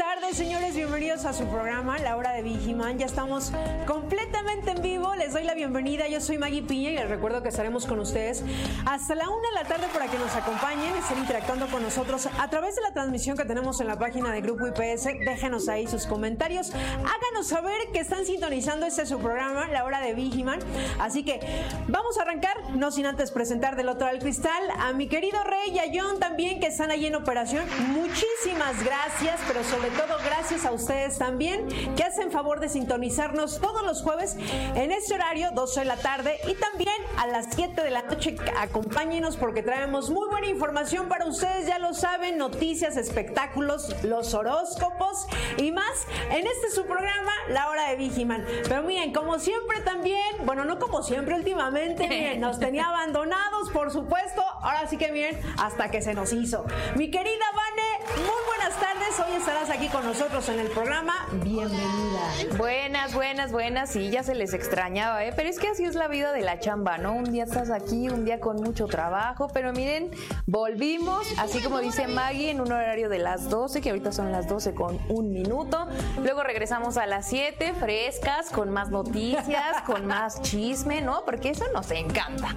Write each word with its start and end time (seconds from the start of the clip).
Tardes, 0.00 0.34
señores. 0.34 0.74
Bienvenidos 0.74 1.26
a 1.26 1.34
su 1.34 1.44
programa, 1.44 1.98
La 1.98 2.16
Hora 2.16 2.32
de 2.32 2.42
Vigiman. 2.42 2.96
Ya 2.96 3.04
estamos 3.04 3.52
completamente 3.86 4.70
en 4.70 4.80
vivo. 4.80 5.14
Les 5.14 5.34
doy 5.34 5.44
la 5.44 5.52
bienvenida. 5.52 6.08
Yo 6.08 6.22
soy 6.22 6.38
Maggie 6.38 6.62
Piña 6.62 6.88
y 6.88 6.94
les 6.94 7.06
recuerdo 7.10 7.42
que 7.42 7.50
estaremos 7.50 7.84
con 7.84 8.00
ustedes 8.00 8.42
hasta 8.86 9.14
la 9.14 9.28
una 9.28 9.46
de 9.50 9.54
la 9.56 9.64
tarde 9.64 9.88
para 9.92 10.06
que 10.06 10.18
nos 10.18 10.34
acompañen, 10.34 10.96
estén 10.96 11.18
interactuando 11.18 11.66
con 11.66 11.82
nosotros 11.82 12.30
a 12.38 12.48
través 12.48 12.76
de 12.76 12.80
la 12.80 12.94
transmisión 12.94 13.36
que 13.36 13.44
tenemos 13.44 13.78
en 13.82 13.88
la 13.88 13.98
página 13.98 14.32
de 14.32 14.40
Grupo 14.40 14.66
IPS. 14.68 15.04
Déjenos 15.26 15.68
ahí 15.68 15.86
sus 15.86 16.06
comentarios. 16.06 16.72
Háganos 16.72 17.48
saber 17.48 17.76
que 17.92 18.00
están 18.00 18.24
sintonizando 18.24 18.86
este 18.86 19.04
su 19.04 19.18
programa, 19.18 19.68
La 19.68 19.84
Hora 19.84 20.00
de 20.00 20.14
Vigiman. 20.14 20.60
Así 20.98 21.24
que 21.24 21.40
vamos 21.88 22.16
a 22.16 22.22
arrancar, 22.22 22.56
no 22.74 22.90
sin 22.90 23.04
antes 23.04 23.30
presentar 23.32 23.76
del 23.76 23.90
otro 23.90 24.06
del 24.06 24.20
cristal 24.20 24.62
a 24.78 24.94
mi 24.94 25.08
querido 25.08 25.44
Rey 25.44 25.72
y 25.74 25.78
a 25.78 25.92
John 25.92 26.18
también 26.18 26.58
que 26.58 26.68
están 26.68 26.90
ahí 26.90 27.04
en 27.04 27.16
operación. 27.16 27.66
Muchísimas 27.92 28.82
gracias 28.82 29.38
pero 29.46 29.62
sobre 29.62 29.89
todo 29.96 30.16
gracias 30.24 30.64
a 30.64 30.72
ustedes 30.72 31.18
también 31.18 31.68
que 31.96 32.02
hacen 32.02 32.30
favor 32.30 32.60
de 32.60 32.68
sintonizarnos 32.68 33.60
todos 33.60 33.82
los 33.82 34.02
jueves 34.02 34.36
en 34.74 34.92
este 34.92 35.14
horario, 35.14 35.50
12 35.52 35.80
de 35.80 35.86
la 35.86 35.96
tarde 35.96 36.38
y 36.46 36.54
también 36.54 36.94
a 37.16 37.26
las 37.26 37.48
7 37.54 37.82
de 37.82 37.90
la 37.90 38.02
noche. 38.02 38.36
Acompáñenos 38.58 39.36
porque 39.36 39.62
traemos 39.62 40.10
muy 40.10 40.28
buena 40.28 40.48
información 40.48 41.08
para 41.08 41.26
ustedes, 41.26 41.66
ya 41.66 41.78
lo 41.78 41.94
saben, 41.94 42.38
noticias, 42.38 42.96
espectáculos, 42.96 43.94
los 44.04 44.34
horóscopos 44.34 45.26
y 45.56 45.72
más 45.72 46.06
en 46.30 46.46
este 46.46 46.70
su 46.74 46.84
programa, 46.86 47.32
La 47.48 47.68
Hora 47.68 47.90
de 47.90 47.96
Vigiman. 47.96 48.44
Pero 48.64 48.82
miren, 48.82 49.12
como 49.12 49.38
siempre 49.38 49.80
también, 49.80 50.20
bueno, 50.44 50.64
no 50.64 50.78
como 50.78 51.02
siempre 51.02 51.34
últimamente, 51.34 52.08
miren, 52.08 52.40
nos 52.40 52.58
tenía 52.60 52.88
abandonados, 52.88 53.70
por 53.70 53.90
supuesto, 53.90 54.42
ahora 54.62 54.86
sí 54.88 54.96
que 54.96 55.10
miren, 55.12 55.40
hasta 55.58 55.90
que 55.90 56.02
se 56.02 56.14
nos 56.14 56.32
hizo. 56.32 56.64
Mi 56.96 57.10
querida 57.10 57.44
Vane, 57.54 58.22
muy 58.22 58.49
buenas 58.70 58.94
tardes, 58.94 59.20
hoy 59.26 59.36
estarás 59.36 59.70
aquí 59.70 59.88
con 59.88 60.04
nosotros 60.04 60.48
en 60.48 60.60
el 60.60 60.68
programa. 60.68 61.26
Bienvenida. 61.42 62.20
Buenas, 62.56 63.14
buenas, 63.14 63.50
buenas. 63.50 63.90
Sí, 63.90 64.10
ya 64.10 64.22
se 64.22 64.34
les 64.34 64.54
extrañaba, 64.54 65.24
¿eh? 65.24 65.32
Pero 65.34 65.48
es 65.48 65.58
que 65.58 65.68
así 65.68 65.84
es 65.84 65.96
la 65.96 66.06
vida 66.06 66.32
de 66.32 66.42
la 66.42 66.60
chamba, 66.60 66.98
¿no? 66.98 67.14
Un 67.14 67.32
día 67.32 67.44
estás 67.44 67.70
aquí, 67.70 68.08
un 68.08 68.24
día 68.24 68.38
con 68.38 68.56
mucho 68.62 68.86
trabajo, 68.86 69.48
pero 69.52 69.72
miren, 69.72 70.10
volvimos, 70.46 71.26
así 71.38 71.60
como 71.60 71.80
dice 71.80 72.06
Maggie, 72.06 72.50
en 72.50 72.60
un 72.60 72.70
horario 72.70 73.08
de 73.08 73.18
las 73.18 73.50
12, 73.50 73.80
que 73.80 73.90
ahorita 73.90 74.12
son 74.12 74.30
las 74.30 74.46
12 74.46 74.74
con 74.74 75.00
un 75.08 75.32
minuto. 75.32 75.88
Luego 76.22 76.44
regresamos 76.44 76.96
a 76.96 77.06
las 77.06 77.26
7, 77.28 77.74
frescas, 77.74 78.50
con 78.50 78.70
más 78.70 78.90
noticias, 78.90 79.82
con 79.86 80.06
más 80.06 80.42
chisme, 80.42 81.00
¿no? 81.00 81.24
Porque 81.24 81.50
eso 81.50 81.64
nos 81.72 81.90
encanta. 81.90 82.54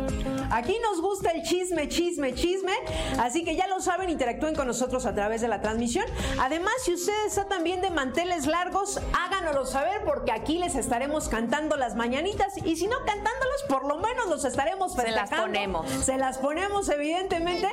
Aquí 0.52 0.75
nos 0.91 1.02
gusta 1.02 1.31
el 1.31 1.41
chisme, 1.41 1.88
chisme, 1.88 2.36
chisme. 2.36 2.73
Así 3.19 3.44
que 3.44 3.56
ya 3.56 3.67
lo 3.67 3.81
saben, 3.81 4.09
interactúen 4.09 4.53
con 4.53 4.67
nosotros 4.67 5.08
a 5.08 5.16
través 5.16 5.41
de 5.41 5.47
la 5.47 5.59
transmisión. 5.61 6.03
Además, 6.40 6.73
si 6.84 6.94
ustedes 6.94 7.28
están 7.28 7.50
también 7.50 7.82
de 7.82 7.90
manteles 7.90 8.48
largos, 8.48 9.00
háganoslo 9.14 9.66
saber 9.66 10.02
porque 10.06 10.32
aquí 10.32 10.58
les 10.58 10.76
estaremos 10.76 11.30
cantando 11.30 11.78
las 11.78 11.96
mañanitas 11.96 12.58
y 12.58 12.76
si 12.76 12.88
no 12.88 12.98
cantándolos, 13.06 13.64
por 13.68 13.86
lo 13.88 13.98
menos 13.98 14.28
los 14.28 14.46
estaremos 14.46 14.96
festejando. 14.96 15.28
Se 15.28 15.36
las 15.36 15.42
ponemos. 15.42 15.90
Se 15.90 16.18
las 16.18 16.38
ponemos, 16.38 16.90
evidentemente. 16.90 17.68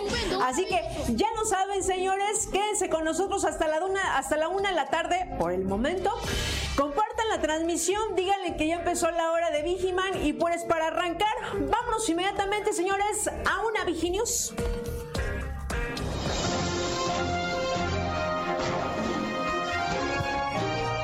Así 0.44 0.66
que 0.66 0.80
ya 1.14 1.28
lo 1.36 1.44
saben, 1.44 1.82
señores, 1.82 2.46
quédense 2.46 2.88
con 2.88 3.04
nosotros 3.04 3.44
hasta 3.44 3.68
la 3.68 3.84
una, 3.84 4.18
hasta 4.18 4.36
la 4.36 4.48
una 4.48 4.70
de 4.70 4.74
la 4.74 4.86
tarde 4.86 5.28
por 5.38 5.52
el 5.52 5.64
momento. 5.64 6.10
Compartan 6.76 7.28
la 7.28 7.40
transmisión, 7.40 8.14
díganle 8.16 8.56
que 8.56 8.66
ya 8.66 8.76
empezó 8.76 9.10
la 9.10 9.32
hora 9.32 9.50
de 9.50 9.62
Vigiman 9.62 10.24
y 10.24 10.32
pues 10.32 10.64
para 10.64 10.88
arrancar, 10.88 11.34
vámonos 11.52 12.08
inmediatamente, 12.08 12.72
señores, 12.72 13.28
a 13.28 13.66
una 13.66 13.84
Viginius. 13.84 14.54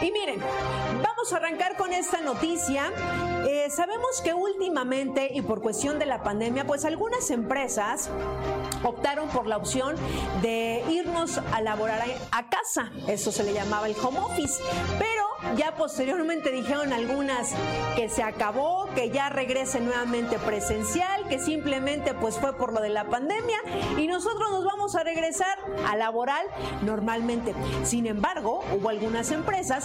Y 0.07 0.13
miren, 0.13 0.39
vamos 1.03 1.33
a 1.33 1.39
arrancar 1.39 1.77
con 1.77 1.93
esta 1.93 2.21
noticia. 2.21 2.93
Eh, 3.45 3.69
sabemos 3.71 4.21
que 4.23 4.35
últimamente 4.35 5.33
y 5.35 5.43
por 5.43 5.61
cuestión 5.61 5.99
de 5.99 6.07
la 6.07 6.23
pandemia, 6.23 6.65
pues 6.65 6.85
algunas 6.85 7.29
empresas 7.33 8.09
optaron 8.85 9.29
por 9.31 9.49
la 9.49 9.57
opción 9.57 9.97
de 10.43 10.85
irnos 10.89 11.39
a 11.39 11.61
laborar 11.61 12.05
a, 12.31 12.49
casa. 12.49 12.93
Eso 13.09 13.33
se 13.33 13.43
le 13.43 13.53
llamaba 13.53 13.89
el 13.89 13.97
home 14.01 14.21
office. 14.21 14.63
Pero 14.97 15.25
ya 15.57 15.75
posteriormente 15.77 16.51
dijeron 16.51 16.93
algunas 16.93 17.55
que 17.95 18.09
se 18.09 18.23
acabó, 18.23 18.89
que 18.95 19.11
ya 19.11 19.29
regrese 19.29 19.81
nuevamente 19.81 20.39
presencial, 20.39 21.27
que 21.29 21.39
simplemente 21.39 22.15
pues 22.15 22.39
fue 22.39 22.57
por 22.57 22.73
lo 22.73 22.81
de 22.81 22.91
la 22.91 23.05
pandemia 23.05 23.59
y 23.99 24.07
nosotros 24.07 24.51
nos 24.51 24.65
vamos 24.65 24.95
a 24.95 25.03
regresar 25.03 25.59
a 25.87 25.97
laboral 25.97 26.47
normalmente. 26.83 27.55
Sin 27.85 28.07
embargo, 28.07 28.63
hubo 28.75 28.89
algunas 28.89 29.31
empresas 29.31 29.85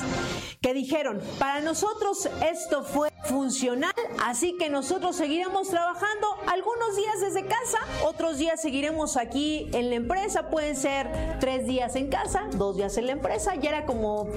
que 0.62 0.74
dijeron, 0.74 1.22
para 1.40 1.62
nosotros 1.62 2.30
esto 2.46 2.84
fue 2.84 3.10
funcional, 3.24 3.94
así 4.24 4.58
que 4.58 4.70
nosotros 4.70 5.16
seguiremos 5.16 5.70
trabajando 5.70 6.28
algunos 6.48 6.96
días 6.96 7.22
desde 7.22 7.46
casa, 7.46 7.78
otros 8.04 8.38
días 8.38 8.62
seguiremos 8.62 9.16
aquí 9.18 9.70
en 9.74 9.90
la 9.90 9.96
empresa, 9.96 10.50
pueden 10.50 10.76
ser 10.76 11.38
tres 11.40 11.66
días 11.66 11.96
en 11.96 12.10
casa, 12.10 12.48
dos 12.54 12.78
días 12.78 12.98
en 12.98 13.06
la 13.06 13.12
empresa, 13.14 13.56
ya 13.56 13.70
era 13.70 13.86
como 13.86 14.28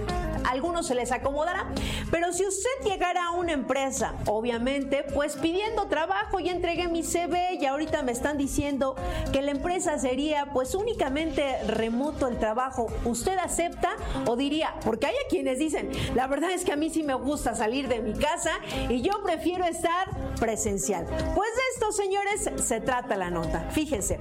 algunos 0.45 0.87
se 0.87 0.95
les 0.95 1.13
acomodará. 1.13 1.67
Pero 2.11 2.33
si 2.33 2.47
usted 2.47 2.71
llegara 2.85 3.27
a 3.27 3.31
una 3.33 3.53
empresa, 3.53 4.15
obviamente, 4.27 5.05
pues 5.15 5.37
pidiendo 5.37 5.87
trabajo, 5.87 6.35
y 6.41 6.49
entregué 6.49 6.89
mi 6.89 7.03
CV 7.03 7.59
y 7.61 7.67
ahorita 7.67 8.03
me 8.03 8.13
están 8.13 8.39
diciendo 8.39 8.97
que 9.33 9.43
la 9.43 9.51
empresa 9.51 9.99
sería 9.99 10.47
pues 10.53 10.75
únicamente 10.75 11.63
remoto 11.65 12.29
el 12.29 12.39
trabajo, 12.39 12.87
¿usted 13.05 13.37
acepta 13.39 13.91
o 14.27 14.37
diría? 14.37 14.75
Porque 14.85 15.07
hay 15.07 15.15
quienes 15.29 15.59
dicen, 15.59 15.91
la 16.15 16.27
verdad 16.27 16.51
es 16.51 16.65
que 16.65 16.73
a 16.73 16.77
mí 16.77 16.91
sí 16.91 17.03
me 17.03 17.15
gusta 17.15 17.55
salir 17.55 17.89
de 17.89 18.01
mi 18.01 18.15
casa 18.15 18.53
y 18.89 19.03
yo 19.03 19.23
prefiero 19.23 19.65
estar 19.65 20.09
presencial. 20.39 21.07
Pues 21.07 21.51
de 21.55 21.63
esto, 21.75 21.93
señores, 21.93 22.51
se 22.63 22.81
trata 22.81 23.17
la 23.17 23.31
nota. 23.31 23.69
Fíjense, 23.71 24.21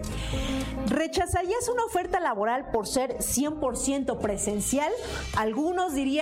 ¿rechazarías 0.87 1.67
una 1.69 1.83
oferta 1.85 2.19
laboral 2.19 2.71
por 2.71 2.87
ser 2.87 3.17
100% 3.17 4.19
presencial? 4.19 4.91
Algunos 5.37 5.93
dirían, 5.93 6.12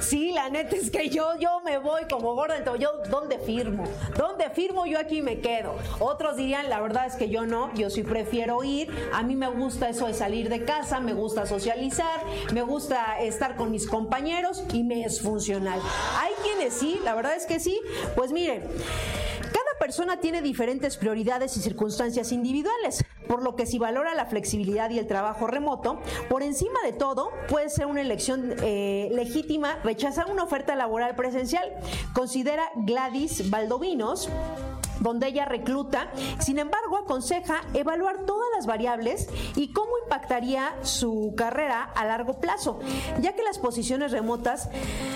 sí, 0.00 0.32
la 0.32 0.48
neta 0.48 0.76
es 0.76 0.90
que 0.90 1.08
yo, 1.08 1.38
yo 1.38 1.60
me 1.64 1.78
voy 1.78 2.02
como 2.10 2.34
gorda, 2.34 2.56
entonces 2.56 2.82
yo, 2.82 2.92
¿dónde 3.10 3.38
firmo? 3.38 3.84
¿Dónde 4.16 4.50
firmo? 4.50 4.86
Yo 4.86 4.98
aquí 4.98 5.22
me 5.22 5.40
quedo. 5.40 5.74
Otros 5.98 6.36
dirían, 6.36 6.68
la 6.68 6.80
verdad 6.80 7.06
es 7.06 7.14
que 7.14 7.28
yo 7.28 7.46
no, 7.46 7.72
yo 7.74 7.90
sí 7.90 8.02
prefiero 8.02 8.62
ir, 8.64 8.90
a 9.12 9.22
mí 9.22 9.36
me 9.36 9.48
gusta 9.48 9.88
eso 9.88 10.06
de 10.06 10.14
salir 10.14 10.48
de 10.48 10.64
casa, 10.64 11.00
me 11.00 11.12
gusta 11.12 11.46
socializar, 11.46 12.20
me 12.52 12.62
gusta 12.62 13.20
estar 13.20 13.56
con 13.56 13.70
mis 13.70 13.86
compañeros 13.86 14.64
y 14.72 14.84
me 14.84 15.04
es 15.04 15.20
funcional. 15.20 15.80
Hay 16.18 16.32
quienes 16.42 16.74
sí, 16.74 17.00
la 17.04 17.14
verdad 17.14 17.36
es 17.36 17.46
que 17.46 17.60
sí, 17.60 17.80
pues 18.16 18.32
miren, 18.32 18.62
persona 19.80 20.20
tiene 20.20 20.42
diferentes 20.42 20.98
prioridades 20.98 21.56
y 21.56 21.60
circunstancias 21.60 22.32
individuales, 22.32 23.02
por 23.26 23.42
lo 23.42 23.56
que 23.56 23.64
si 23.64 23.78
valora 23.78 24.14
la 24.14 24.26
flexibilidad 24.26 24.90
y 24.90 24.98
el 24.98 25.06
trabajo 25.06 25.46
remoto, 25.46 25.98
por 26.28 26.42
encima 26.42 26.78
de 26.84 26.92
todo 26.92 27.30
puede 27.48 27.70
ser 27.70 27.86
una 27.86 28.02
elección 28.02 28.54
eh, 28.62 29.08
legítima 29.12 29.78
rechazar 29.82 30.30
una 30.30 30.44
oferta 30.44 30.76
laboral 30.76 31.16
presencial, 31.16 31.64
considera 32.12 32.64
Gladys 32.76 33.48
Valdovinos 33.48 34.28
donde 35.00 35.28
ella 35.28 35.44
recluta. 35.44 36.10
Sin 36.38 36.58
embargo, 36.58 36.98
aconseja 36.98 37.62
evaluar 37.74 38.24
todas 38.26 38.48
las 38.54 38.66
variables 38.66 39.28
y 39.56 39.72
cómo 39.72 39.90
impactaría 40.04 40.74
su 40.82 41.34
carrera 41.36 41.82
a 41.82 42.04
largo 42.04 42.40
plazo, 42.40 42.78
ya 43.20 43.34
que 43.34 43.42
las 43.42 43.58
posiciones 43.58 44.12
remotas 44.12 44.68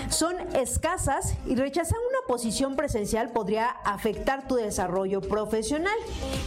son 0.08 0.36
escasas 0.54 1.34
y 1.46 1.54
rechazar 1.54 1.98
una 2.08 2.26
posición 2.26 2.76
presencial 2.76 3.30
podría 3.30 3.68
afectar 3.68 4.48
tu 4.48 4.56
desarrollo 4.56 5.20
profesional. 5.20 5.96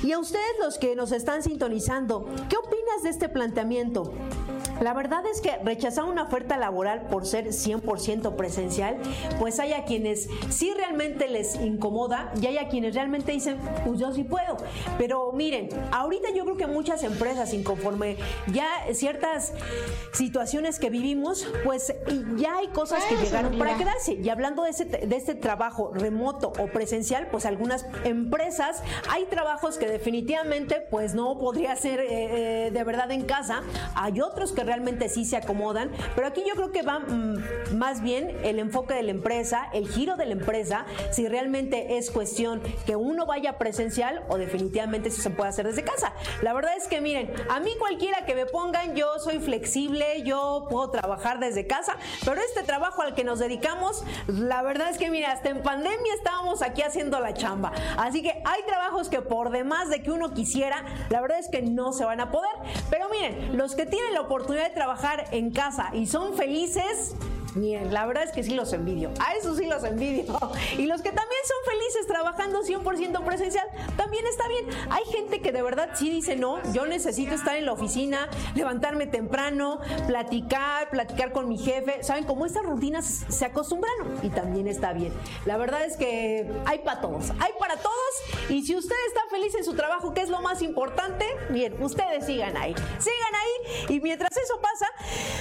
Y 0.04 0.12
a 0.12 0.20
ustedes 0.20 0.44
los 0.60 0.78
que 0.78 0.96
nos 0.96 1.12
están 1.12 1.44
sintonizando, 1.44 2.26
¿qué 2.50 2.58
opinas 2.58 3.04
de 3.04 3.10
este 3.10 3.30
planteamiento? 3.30 4.14
La 4.82 4.94
verdad 4.94 5.24
es 5.26 5.42
que 5.42 5.58
rechazar 5.64 6.06
una 6.06 6.24
oferta 6.24 6.58
laboral 6.58 7.08
por 7.08 7.26
ser 7.26 7.48
100% 7.48 8.36
presencial, 8.36 8.98
pues 9.40 9.60
hay 9.60 9.74
a 9.74 9.86
quienes 9.86 10.30
sí 10.50 10.74
realmente 10.76 11.28
les 11.28 11.56
incomoda 11.56 12.32
y 12.42 12.48
hay 12.48 12.58
a 12.58 12.70
quienes 12.70 12.96
realmente 12.96 13.32
dicen, 13.32 13.58
pues 13.86 14.00
yo 14.00 14.14
sí 14.14 14.24
puedo. 14.24 14.58
Pero 14.98 15.32
miren, 15.34 15.70
ahorita 15.92 16.30
yo 16.36 16.44
creo 16.44 16.58
que 16.58 16.68
muchas 16.68 17.04
empresas, 17.04 17.54
inconforme 17.54 18.18
ya 18.54 18.68
ciertas 18.94 19.54
situaciones 20.14 20.80
que 20.80 20.90
vivimos, 20.90 21.48
pues 21.64 21.94
ya 22.36 22.58
hay 22.58 22.68
cosas 22.68 23.04
que 23.06 23.16
llegaron 23.16 23.58
para 23.58 23.78
quedarse. 23.78 24.14
Y 24.14 24.30
hablando 24.30 24.64
de, 24.64 24.70
ese, 24.72 24.86
de 24.86 25.16
este 25.16 25.36
trabajo 25.36 25.92
remoto 25.94 26.54
o 26.60 26.68
presencial, 26.68 27.28
pues 27.32 27.46
algunas 27.46 27.86
empresas, 28.04 28.84
hay 29.10 29.26
trabajos 29.26 29.78
que 29.78 29.88
definitivamente 29.88 30.82
pues 30.90 31.14
no 31.14 31.38
podría 31.38 31.76
ser 31.76 32.00
eh, 32.00 32.68
eh, 32.68 32.72
de 32.72 32.84
verdad 32.84 33.12
en 33.12 33.24
casa. 33.24 33.64
Hay 33.96 34.22
otros 34.22 34.52
que 34.52 34.64
realmente 34.68 35.10
sí 35.10 35.26
se 35.26 35.38
acomodan, 35.38 35.92
pero 36.16 36.28
aquí 36.28 36.44
yo 36.48 36.54
creo 36.54 36.72
que 36.72 36.84
va 36.84 37.00
mm, 37.00 37.76
más 37.76 38.02
bien 38.02 38.38
el 38.44 38.60
enfoque 38.60 38.94
de 38.94 39.04
la 39.04 39.12
empresa, 39.12 39.70
el 39.74 39.88
giro 39.88 40.18
de 40.18 40.26
la 40.26 40.34
empresa, 40.34 40.86
si 41.12 41.28
realmente 41.28 41.98
es 41.98 42.12
cuestión 42.12 42.62
que 42.86 42.96
uno 42.96 43.26
vaya 43.26 43.58
presencial 43.58 44.24
o 44.30 44.38
definitivamente 44.38 45.10
si 45.10 45.22
se 45.22 45.30
puede 45.30 45.50
hacer 45.50 45.66
desde 45.66 45.84
casa. 45.84 46.14
La 46.42 46.54
verdad 46.54 46.74
es 46.78 46.88
que 46.88 47.02
miren, 47.02 47.34
a 47.50 47.60
mí 47.60 47.72
cualquiera 47.80 48.26
que 48.26 48.36
me 48.36 48.46
pongan, 48.46 48.96
yo 48.96 49.18
soy 49.20 49.40
flexible, 49.40 50.22
yo 50.24 50.68
puedo 50.70 50.92
trabajar 50.92 51.40
desde 51.40 51.66
casa, 51.66 51.96
pero 52.26 52.42
este 52.42 52.64
trabajo 52.64 53.02
al 53.02 53.16
que 53.16 53.24
nos 53.24 53.40
dedicamos, 53.40 54.04
la 54.28 54.62
verdad 54.62 54.90
es 54.90 54.98
que 54.98 55.10
mira, 55.10 55.32
hasta 55.32 55.50
en 55.50 55.64
pandemia 55.64 56.14
estábamos 56.14 56.62
aquí 56.62 56.82
haciendo 56.82 57.20
la 57.20 57.34
chamba. 57.34 57.72
Así 57.98 58.22
que 58.22 58.42
hay 58.46 58.64
trabajos 58.66 59.10
que 59.10 59.22
por 59.22 59.52
demás 59.52 59.90
de 59.90 60.04
que 60.04 60.12
uno 60.12 60.34
quisiera, 60.34 60.84
la 61.10 61.22
verdad 61.22 61.40
es 61.40 61.50
que 61.50 61.62
no 61.62 61.94
se 61.94 62.06
van 62.06 62.20
a 62.20 62.32
poder. 62.32 62.52
Pero 62.90 63.10
miren, 63.10 63.58
los 63.58 63.76
que 63.76 63.86
tienen 63.86 64.14
la 64.14 64.22
oportunidad 64.22 64.68
de 64.68 64.74
trabajar 64.74 65.26
en 65.32 65.52
casa 65.52 65.90
y 65.94 66.08
son 66.08 66.36
felices, 66.36 67.16
Miren, 67.56 67.92
la 67.92 68.06
verdad 68.06 68.24
es 68.24 68.32
que 68.32 68.44
sí 68.44 68.54
los 68.54 68.72
envidio. 68.74 69.12
A 69.20 69.34
eso 69.34 69.56
sí 69.56 69.66
los 69.66 69.84
envidio. 69.84 70.26
Y 70.78 70.86
los 70.86 71.02
que 71.02 71.12
también 71.12 71.27
son 71.48 71.58
felices 71.66 72.08
trabajando 72.08 72.62
100% 72.64 73.24
presencial, 73.24 73.68
también 73.96 74.26
está 74.28 74.48
bien. 74.48 74.66
Hay 74.90 75.06
gente 75.06 75.42
que 75.42 75.52
de 75.52 75.62
verdad 75.62 75.90
sí 75.94 76.10
dice, 76.10 76.36
no, 76.36 76.62
yo 76.74 76.86
necesito 76.86 77.36
estar 77.36 77.56
en 77.56 77.66
la 77.66 77.74
oficina, 77.74 78.30
levantarme 78.56 79.08
temprano, 79.08 79.80
platicar, 80.08 80.90
platicar 80.90 81.32
con 81.32 81.48
mi 81.48 81.58
jefe. 81.58 82.04
Saben, 82.04 82.26
como 82.26 82.46
estas 82.46 82.64
rutinas 82.64 83.26
se 83.30 83.46
acostumbran 83.46 83.94
y 84.24 84.30
también 84.30 84.68
está 84.68 84.94
bien. 84.94 85.14
La 85.46 85.58
verdad 85.58 85.86
es 85.86 85.96
que 85.98 86.52
hay 86.66 86.80
para 86.80 87.02
todos, 87.02 87.32
hay 87.40 87.54
para 87.60 87.78
todos. 87.78 87.96
Y 88.50 88.66
si 88.66 88.76
usted 88.76 88.96
está 89.08 89.22
feliz 89.30 89.56
en 89.56 89.64
su 89.64 89.74
trabajo, 89.74 90.14
que 90.14 90.22
es 90.22 90.30
lo 90.30 90.42
más 90.42 90.62
importante, 90.62 91.26
bien, 91.50 91.82
ustedes 91.82 92.26
sigan 92.26 92.58
ahí. 92.58 92.76
Sigan 93.00 93.36
ahí. 93.36 93.96
Y 93.96 94.02
mientras 94.02 94.36
eso 94.36 94.60
pasa, 94.60 94.88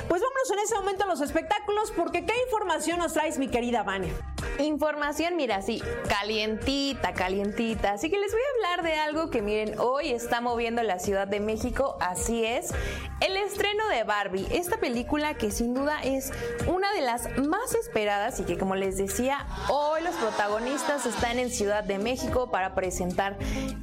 pues 0.09 0.23
vámonos 0.23 0.51
en 0.53 0.59
ese 0.61 0.75
momento 0.77 1.05
a 1.05 1.07
los 1.07 1.21
espectáculos 1.21 1.93
porque 1.97 2.25
¿qué 2.25 2.35
información 2.47 2.99
nos 2.99 3.15
traes, 3.15 3.39
mi 3.39 3.49
querida 3.49 3.83
Vania? 3.83 4.13
Información, 4.59 5.37
mira, 5.37 5.63
sí, 5.63 5.83
calientita, 6.09 7.13
calientita. 7.13 7.93
Así 7.93 8.11
que 8.11 8.19
les 8.19 8.33
voy 8.33 8.41
a 8.41 8.71
hablar 8.71 8.85
de 8.85 8.99
algo 8.99 9.31
que, 9.31 9.43
miren, 9.43 9.79
hoy 9.79 10.11
está 10.11 10.41
moviendo 10.41 10.83
la 10.83 10.99
Ciudad 10.99 11.27
de 11.27 11.41
México, 11.41 11.97
así 12.01 12.45
es, 12.45 12.73
el 13.21 13.37
estreno 13.37 13.89
de 13.89 14.05
Barbie, 14.05 14.47
esta 14.51 14.77
película 14.77 15.35
que 15.35 15.51
sin 15.51 15.75
duda 15.75 16.01
es 16.03 16.33
una 16.67 16.93
de 16.93 17.01
las 17.01 17.37
más 17.39 17.75
esperadas 17.75 18.41
y 18.41 18.45
que, 18.45 18.59
como 18.59 18.75
les 18.75 18.99
decía, 18.99 19.47
hoy 19.69 20.03
los 20.03 20.15
protagonistas 20.17 21.07
están 21.07 21.39
en 21.39 21.51
Ciudad 21.51 21.85
de 21.85 21.99
México 21.99 22.51
para 22.51 22.75
presentar 22.75 23.37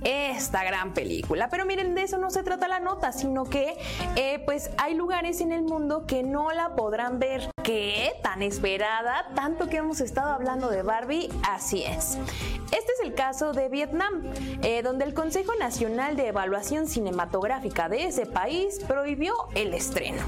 esta 0.03 0.63
gran 0.63 0.93
película. 0.93 1.49
Pero 1.49 1.65
miren, 1.65 1.95
de 1.95 2.03
eso 2.03 2.17
no 2.17 2.29
se 2.29 2.43
trata 2.43 2.67
la 2.67 2.79
nota, 2.79 3.11
sino 3.11 3.45
que, 3.45 3.77
eh, 4.15 4.41
pues, 4.45 4.69
hay 4.77 4.93
lugares 4.93 5.41
en 5.41 5.51
el 5.51 5.63
mundo 5.63 6.05
que 6.05 6.23
no 6.23 6.51
la 6.51 6.75
podrán 6.75 7.19
ver. 7.19 7.49
¿Qué? 7.63 8.13
Tan 8.21 8.41
esperada, 8.41 9.29
tanto 9.35 9.67
que 9.67 9.77
hemos 9.77 10.01
estado 10.01 10.31
hablando 10.33 10.69
de 10.69 10.83
Barbie, 10.83 11.29
así 11.49 11.83
es. 11.83 11.92
Este 11.93 12.91
es 12.93 12.99
el 13.03 13.13
caso 13.13 13.53
de 13.53 13.69
Vietnam, 13.69 14.23
eh, 14.63 14.81
donde 14.81 15.05
el 15.05 15.13
Consejo 15.13 15.53
Nacional 15.59 16.15
de 16.15 16.27
Evaluación 16.27 16.87
Cinematográfica 16.87 17.87
de 17.87 18.05
ese 18.05 18.25
país 18.25 18.79
prohibió 18.87 19.33
el 19.53 19.73
estreno. 19.73 20.23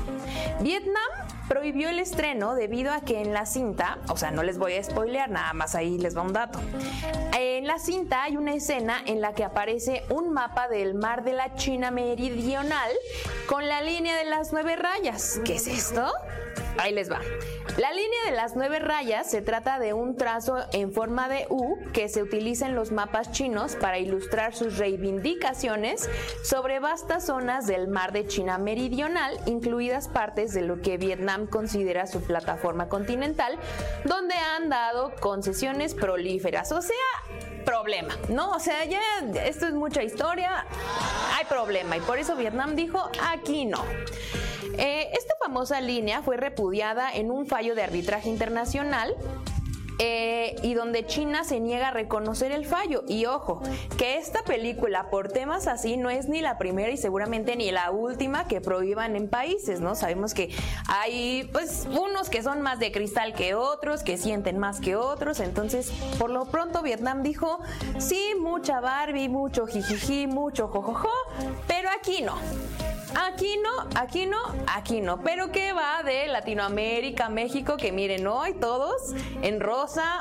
Vietnam 0.60 0.96
prohibió 1.48 1.90
el 1.90 2.00
estreno 2.00 2.56
debido 2.56 2.92
a 2.92 3.02
que 3.02 3.22
en 3.22 3.34
la 3.34 3.46
cinta, 3.46 3.98
o 4.10 4.18
sea, 4.18 4.32
no 4.32 4.44
les 4.44 4.58
voy 4.58 4.74
a 4.74 4.84
spoilear, 4.84 5.30
nada 5.30 5.54
más 5.54 5.76
ahí 5.76 5.98
les 5.98 6.16
va 6.16 6.22
un 6.22 6.34
dato. 6.34 6.60
En 7.38 7.68
la 7.68 7.80
cinta 7.80 8.24
hay 8.24 8.38
una 8.38 8.54
escena 8.54 9.02
en 9.06 9.22
la 9.22 9.34
que 9.34 9.44
aparece 9.44 10.04
un 10.10 10.32
mapa 10.32 10.68
del 10.68 10.94
mar 10.94 11.24
de 11.24 11.34
la 11.34 11.56
China 11.56 11.92
meridional 11.92 12.92
con 13.48 13.68
la 13.68 13.82
línea 13.82 14.16
de 14.18 14.26
las 14.26 14.54
nueve 14.54 14.76
rayas. 14.76 15.40
¿Qué 15.44 15.56
es 15.56 15.68
esto? 15.68 16.12
Ahí 16.78 16.94
les 16.94 17.12
va. 17.12 17.20
La 17.78 17.92
línea 17.92 18.20
de 18.26 18.32
las 18.32 18.56
nueve 18.56 18.80
rayas 18.80 19.30
se 19.30 19.42
trata 19.42 19.80
de 19.80 19.94
un 19.94 20.16
trazo 20.16 20.58
en 20.72 20.94
forma 20.94 21.28
de 21.28 21.46
U 21.50 21.78
que 21.94 22.08
se 22.10 22.24
utiliza 22.24 22.68
en 22.68 22.76
los 22.76 22.92
mapas 22.92 23.32
chinos 23.32 23.76
para 23.76 24.00
ilustrar 24.00 24.56
sus 24.56 24.78
reivindicaciones 24.78 26.10
sobre 26.44 26.80
vastas 26.80 27.26
zonas 27.26 27.68
del 27.68 27.88
mar 27.88 28.12
de 28.14 28.28
China 28.28 28.58
meridional, 28.58 29.38
incluidas 29.46 30.08
partes 30.08 30.54
de 30.54 30.62
lo 30.62 30.82
que 30.82 30.98
Vietnam 30.98 31.48
considera 31.48 32.08
su 32.08 32.22
plataforma 32.22 32.88
continental, 32.88 33.58
donde 34.06 34.36
han 34.36 34.70
dado 34.70 35.14
concesiones 35.20 35.96
prolíferas. 35.96 36.72
O 36.72 36.82
sea, 36.82 36.96
problema, 37.66 38.16
¿no? 38.30 38.52
O 38.52 38.60
sea, 38.60 38.86
ya 38.86 39.02
esto 39.44 39.68
es 39.68 39.74
mucha 39.74 40.04
historia, 40.04 40.66
hay 41.36 41.46
problema 41.46 41.98
y 41.98 42.02
por 42.02 42.20
eso 42.20 42.36
Vietnam 42.36 42.76
dijo, 42.76 43.10
aquí 43.34 43.66
no. 43.66 43.84
Eh, 44.78 45.10
esta 45.14 45.36
famosa 45.40 45.82
línea 45.82 46.22
fue 46.22 46.38
repudiada 46.38 47.14
en 47.14 47.32
un 47.32 47.48
fallo 47.48 47.76
de 47.76 47.84
arbitraje 47.84 48.30
internacional 48.30 49.16
eh, 50.00 50.56
y 50.62 50.74
donde 50.74 51.06
China 51.06 51.44
se 51.44 51.60
niega 51.60 51.90
a 51.90 51.92
reconocer 51.92 52.52
el 52.52 52.66
fallo. 52.66 53.04
Y 53.08 53.26
ojo, 53.26 53.62
que 53.98 54.18
esta 54.18 54.44
película 54.44 55.10
por 55.10 55.30
temas 55.30 55.68
así 55.68 55.98
no 55.98 56.10
es 56.10 56.28
ni 56.28 56.42
la 56.42 56.58
primera 56.58 56.92
y 56.92 56.98
seguramente 56.98 57.56
ni 57.56 57.72
la 57.72 57.92
última 57.92 58.48
que 58.48 58.62
prohíban 58.62 59.16
en 59.16 59.30
países, 59.30 59.80
¿no? 59.80 59.96
Sabemos 59.96 60.34
que 60.34 60.50
hay 60.88 61.50
pues 61.52 61.88
unos 61.92 62.30
que 62.30 62.44
son 62.44 62.62
más 62.62 62.80
de 62.80 62.92
cristal 62.92 63.34
que 63.34 63.56
otros, 63.56 64.04
que 64.04 64.18
sienten 64.18 64.58
más 64.58 64.80
que 64.80 64.96
otros, 64.96 65.40
entonces 65.40 65.92
por 66.20 66.30
lo 66.30 66.46
pronto 66.46 66.82
Vietnam 66.82 67.24
dijo, 67.24 67.60
sí, 67.98 68.34
mucha 68.40 68.80
Barbie, 68.80 69.30
mucho 69.30 69.66
jijiji, 69.66 70.28
mucho 70.28 70.68
jojojo, 70.68 71.10
pero 71.68 71.90
aquí 71.90 72.22
no. 72.22 72.36
Aquí 73.16 73.58
no, 73.64 73.88
aquí 73.96 74.26
no, 74.26 74.38
aquí 74.68 75.00
no. 75.00 75.22
Pero 75.22 75.50
¿qué 75.52 75.72
va 75.72 76.04
de 76.04 76.28
Latinoamérica, 76.28 77.30
México? 77.30 77.78
Que 77.78 77.94
miren, 77.94 78.28
hoy 78.28 78.56
todos 78.56 79.14
en 79.42 79.62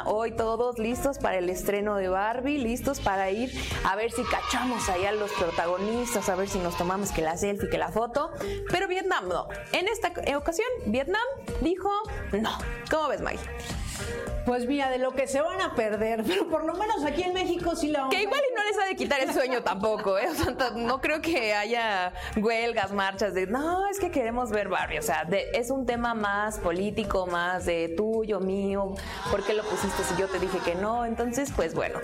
hoy 0.04 0.32
todos 0.32 0.78
listos 0.78 1.18
para 1.18 1.38
el 1.38 1.48
estreno 1.48 1.96
de 1.96 2.08
Barbie, 2.08 2.58
listos 2.58 3.00
para 3.00 3.30
ir 3.30 3.50
a 3.84 3.96
ver 3.96 4.10
si 4.10 4.22
cachamos 4.24 4.88
allá 4.90 5.12
los 5.12 5.32
protagonistas, 5.32 6.28
a 6.28 6.34
ver 6.34 6.48
si 6.48 6.58
nos 6.58 6.76
tomamos 6.76 7.12
que 7.12 7.22
la 7.22 7.36
selfie, 7.38 7.70
que 7.70 7.78
la 7.78 7.88
foto. 7.88 8.30
Pero 8.70 8.88
Vietnam 8.88 9.28
no. 9.28 9.48
En 9.72 9.88
esta 9.88 10.12
ocasión, 10.36 10.68
Vietnam 10.86 11.24
dijo 11.62 11.90
no. 12.32 12.58
¿Cómo 12.90 13.08
ves, 13.08 13.22
Mike? 13.22 14.33
Pues 14.44 14.66
mira, 14.66 14.90
de 14.90 14.98
lo 14.98 15.12
que 15.12 15.26
se 15.26 15.40
van 15.40 15.60
a 15.60 15.74
perder, 15.74 16.22
pero 16.26 16.48
por 16.48 16.64
lo 16.64 16.74
menos 16.74 17.04
aquí 17.04 17.22
en 17.22 17.32
México 17.32 17.74
sí 17.76 17.88
la 17.88 18.00
vamos 18.00 18.14
Que 18.14 18.22
igual 18.22 18.40
y 18.40 18.54
no 18.54 18.64
les 18.64 18.78
ha 18.78 18.86
de 18.86 18.96
quitar 18.96 19.20
el 19.20 19.32
sueño 19.32 19.62
tampoco, 19.62 20.18
¿eh? 20.18 20.28
O 20.28 20.34
sea, 20.34 20.54
no 20.74 21.00
creo 21.00 21.20
que 21.20 21.54
haya 21.54 22.12
huelgas, 22.36 22.92
marchas 22.92 23.34
de, 23.34 23.46
no, 23.46 23.86
es 23.86 23.98
que 23.98 24.10
queremos 24.10 24.50
ver 24.50 24.68
Barbie, 24.68 24.98
o 24.98 25.02
sea, 25.02 25.26
es 25.52 25.70
un 25.70 25.86
tema 25.86 26.14
más 26.14 26.58
político, 26.58 27.26
más 27.26 27.66
de 27.66 27.88
tuyo, 27.96 28.40
mío, 28.40 28.94
¿por 29.30 29.44
qué 29.44 29.54
lo 29.54 29.62
pusiste 29.64 30.02
si 30.04 30.20
yo 30.20 30.28
te 30.28 30.38
dije 30.38 30.58
que 30.64 30.74
no? 30.74 31.04
Entonces, 31.04 31.52
pues 31.54 31.74
bueno, 31.74 31.98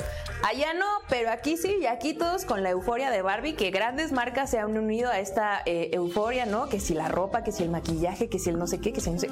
allá 0.49 0.75
no, 0.75 0.87
pero 1.09 1.31
aquí 1.31 1.57
sí, 1.57 1.79
y 1.83 1.87
aquí 1.87 2.15
todos 2.15 2.45
con 2.45 2.63
la 2.63 2.71
euforia 2.71 3.11
de 3.11 3.23
Barbie, 3.23 3.55
que 3.55 3.71
grandes 3.71 4.13
marcas 4.13 4.51
se 4.51 4.59
han 4.59 4.77
unido 4.77 5.11
a 5.11 5.19
esta 5.19 5.63
eh, 5.67 5.91
euforia, 5.93 6.47
¿no? 6.47 6.69
Que 6.69 6.81
si 6.81 6.95
la 6.95 7.09
ropa, 7.09 7.43
que 7.43 7.53
si 7.53 7.63
el 7.63 7.71
maquillaje, 7.71 8.29
que 8.29 8.39
si 8.39 8.51
el 8.51 8.59
no 8.59 8.67
sé 8.67 8.81
qué, 8.81 8.93
que 8.93 9.01
si 9.01 9.11
no 9.11 9.19
sé. 9.19 9.29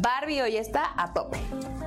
Barbie 0.00 0.42
hoy 0.42 0.56
está 0.56 0.92
a 0.96 1.12
tope. 1.12 1.38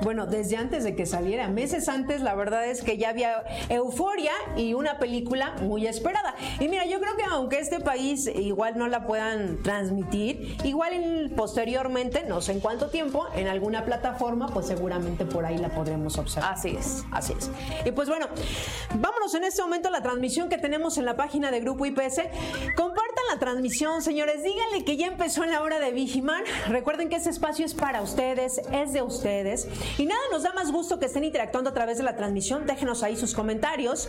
Bueno, 0.01 0.25
desde 0.25 0.54
antes 0.55 0.83
de 0.83 0.95
que 0.95 1.05
saliera, 1.05 1.47
meses 1.47 1.89
antes, 1.89 2.21
la 2.21 2.35
verdad 2.35 2.65
es 2.65 2.81
que 2.81 2.97
ya 2.97 3.09
había 3.09 3.43
euforia 3.69 4.33
y 4.55 4.73
una 4.73 4.99
película 4.99 5.55
muy 5.61 5.87
esperada. 5.87 6.35
Y 6.59 6.67
mira, 6.67 6.85
yo 6.85 6.99
creo 6.99 7.15
que 7.15 7.23
aunque 7.23 7.59
este 7.59 7.79
país 7.79 8.27
igual 8.27 8.77
no 8.77 8.87
la 8.87 9.05
puedan 9.05 9.61
transmitir, 9.63 10.57
igual 10.63 11.31
posteriormente, 11.35 12.23
no 12.27 12.41
sé 12.41 12.53
en 12.53 12.59
cuánto 12.59 12.89
tiempo, 12.89 13.27
en 13.35 13.47
alguna 13.47 13.85
plataforma, 13.85 14.47
pues 14.47 14.67
seguramente 14.67 15.25
por 15.25 15.45
ahí 15.45 15.57
la 15.57 15.69
podremos 15.69 16.17
observar. 16.17 16.53
Así 16.53 16.75
es. 16.77 17.03
Así 17.11 17.33
es. 17.37 17.49
Y 17.85 17.91
pues 17.91 18.07
bueno, 18.09 18.27
vámonos 18.95 19.33
en 19.35 19.43
este 19.43 19.61
momento 19.61 19.89
a 19.89 19.91
la 19.91 20.01
transmisión 20.01 20.49
que 20.49 20.57
tenemos 20.57 20.97
en 20.97 21.05
la 21.05 21.15
página 21.15 21.51
de 21.51 21.59
Grupo 21.59 21.85
IPS. 21.85 22.21
Compartan 22.75 23.23
la 23.31 23.39
transmisión, 23.39 24.01
señores. 24.01 24.43
Díganle 24.43 24.83
que 24.85 24.97
ya 24.97 25.07
empezó 25.07 25.43
en 25.43 25.51
la 25.51 25.61
hora 25.61 25.79
de 25.79 25.91
Vigiman. 25.91 26.43
Recuerden 26.69 27.09
que 27.09 27.17
ese 27.17 27.29
espacio 27.29 27.65
es 27.65 27.73
para 27.73 28.01
ustedes, 28.01 28.61
es 28.71 28.93
de 28.93 29.01
ustedes. 29.01 29.67
Y 29.97 30.05
nada, 30.05 30.21
nos 30.31 30.43
da 30.45 30.53
más 30.53 30.71
gusto 30.71 30.99
que 30.99 31.07
estén 31.07 31.23
interactuando 31.23 31.71
a 31.71 31.73
través 31.73 31.97
de 31.97 32.03
la 32.03 32.15
transmisión. 32.15 32.67
Déjenos 32.67 33.01
ahí 33.01 33.17
sus 33.17 33.33
comentarios. 33.33 34.07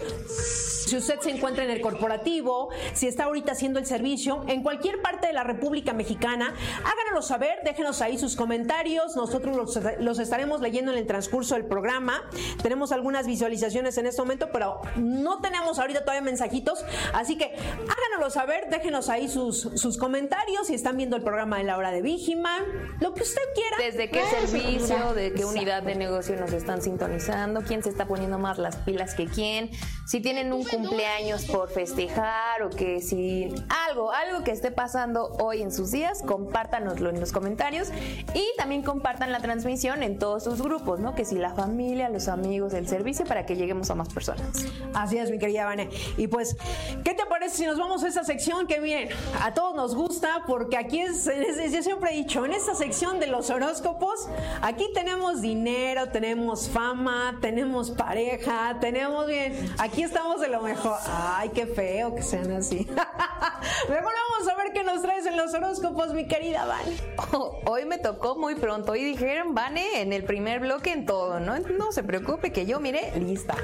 Si 0.87 0.95
usted 0.95 1.19
se 1.21 1.31
encuentra 1.31 1.65
en 1.65 1.71
el 1.71 1.81
corporativo, 1.81 2.69
si 2.93 3.07
está 3.07 3.25
ahorita 3.25 3.53
haciendo 3.53 3.79
el 3.79 3.87
servicio, 3.87 4.45
en 4.47 4.63
cualquier 4.63 5.01
parte 5.01 5.27
de 5.29 5.33
la 5.33 5.45
República 5.45 5.95
Mexicana, 5.95 6.55
háganos 6.85 7.06
háganoslo 7.17 7.23
saber, 7.23 7.61
déjenos 7.65 8.03
ahí 8.03 8.19
sus 8.19 8.37
comentarios, 8.37 9.17
nosotros 9.17 9.57
los, 9.57 9.79
los 10.01 10.19
estaremos 10.19 10.61
leyendo 10.61 10.93
en 10.93 10.99
el 10.99 11.07
transcurso 11.07 11.55
del 11.55 11.65
programa. 11.65 12.23
Tenemos 12.63 12.93
algunas 12.93 13.27
visualizaciones 13.27 13.97
en 13.99 14.07
este 14.07 14.21
momento, 14.21 14.49
pero 14.53 14.81
no 14.97 15.41
tenemos 15.41 15.79
ahorita 15.79 16.01
todavía 16.01 16.23
mensajitos, 16.23 16.85
así 17.13 17.37
que 17.37 17.55
háganoslo 17.55 18.31
saber, 18.31 18.69
déjenos 18.71 19.09
ahí 19.09 19.29
sus, 19.29 19.61
sus 19.75 19.99
comentarios. 19.99 20.67
Si 20.67 20.75
están 20.75 20.97
viendo 20.97 21.17
el 21.17 21.23
programa 21.23 21.59
de 21.59 21.65
la 21.65 21.77
hora 21.77 21.91
de 21.91 22.03
Vigiman, 22.03 22.63
lo 23.01 23.15
que 23.15 23.23
usted 23.23 23.43
quiera. 23.55 23.77
Desde 23.79 24.11
qué 24.11 24.23
servicio, 24.27 25.15
de 25.15 25.33
qué 25.33 25.45
unidad 25.45 25.83
de 25.83 25.95
negocio 25.95 26.37
nos 26.37 26.53
están 26.53 26.83
sintonizando, 26.83 27.63
quién 27.63 27.83
se 27.83 27.91
está 27.91 28.07
poniendo 28.07 28.39
más 28.39 28.59
las 28.59 28.77
pilas 28.77 29.15
que 29.15 29.27
quién, 29.27 29.71
si 30.07 30.21
tienen 30.21 30.53
un 30.53 30.65
cumpleaños 30.65 31.45
por 31.47 31.71
festejar 31.71 32.63
o 32.63 32.71
que 32.71 33.01
si 33.01 33.55
algo, 33.89 34.13
algo 34.13 34.45
que 34.45 34.51
esté 34.51 34.71
pasando 34.71 35.37
hoy 35.41 35.63
en 35.63 35.73
sus 35.73 35.91
días, 35.91 36.23
compártanoslo 36.23 37.06
en 37.11 37.21
los 37.21 37.33
comentarios 37.33 37.89
y 38.35 38.45
también 38.57 38.83
compartan 38.83 39.33
la 39.33 39.41
transmisión 39.41 40.03
en 40.03 40.19
todos 40.19 40.45
sus 40.45 40.61
grupos, 40.63 41.01
¿no? 41.01 41.15
Que 41.15 41.25
si 41.25 41.37
la 41.37 41.55
familia, 41.55 42.09
los 42.09 42.29
amigos, 42.29 42.75
el 42.75 42.89
servicio, 42.89 43.25
para 43.27 43.47
que 43.47 43.57
lleguemos 43.57 43.91
a 43.91 43.95
más 43.95 44.09
personas. 44.13 44.47
Así 44.95 45.19
es, 45.19 45.31
mi 45.31 45.39
querida 45.39 45.65
Vane. 45.65 45.89
Y 46.17 46.27
pues, 46.29 46.57
¿qué 47.05 47.15
te 47.15 47.27
parece 47.27 47.57
si 47.57 47.67
nos 47.67 47.79
vamos 47.79 48.03
a 48.05 48.09
esa 48.09 48.25
sección 48.25 48.67
que 48.67 48.81
miren, 48.81 49.09
a 49.43 49.55
todos 49.55 49.75
nos 49.75 49.95
gusta 49.95 50.45
porque 50.47 50.77
aquí 50.77 51.01
es, 51.01 51.27
es- 51.27 51.73
yo 51.73 51.83
siempre 51.83 52.11
he 52.13 52.15
dicho, 52.17 52.45
en 52.45 52.53
esta 52.53 52.75
sección 52.75 53.19
de 53.21 53.27
los 53.27 53.51
horóscopos, 53.51 54.29
aquí 54.63 54.87
tenemos 54.95 55.41
dinero, 55.41 56.09
tenemos 56.11 56.69
fama, 56.69 57.39
tenemos 57.41 57.91
pareja, 57.91 58.77
tenemos 58.81 59.27
bien, 59.27 59.75
aquí 59.79 60.03
estamos 60.03 60.41
de 60.41 60.49
lo 60.49 60.63
mejor. 60.63 60.97
Ay, 61.07 61.51
qué 61.51 61.67
feo 61.67 62.15
que 62.15 62.23
sean 62.23 62.53
así. 62.53 62.87
Mejor 63.89 64.13
vamos 64.31 64.49
a 64.53 64.57
ver 64.57 64.73
qué 64.73 64.83
nos 64.85 65.03
traes 65.03 65.27
en 65.27 65.37
los 65.37 65.53
horóscopos, 65.55 66.13
mi 66.13 66.27
querida 66.27 66.65
Vane. 66.67 66.96
Hoy 67.67 67.85
me 67.85 67.99
tocó 67.99 68.37
muy 68.37 68.55
pronto 68.55 68.95
y 68.95 69.05
dijeron, 69.05 69.55
Vane, 69.55 70.01
en 70.01 70.13
el 70.13 70.25
primer 70.25 70.61
bloque 70.61 70.93
en 70.93 71.07
todo, 71.07 71.41
¿no? 71.41 71.59
No 71.59 71.93
se 71.93 72.03
preocupe 72.03 72.53
que 72.53 72.67
yo, 72.67 72.81
mire, 72.81 73.13
lista. 73.19 73.55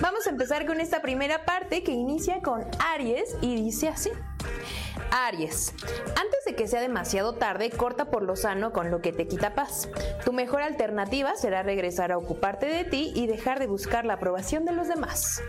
Vamos 0.00 0.26
a 0.26 0.30
empezar 0.30 0.66
con 0.66 0.80
esta 0.80 1.02
primera 1.02 1.44
parte 1.44 1.82
que 1.82 1.92
inicia 1.92 2.40
con 2.42 2.64
Aries 2.92 3.36
y 3.40 3.56
dice 3.56 3.88
así. 3.88 4.10
Aries, 5.10 5.74
antes 6.16 6.44
de 6.46 6.54
que 6.54 6.68
sea 6.68 6.80
demasiado 6.80 7.34
tarde, 7.34 7.70
corta 7.70 8.10
por 8.10 8.22
lo 8.22 8.36
sano 8.36 8.72
con 8.72 8.90
lo 8.90 9.00
que 9.00 9.12
te 9.12 9.26
quita 9.26 9.54
paz. 9.54 9.88
Tu 10.24 10.32
mejor 10.32 10.62
alternativa 10.62 11.34
será 11.36 11.62
regresar 11.62 12.12
a 12.12 12.18
ocuparte 12.18 12.66
de 12.66 12.84
ti 12.84 13.12
y 13.14 13.26
dejar 13.26 13.58
de 13.58 13.66
buscar 13.66 14.04
la 14.04 14.14
aprobación 14.14 14.64
de 14.64 14.72
los 14.72 14.88
demás. 14.88 15.42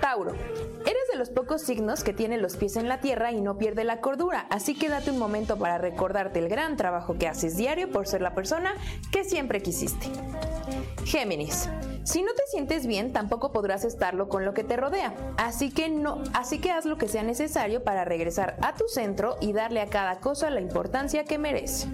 Tauro, 0.00 0.32
eres 0.32 1.07
los 1.18 1.30
pocos 1.30 1.62
signos 1.62 2.04
que 2.04 2.12
tiene 2.12 2.38
los 2.38 2.56
pies 2.56 2.76
en 2.76 2.88
la 2.88 3.00
tierra 3.00 3.32
y 3.32 3.40
no 3.40 3.58
pierde 3.58 3.84
la 3.84 4.00
cordura, 4.00 4.46
así 4.50 4.74
que 4.74 4.88
date 4.88 5.10
un 5.10 5.18
momento 5.18 5.58
para 5.58 5.76
recordarte 5.76 6.38
el 6.38 6.48
gran 6.48 6.76
trabajo 6.76 7.16
que 7.18 7.28
haces 7.28 7.56
diario 7.56 7.90
por 7.90 8.06
ser 8.06 8.22
la 8.22 8.34
persona 8.34 8.74
que 9.10 9.24
siempre 9.24 9.60
quisiste. 9.60 10.06
Géminis, 11.04 11.68
si 12.04 12.22
no 12.22 12.32
te 12.34 12.42
sientes 12.50 12.86
bien, 12.86 13.12
tampoco 13.12 13.52
podrás 13.52 13.84
estarlo 13.84 14.28
con 14.28 14.44
lo 14.44 14.54
que 14.54 14.64
te 14.64 14.76
rodea, 14.76 15.14
así 15.36 15.70
que 15.70 15.88
no, 15.88 16.22
así 16.32 16.58
que 16.60 16.70
haz 16.70 16.84
lo 16.84 16.96
que 16.96 17.08
sea 17.08 17.22
necesario 17.22 17.82
para 17.82 18.04
regresar 18.04 18.56
a 18.62 18.74
tu 18.74 18.88
centro 18.88 19.36
y 19.40 19.52
darle 19.52 19.80
a 19.80 19.88
cada 19.88 20.20
cosa 20.20 20.50
la 20.50 20.60
importancia 20.60 21.24
que 21.24 21.38
merece. 21.38 21.88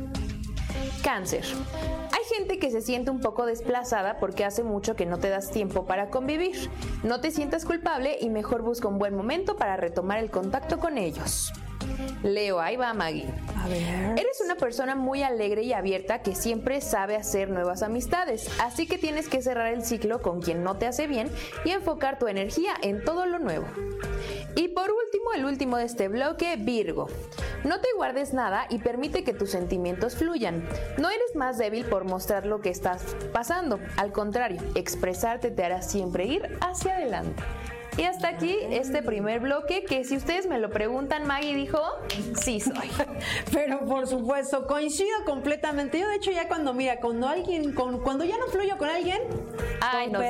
Cáncer. 1.02 1.44
Gente 2.32 2.58
que 2.58 2.70
se 2.70 2.80
siente 2.80 3.10
un 3.10 3.20
poco 3.20 3.44
desplazada 3.44 4.18
porque 4.18 4.44
hace 4.44 4.64
mucho 4.64 4.96
que 4.96 5.04
no 5.04 5.18
te 5.18 5.28
das 5.28 5.50
tiempo 5.50 5.84
para 5.84 6.08
convivir. 6.08 6.70
No 7.02 7.20
te 7.20 7.30
sientas 7.30 7.66
culpable 7.66 8.16
y 8.18 8.30
mejor 8.30 8.62
busca 8.62 8.88
un 8.88 8.98
buen 8.98 9.14
momento 9.14 9.56
para 9.56 9.76
retomar 9.76 10.18
el 10.18 10.30
contacto 10.30 10.78
con 10.78 10.96
ellos. 10.96 11.52
Leo, 12.22 12.60
ahí 12.60 12.76
va 12.76 12.94
Maggie. 12.94 13.28
A 13.56 13.68
ver. 13.68 14.18
Eres 14.18 14.40
una 14.44 14.56
persona 14.56 14.94
muy 14.94 15.22
alegre 15.22 15.62
y 15.62 15.72
abierta 15.72 16.22
que 16.22 16.34
siempre 16.34 16.80
sabe 16.80 17.16
hacer 17.16 17.50
nuevas 17.50 17.82
amistades, 17.82 18.48
así 18.60 18.86
que 18.86 18.98
tienes 18.98 19.28
que 19.28 19.42
cerrar 19.42 19.72
el 19.72 19.84
ciclo 19.84 20.22
con 20.22 20.40
quien 20.40 20.62
no 20.62 20.76
te 20.76 20.86
hace 20.86 21.06
bien 21.06 21.30
y 21.64 21.70
enfocar 21.70 22.18
tu 22.18 22.28
energía 22.28 22.74
en 22.82 23.04
todo 23.04 23.26
lo 23.26 23.38
nuevo. 23.38 23.66
Y 24.56 24.68
por 24.68 24.90
último, 24.90 25.32
el 25.34 25.44
último 25.44 25.76
de 25.78 25.84
este 25.84 26.08
bloque, 26.08 26.56
Virgo. 26.56 27.08
No 27.64 27.80
te 27.80 27.88
guardes 27.96 28.34
nada 28.34 28.66
y 28.70 28.78
permite 28.78 29.24
que 29.24 29.32
tus 29.32 29.50
sentimientos 29.50 30.16
fluyan. 30.16 30.68
No 30.98 31.10
eres 31.10 31.34
más 31.34 31.58
débil 31.58 31.84
por 31.86 32.04
mostrar 32.04 32.46
lo 32.46 32.60
que 32.60 32.70
estás 32.70 33.16
pasando, 33.32 33.80
al 33.96 34.12
contrario, 34.12 34.60
expresarte 34.74 35.50
te 35.50 35.64
hará 35.64 35.82
siempre 35.82 36.26
ir 36.26 36.58
hacia 36.60 36.96
adelante. 36.96 37.42
Y 37.96 38.02
hasta 38.02 38.28
aquí 38.28 38.56
este 38.70 39.02
primer 39.02 39.40
bloque 39.40 39.84
que 39.84 40.04
si 40.04 40.16
ustedes 40.16 40.46
me 40.46 40.58
lo 40.58 40.70
preguntan, 40.70 41.26
Maggie 41.26 41.54
dijo, 41.54 41.80
sí 42.40 42.60
soy. 42.60 42.90
Pero 43.52 43.84
por 43.86 44.06
supuesto, 44.06 44.66
coincido 44.66 45.24
completamente. 45.24 46.00
Yo 46.00 46.08
de 46.08 46.16
hecho 46.16 46.32
ya 46.32 46.48
cuando, 46.48 46.74
mira, 46.74 46.98
cuando 46.98 47.28
alguien, 47.28 47.72
con, 47.72 48.00
cuando 48.02 48.24
ya 48.24 48.36
no 48.36 48.46
fluyo 48.46 48.76
con 48.78 48.88
alguien, 48.88 49.20
Ay, 49.80 50.10
con 50.10 50.22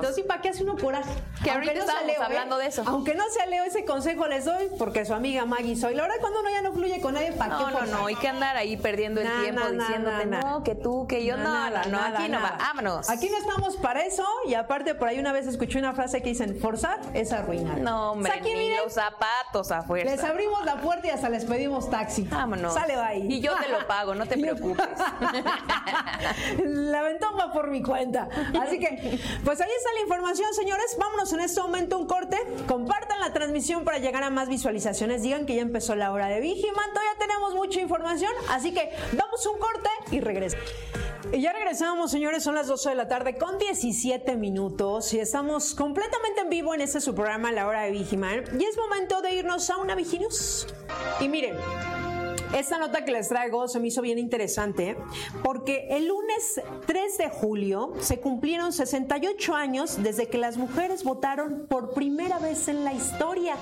nos 0.00 0.14
sí, 0.14 0.22
¿para 0.22 0.40
qué 0.40 0.50
hace 0.50 0.62
uno 0.62 0.76
coraje? 0.76 1.10
Que 1.42 1.50
Aunque 1.50 1.70
ahorita 1.70 1.86
sea 1.86 2.02
Leo, 2.02 2.20
¿eh? 2.20 2.24
hablando 2.24 2.58
de 2.58 2.66
eso. 2.66 2.82
Aunque 2.86 3.14
no 3.14 3.24
sea 3.30 3.46
Leo, 3.46 3.64
ese 3.64 3.84
consejo 3.84 4.26
les 4.26 4.44
doy 4.44 4.70
porque 4.78 5.04
su 5.04 5.14
amiga 5.14 5.44
Maggie 5.44 5.76
soy. 5.76 5.94
La 5.94 6.02
verdad, 6.02 6.16
cuando 6.20 6.40
uno 6.40 6.50
ya 6.50 6.62
no 6.62 6.72
fluye 6.72 7.00
con 7.00 7.14
nadie, 7.14 7.32
¿para 7.32 7.58
qué 7.58 7.62
No, 7.64 7.70
no, 7.70 7.86
no, 7.86 8.06
hay 8.06 8.16
que 8.16 8.28
andar 8.28 8.56
ahí 8.56 8.76
perdiendo 8.76 9.20
el 9.20 9.28
tiempo 9.42 9.68
diciéndote, 9.70 10.26
na, 10.26 10.40
na. 10.40 10.40
no, 10.40 10.64
que 10.64 10.74
tú, 10.74 11.06
que 11.06 11.24
yo, 11.24 11.36
no, 11.36 11.44
nada, 11.44 11.84
no, 11.84 11.90
no, 11.90 11.98
nada, 11.98 12.18
aquí 12.18 12.30
no 12.30 12.40
vámonos. 12.40 13.10
Aquí 13.10 13.28
no 13.28 13.38
estamos 13.38 13.76
para 13.76 14.04
eso 14.04 14.26
y 14.46 14.54
aparte 14.54 14.94
por 14.94 15.08
ahí 15.08 15.18
una 15.18 15.32
vez 15.32 15.46
escuché 15.46 15.78
una 15.78 15.92
frase 15.92 16.22
que 16.22 16.30
dicen, 16.30 16.58
forzar 16.60 17.00
es 17.14 17.32
arruinar. 17.32 17.78
No, 17.78 18.12
hombre, 18.12 18.30
O 18.30 18.32
sea, 18.32 18.40
aquí, 18.42 18.52
ni 18.52 18.60
miren, 18.60 18.78
los 18.84 18.92
zapatos 18.92 19.70
a 19.70 19.82
fuerza. 19.82 20.10
les 20.14 20.24
abrimos 20.24 20.64
la 20.64 20.76
puerta 20.80 21.06
y 21.08 21.10
hasta 21.10 21.28
les 21.28 21.44
pedimos 21.44 21.88
taxi. 21.90 22.22
Vámonos. 22.22 22.74
Sale 22.74 22.94
ahí. 22.94 23.26
Y 23.28 23.40
yo 23.40 23.54
te 23.56 23.68
lo 23.68 23.86
pago, 23.86 24.14
no 24.14 24.26
te 24.26 24.36
preocupes. 24.38 24.86
La 26.64 27.00
aventón 27.00 27.34
va 27.38 27.52
por 27.52 27.70
mi 27.70 27.82
cuenta. 27.82 28.28
Así 28.60 28.78
que, 28.78 29.18
pues 29.44 29.60
ahí 29.60 29.70
está 29.76 29.92
la 29.94 30.00
información, 30.02 30.52
señores. 30.54 30.96
Vámonos 30.98 31.32
en 31.32 31.40
este 31.40 31.60
momento 31.60 31.96
a 31.96 31.98
un 31.98 32.06
corte. 32.06 32.36
Compartan 32.66 33.20
la 33.20 33.32
transmisión 33.32 33.84
para 33.84 33.98
llegar 33.98 34.22
a 34.22 34.30
más 34.30 34.48
visualizaciones. 34.48 35.22
Digan 35.22 35.46
que 35.46 35.54
ya 35.56 35.62
empezó 35.62 35.94
la 35.94 36.12
hora 36.12 36.28
de 36.28 36.40
Vigiman. 36.40 36.90
Todavía 36.90 37.12
tenemos 37.18 37.54
mucha 37.54 37.80
información. 37.80 38.32
Así 38.48 38.72
que 38.72 38.90
vamos 39.12 39.44
un 39.46 39.58
corte 39.58 39.88
y 40.10 40.20
regresamos. 40.20 40.64
Y 41.32 41.40
ya 41.40 41.52
regresamos, 41.52 42.10
señores, 42.10 42.42
son 42.42 42.54
las 42.54 42.66
12 42.66 42.90
de 42.90 42.94
la 42.94 43.06
tarde 43.08 43.36
con 43.36 43.58
17 43.58 44.36
minutos 44.36 45.12
y 45.14 45.20
estamos 45.20 45.74
completamente 45.74 46.40
en 46.40 46.50
vivo 46.50 46.74
en 46.74 46.80
este 46.80 47.00
su 47.00 47.14
programa 47.14 47.52
La 47.52 47.66
Hora 47.66 47.82
de 47.82 47.90
Vigiman 47.90 48.44
y 48.58 48.64
es 48.64 48.76
momento 48.76 49.20
de 49.22 49.34
irnos 49.34 49.70
a 49.70 49.76
una 49.76 49.94
Viginews. 49.94 50.66
Y 51.20 51.28
miren, 51.28 51.56
esta 52.52 52.78
nota 52.78 53.04
que 53.04 53.12
les 53.12 53.28
traigo 53.28 53.68
se 53.68 53.78
me 53.78 53.88
hizo 53.88 54.02
bien 54.02 54.18
interesante 54.18 54.96
porque 55.44 55.86
el 55.90 56.08
lunes 56.08 56.60
3 56.86 57.18
de 57.18 57.28
julio 57.28 57.92
se 58.00 58.18
cumplieron 58.18 58.72
68 58.72 59.54
años 59.54 60.02
desde 60.02 60.26
que 60.26 60.36
las 60.36 60.56
mujeres 60.56 61.04
votaron 61.04 61.66
por 61.68 61.92
primera 61.94 62.38
vez 62.38 62.66
en 62.66 62.84
la 62.84 62.92
historia. 62.92 63.54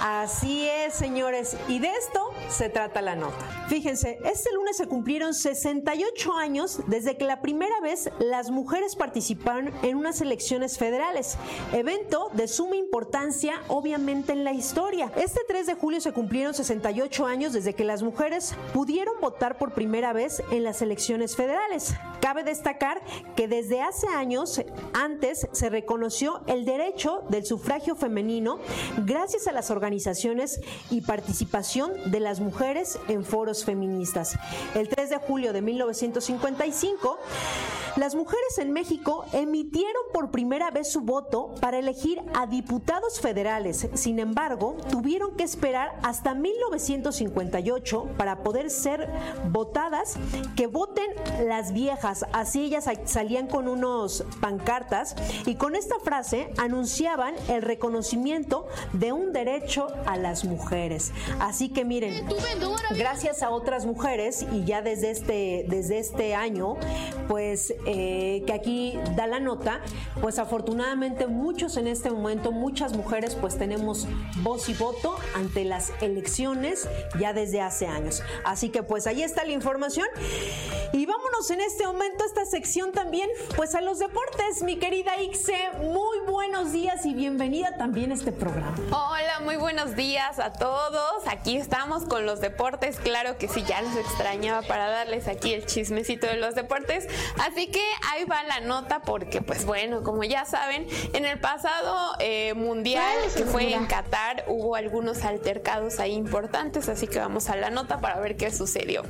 Así 0.00 0.68
es, 0.68 0.94
señores, 0.94 1.56
y 1.68 1.78
de 1.78 1.88
esto 1.88 2.30
se 2.48 2.68
trata 2.68 3.00
la 3.02 3.14
nota. 3.14 3.66
Fíjense, 3.68 4.18
este 4.24 4.52
lunes 4.52 4.76
se 4.76 4.88
cumplieron 4.88 5.32
68 5.32 6.32
años 6.32 6.80
desde 6.88 7.16
que 7.16 7.24
la 7.24 7.40
primera 7.40 7.80
vez 7.80 8.10
las 8.18 8.50
mujeres 8.50 8.96
participaron 8.96 9.72
en 9.82 9.96
unas 9.96 10.20
elecciones 10.20 10.76
federales, 10.76 11.36
evento 11.72 12.30
de 12.32 12.48
suma 12.48 12.76
importancia 12.76 13.62
obviamente 13.68 14.32
en 14.32 14.42
la 14.42 14.52
historia. 14.52 15.12
Este 15.16 15.40
3 15.46 15.66
de 15.66 15.74
julio 15.74 16.00
se 16.00 16.12
cumplieron 16.12 16.52
68 16.52 17.26
años 17.26 17.52
desde 17.52 17.74
que 17.74 17.84
las 17.84 18.02
mujeres 18.02 18.23
pudieron 18.72 19.14
votar 19.20 19.58
por 19.58 19.72
primera 19.72 20.12
vez 20.12 20.42
en 20.50 20.64
las 20.64 20.80
elecciones 20.82 21.36
federales. 21.36 21.94
Cabe 22.20 22.42
destacar 22.42 23.02
que 23.36 23.48
desde 23.48 23.82
hace 23.82 24.08
años 24.08 24.62
antes 24.94 25.46
se 25.52 25.68
reconoció 25.68 26.40
el 26.46 26.64
derecho 26.64 27.24
del 27.28 27.44
sufragio 27.44 27.94
femenino 27.96 28.58
gracias 29.04 29.46
a 29.46 29.52
las 29.52 29.70
organizaciones 29.70 30.60
y 30.90 31.02
participación 31.02 31.92
de 32.06 32.20
las 32.20 32.40
mujeres 32.40 32.98
en 33.08 33.24
foros 33.24 33.64
feministas. 33.64 34.38
El 34.74 34.88
3 34.88 35.10
de 35.10 35.18
julio 35.18 35.52
de 35.52 35.60
1955, 35.60 37.18
las 37.96 38.16
mujeres 38.16 38.58
en 38.58 38.72
México 38.72 39.24
emitieron 39.32 40.02
por 40.12 40.32
primera 40.32 40.72
vez 40.72 40.90
su 40.90 41.02
voto 41.02 41.54
para 41.60 41.78
elegir 41.78 42.20
a 42.34 42.46
diputados 42.46 43.20
federales. 43.20 43.88
Sin 43.94 44.18
embargo, 44.18 44.76
tuvieron 44.90 45.36
que 45.36 45.44
esperar 45.44 45.96
hasta 46.02 46.34
1958 46.34 48.13
para 48.16 48.42
poder 48.42 48.70
ser 48.70 49.08
votadas, 49.50 50.16
que 50.56 50.66
voten 50.66 51.06
las 51.46 51.72
viejas. 51.72 52.26
Así 52.32 52.64
ellas 52.64 52.88
salían 53.04 53.46
con 53.46 53.68
unos 53.68 54.24
pancartas 54.40 55.16
y 55.46 55.56
con 55.56 55.76
esta 55.76 55.98
frase 56.00 56.50
anunciaban 56.58 57.34
el 57.48 57.62
reconocimiento 57.62 58.66
de 58.92 59.12
un 59.12 59.32
derecho 59.32 59.88
a 60.06 60.16
las 60.16 60.44
mujeres. 60.44 61.12
Así 61.40 61.68
que 61.68 61.84
miren, 61.84 62.26
gracias 62.90 63.42
a 63.42 63.50
otras 63.50 63.86
mujeres 63.86 64.46
y 64.52 64.64
ya 64.64 64.82
desde 64.82 65.10
este, 65.10 65.66
desde 65.68 65.98
este 65.98 66.34
año, 66.34 66.76
pues 67.28 67.74
eh, 67.86 68.42
que 68.46 68.52
aquí 68.52 68.98
da 69.16 69.26
la 69.26 69.40
nota, 69.40 69.80
pues 70.20 70.38
afortunadamente 70.38 71.26
muchos 71.26 71.76
en 71.76 71.86
este 71.86 72.10
momento, 72.10 72.52
muchas 72.52 72.96
mujeres 72.96 73.34
pues 73.34 73.56
tenemos 73.56 74.06
voz 74.42 74.68
y 74.68 74.74
voto 74.74 75.16
ante 75.34 75.64
las 75.64 75.92
elecciones 76.00 76.88
ya 77.18 77.32
desde 77.32 77.60
hace 77.60 77.86
años. 77.86 78.03
Así 78.44 78.70
que 78.70 78.82
pues 78.82 79.06
ahí 79.06 79.22
está 79.22 79.44
la 79.44 79.52
información 79.52 80.06
y 80.92 81.06
vámonos 81.06 81.50
en 81.50 81.60
este 81.60 81.86
momento 81.86 82.24
a 82.24 82.26
esta 82.26 82.44
sección 82.44 82.92
también 82.92 83.28
pues 83.56 83.74
a 83.74 83.80
los 83.80 83.98
deportes, 83.98 84.62
mi 84.62 84.76
querida 84.76 85.20
Ixe, 85.20 85.56
muy 85.80 86.18
buenos 86.26 86.72
días 86.72 87.04
y 87.06 87.14
bienvenida 87.14 87.76
también 87.76 88.12
a 88.12 88.14
este 88.14 88.32
programa. 88.32 88.76
Hola, 88.90 89.40
muy 89.42 89.56
buenos 89.56 89.96
días 89.96 90.38
a 90.38 90.52
todos. 90.52 91.26
Aquí 91.26 91.56
estamos 91.56 92.04
con 92.04 92.26
los 92.26 92.40
deportes, 92.40 92.98
claro 92.98 93.38
que 93.38 93.48
sí, 93.48 93.64
ya 93.66 93.82
los 93.82 93.96
extrañaba 93.96 94.62
para 94.62 94.88
darles 94.88 95.28
aquí 95.28 95.52
el 95.52 95.66
chismecito 95.66 96.26
de 96.26 96.36
los 96.36 96.54
deportes. 96.54 97.08
Así 97.44 97.66
que 97.68 97.82
ahí 98.12 98.24
va 98.24 98.42
la 98.44 98.60
nota 98.60 99.02
porque, 99.02 99.42
pues 99.42 99.64
bueno, 99.64 100.02
como 100.02 100.24
ya 100.24 100.44
saben, 100.44 100.86
en 101.12 101.24
el 101.24 101.40
pasado 101.40 102.14
eh, 102.20 102.54
mundial 102.54 103.16
que 103.36 103.44
fue 103.44 103.72
en 103.72 103.86
Qatar 103.86 104.44
hubo 104.48 104.76
algunos 104.76 105.24
altercados 105.24 105.98
ahí 106.00 106.12
importantes, 106.12 106.88
así 106.88 107.06
que 107.06 107.18
vamos 107.18 107.48
a 107.50 107.56
la 107.56 107.70
nota 107.70 107.93
para 108.00 108.20
ver 108.20 108.36
qué 108.36 108.50
sucedió. 108.50 109.02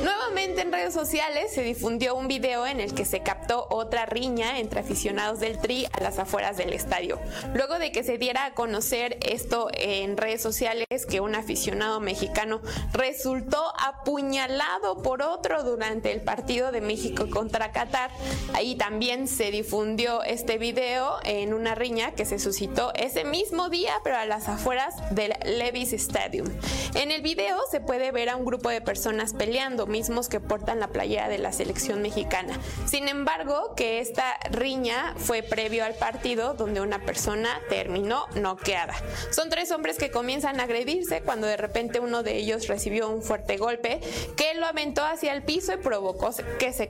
Nuevamente 0.00 0.62
en 0.62 0.72
redes 0.72 0.94
sociales 0.94 1.52
se 1.52 1.62
difundió 1.62 2.14
un 2.14 2.26
video 2.26 2.66
en 2.66 2.80
el 2.80 2.94
que 2.94 3.04
se 3.04 3.20
captó 3.20 3.66
otra 3.68 4.06
riña 4.06 4.58
entre 4.58 4.80
aficionados 4.80 5.38
del 5.40 5.58
Tri 5.58 5.86
a 5.92 6.02
las 6.02 6.18
afueras 6.18 6.56
del 6.56 6.72
estadio. 6.72 7.20
Luego 7.54 7.78
de 7.78 7.92
que 7.92 8.02
se 8.02 8.16
diera 8.16 8.46
a 8.46 8.54
conocer 8.54 9.18
esto 9.20 9.68
en 9.74 10.16
redes 10.16 10.40
sociales 10.40 10.86
que 11.08 11.20
un 11.20 11.34
aficionado 11.34 12.00
mexicano 12.00 12.60
resultó 12.92 13.72
apuñalado 13.78 15.02
por 15.02 15.22
otro 15.22 15.62
durante 15.62 16.10
el 16.12 16.22
partido 16.22 16.72
de 16.72 16.80
México 16.80 17.28
contra 17.30 17.72
Qatar, 17.72 18.10
ahí 18.54 18.74
también 18.76 19.28
se 19.28 19.50
difundió 19.50 20.22
este 20.22 20.58
video 20.58 21.18
en 21.24 21.52
una 21.52 21.74
riña 21.74 22.12
que 22.12 22.24
se 22.24 22.38
suscitó 22.38 22.92
ese 22.94 23.24
mismo 23.24 23.68
día 23.68 23.94
pero 24.02 24.16
a 24.16 24.24
las 24.24 24.48
afueras 24.48 24.94
del 25.14 25.34
Levis 25.44 25.92
Stadium. 25.92 26.48
En 26.94 27.10
el 27.10 27.22
video 27.22 27.58
se 27.70 27.80
puede 27.80 28.10
ver 28.10 28.30
a 28.30 28.36
un 28.36 28.44
grupo 28.44 28.70
de 28.70 28.80
personas 28.80 29.34
peleando 29.34 29.81
mismos 29.86 30.28
que 30.28 30.40
portan 30.40 30.80
la 30.80 30.88
playera 30.88 31.28
de 31.28 31.38
la 31.38 31.52
selección 31.52 32.02
mexicana. 32.02 32.58
Sin 32.86 33.08
embargo, 33.08 33.74
que 33.76 34.00
esta 34.00 34.38
riña 34.50 35.14
fue 35.16 35.42
previo 35.42 35.84
al 35.84 35.94
partido 35.94 36.54
donde 36.54 36.80
una 36.80 37.00
persona 37.00 37.60
terminó 37.68 38.26
noqueada. 38.34 38.94
Son 39.30 39.48
tres 39.50 39.70
hombres 39.70 39.98
que 39.98 40.10
comienzan 40.10 40.60
a 40.60 40.64
agredirse 40.64 41.22
cuando 41.22 41.46
de 41.46 41.56
repente 41.56 42.00
uno 42.00 42.22
de 42.22 42.36
ellos 42.36 42.68
recibió 42.68 43.08
un 43.08 43.22
fuerte 43.22 43.56
golpe 43.56 44.00
que 44.36 44.54
lo 44.54 44.66
aventó 44.66 45.04
hacia 45.04 45.32
el 45.32 45.42
piso 45.42 45.72
y 45.72 45.76
provocó 45.76 46.30
que 46.58 46.72
se 46.72 46.88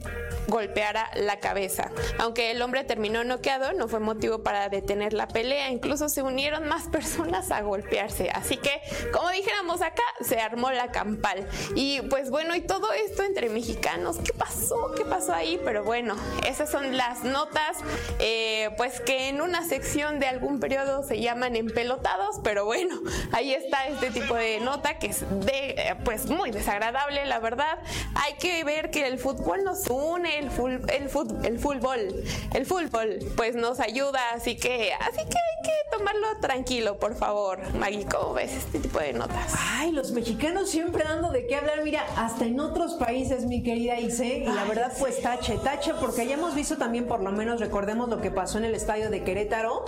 golpeara 0.49 1.11
la 1.15 1.41
cabeza. 1.41 1.91
Aunque 2.19 2.51
el 2.51 2.63
hombre 2.63 2.85
terminó 2.85 3.25
noqueado, 3.25 3.73
no 3.73 3.89
fue 3.89 4.01
motivo 4.01 4.43
para 4.43 4.69
detener 4.69 5.13
la 5.13 5.29
pelea, 5.29 5.71
incluso 5.71 6.09
se 6.09 6.23
unieron 6.23 6.69
más 6.69 6.89
personas 6.89 7.51
a 7.51 7.63
golpearse. 7.63 8.31
Así 8.31 8.57
que, 8.57 8.83
como 9.13 9.31
dijéramos 9.31 9.83
acá, 9.83 10.03
se 10.21 10.41
armó 10.41 10.71
la 10.71 10.91
campal. 10.91 11.47
Y 11.75 12.01
pues 12.03 12.31
bueno, 12.31 12.55
y 12.55 12.61
todo 12.61 12.82
esto 12.93 13.23
entre 13.23 13.49
mexicanos. 13.49 14.17
¿Qué 14.25 14.33
pasó? 14.33 14.93
¿Qué 14.97 15.05
pasó 15.05 15.33
ahí? 15.33 15.61
Pero 15.65 15.85
bueno, 15.85 16.17
esas 16.47 16.71
son 16.71 16.97
las 16.97 17.25
notas, 17.25 17.79
eh, 18.19 18.71
pues 18.77 19.01
que 19.01 19.29
en 19.29 19.41
una 19.41 19.67
sección 19.69 20.19
de 20.19 20.27
algún 20.27 20.59
periodo 20.61 21.03
se 21.03 21.21
llaman 21.21 21.57
empelotados, 21.57 22.41
pero 22.43 22.65
bueno, 22.65 23.01
ahí 23.33 23.53
está 23.53 23.87
este 23.87 24.11
tipo 24.11 24.35
de 24.35 24.61
nota 24.61 24.99
que 24.99 25.09
es 25.09 25.21
de, 25.45 25.71
eh, 25.71 25.97
pues 26.05 26.27
muy 26.27 26.51
desagradable, 26.51 27.27
la 27.27 27.39
verdad. 27.39 27.79
Hay 28.15 28.35
que 28.35 28.65
ver 28.65 28.91
que 28.91 29.07
el 29.07 29.19
fútbol 29.19 29.65
nos 29.65 29.89
une, 29.89 30.39
el, 30.39 30.47
el, 30.89 31.11
el 31.45 31.59
fútbol, 31.59 32.25
el 32.55 32.67
fútbol, 32.67 33.19
pues 33.37 33.55
nos 33.55 33.81
ayuda, 33.81 34.21
así 34.33 34.57
que, 34.57 34.93
así 34.95 35.17
que 35.17 35.39
hay 35.39 35.63
que 35.63 35.82
tomarlo 35.97 36.27
tranquilo, 36.41 36.99
por 36.99 37.15
favor. 37.15 37.61
Maggie, 37.75 38.07
¿cómo 38.07 38.33
ves 38.35 38.53
este 38.53 38.79
tipo 38.79 38.99
de 38.99 39.13
notas? 39.13 39.55
Ay, 39.59 39.93
los 39.93 40.13
mexicanos 40.13 40.71
siempre 40.71 41.05
dando 41.05 41.31
de 41.31 41.47
qué 41.47 41.57
hablar, 41.57 41.83
mira, 41.85 42.05
hasta 42.17 42.47
en 42.47 42.59
otros 42.61 42.95
países, 42.95 43.45
mi 43.45 43.63
querida 43.63 44.01
Ise, 44.01 44.39
y 44.39 44.47
la 44.47 44.65
verdad 44.65 44.93
pues 44.99 45.21
tache, 45.21 45.59
tache, 45.59 45.93
porque 46.01 46.27
ya 46.27 46.35
hemos 46.35 46.55
visto 46.55 46.77
también, 46.77 47.07
por 47.07 47.23
lo 47.23 47.31
menos 47.33 47.61
recordemos 47.61 48.09
lo 48.09 48.21
que 48.21 48.31
pasó 48.31 48.59
en 48.59 48.65
el 48.65 48.75
estadio 48.75 49.11
de 49.11 49.23
Querétaro, 49.23 49.85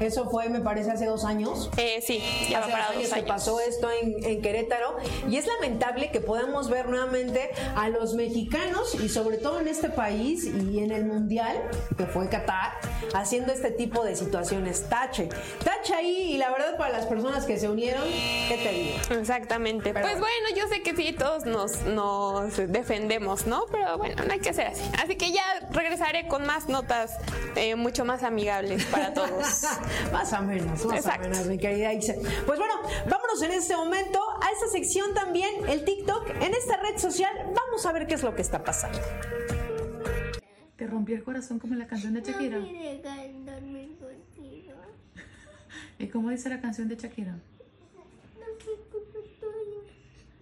eso 0.00 0.28
fue, 0.30 0.48
me 0.48 0.60
parece, 0.60 0.90
hace 0.90 1.06
dos 1.06 1.24
años. 1.24 1.70
Eh, 1.76 2.02
sí, 2.06 2.22
ya 2.50 2.60
va 2.60 2.66
para 2.66 2.92
dos 2.92 3.12
años. 3.12 3.26
pasó 3.26 3.60
esto 3.60 3.88
en, 3.90 4.42
Querétaro. 4.42 4.96
Y 5.28 5.36
es 5.36 5.46
lamentable 5.46 6.10
que 6.10 6.20
podamos 6.20 6.68
ver 6.68 6.88
nuevamente 6.88 7.50
a 7.74 7.88
los 7.88 8.14
mexicanos, 8.14 8.94
y 8.94 9.08
sobre 9.08 9.38
todo 9.38 9.60
en 9.60 9.68
este 9.68 9.88
país 9.88 10.44
y 10.44 10.80
en 10.80 10.90
el 10.90 11.04
Mundial, 11.06 11.62
que 11.96 12.06
fue 12.06 12.28
Qatar, 12.28 12.72
haciendo 13.14 13.52
este 13.52 13.70
tipo 13.70 14.04
de 14.04 14.16
situaciones. 14.16 14.88
Tache. 14.88 15.28
Tache 15.64 15.94
ahí, 15.94 16.34
y 16.34 16.38
la 16.38 16.50
verdad, 16.50 16.76
para 16.76 16.92
las 16.92 17.06
personas 17.06 17.46
que 17.46 17.58
se 17.58 17.68
unieron, 17.68 18.04
¿qué 18.04 18.60
te 18.62 18.72
digo? 18.72 19.20
Exactamente. 19.20 19.92
pues 19.92 20.18
bueno, 20.18 20.48
yo 20.54 20.68
sé 20.68 20.82
que 20.82 20.94
sí, 20.94 21.12
todos 21.12 21.46
nos, 21.46 21.82
nos 21.82 22.56
defendemos, 22.56 23.46
¿no? 23.46 23.64
Pero 23.70 23.96
bueno, 23.98 24.22
no 24.24 24.32
hay 24.32 24.40
que 24.40 24.50
hacer 24.50 24.66
así. 24.66 24.82
Así 25.02 25.16
que 25.16 25.32
ya 25.32 25.44
regresaré 25.70 26.28
con 26.28 26.44
más 26.44 26.68
notas 26.68 27.18
eh, 27.56 27.74
mucho 27.74 28.04
más 28.04 28.22
amigables 28.22 28.84
para 28.86 29.14
todos. 29.14 29.62
más 30.12 30.32
o 30.32 30.42
menos, 30.42 30.84
más 30.84 31.06
o 31.06 31.18
menos, 31.20 31.46
mi 31.46 31.58
querida 31.58 31.92
Ixe. 31.92 32.14
Pues 32.46 32.58
bueno, 32.58 32.74
vámonos 33.08 33.42
en 33.42 33.52
este 33.52 33.76
momento 33.76 34.20
a 34.42 34.50
esta 34.52 34.68
sección 34.68 35.14
también, 35.14 35.68
el 35.68 35.84
TikTok, 35.84 36.30
en 36.40 36.54
esta 36.54 36.76
red 36.78 36.98
social. 36.98 37.32
Vamos 37.54 37.84
a 37.86 37.92
ver 37.92 38.06
qué 38.06 38.14
es 38.14 38.22
lo 38.22 38.34
que 38.34 38.42
está 38.42 38.64
pasando. 38.64 38.98
¿Te 40.76 40.86
rompió 40.86 41.16
el 41.16 41.24
corazón 41.24 41.58
como 41.58 41.74
la 41.74 41.86
canción 41.86 42.14
de 42.14 42.22
Shakira? 42.22 42.58
¿Y 45.98 46.08
cómo 46.08 46.30
dice 46.30 46.48
la 46.48 46.60
canción 46.60 46.88
de 46.88 46.96
Shakira? 46.96 47.32
No 47.32 47.40
fue 48.58 48.74
culpa 48.90 49.18
tuya, 49.40 49.80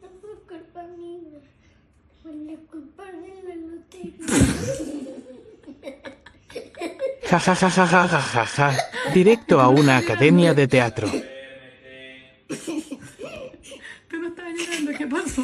no 0.03 0.09
fue 0.21 0.35
culpa 0.49 0.83
mía, 0.97 1.41
fue 2.23 2.35
la 2.35 2.57
culpa 2.71 3.05
de 3.13 3.43
la 3.43 3.55
lotería. 3.55 4.15
Ja, 7.31 7.41
ja, 7.47 7.55
ja, 7.61 7.69
ja, 7.71 7.87
ja, 7.87 8.21
ja, 8.35 8.47
ja, 8.57 8.77
Directo 9.13 9.61
a 9.61 9.69
una 9.69 9.97
academia 9.97 10.55
de 10.55 10.69
teatro. 10.69 11.09
Llorando, 14.57 14.93
¿qué 14.97 15.07
pasó? 15.07 15.43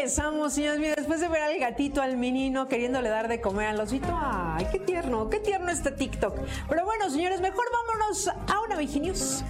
Regresamos, 0.00 0.54
señores 0.54 0.80
míos, 0.80 0.94
después 0.96 1.20
de 1.20 1.28
ver 1.28 1.42
al 1.42 1.58
gatito, 1.58 2.00
al 2.00 2.16
menino, 2.16 2.68
queriéndole 2.68 3.10
dar 3.10 3.28
de 3.28 3.42
comer 3.42 3.66
al 3.66 3.80
osito. 3.80 4.08
Ay, 4.10 4.66
qué 4.72 4.78
tierno, 4.78 5.28
qué 5.28 5.40
tierno 5.40 5.70
este 5.70 5.90
TikTok. 5.90 6.38
Pero 6.70 6.86
bueno, 6.86 7.10
señores, 7.10 7.42
mejor 7.42 7.66
vámonos 7.70 8.28
a 8.28 8.62
una 8.62 8.78
Viginews. 8.78 9.44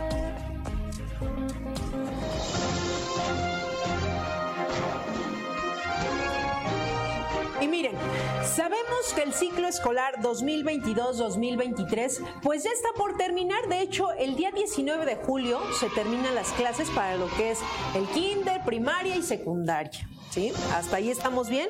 Y 7.61 7.69
miren, 7.69 7.95
sabemos 8.43 9.13
que 9.15 9.23
el 9.23 9.33
ciclo 9.33 9.69
escolar 9.69 10.21
2022-2023 10.21 12.41
pues 12.43 12.65
ya 12.65 12.71
está 12.71 12.89
por 12.97 13.17
terminar. 13.17 13.69
De 13.69 13.83
hecho, 13.83 14.11
el 14.15 14.35
día 14.35 14.51
19 14.51 15.07
de 15.07 15.15
julio 15.15 15.61
se 15.79 15.89
terminan 15.91 16.35
las 16.35 16.51
clases 16.55 16.91
para 16.91 17.17
lo 17.17 17.29
que 17.37 17.53
es 17.53 17.61
el 17.95 18.09
kinder, 18.09 18.65
primaria 18.65 19.15
y 19.15 19.23
secundaria. 19.23 20.09
¿Sí? 20.31 20.53
Hasta 20.75 20.97
ahí 20.97 21.11
estamos 21.11 21.49
bien. 21.49 21.69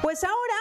Pues 0.00 0.22
ahora 0.22 0.54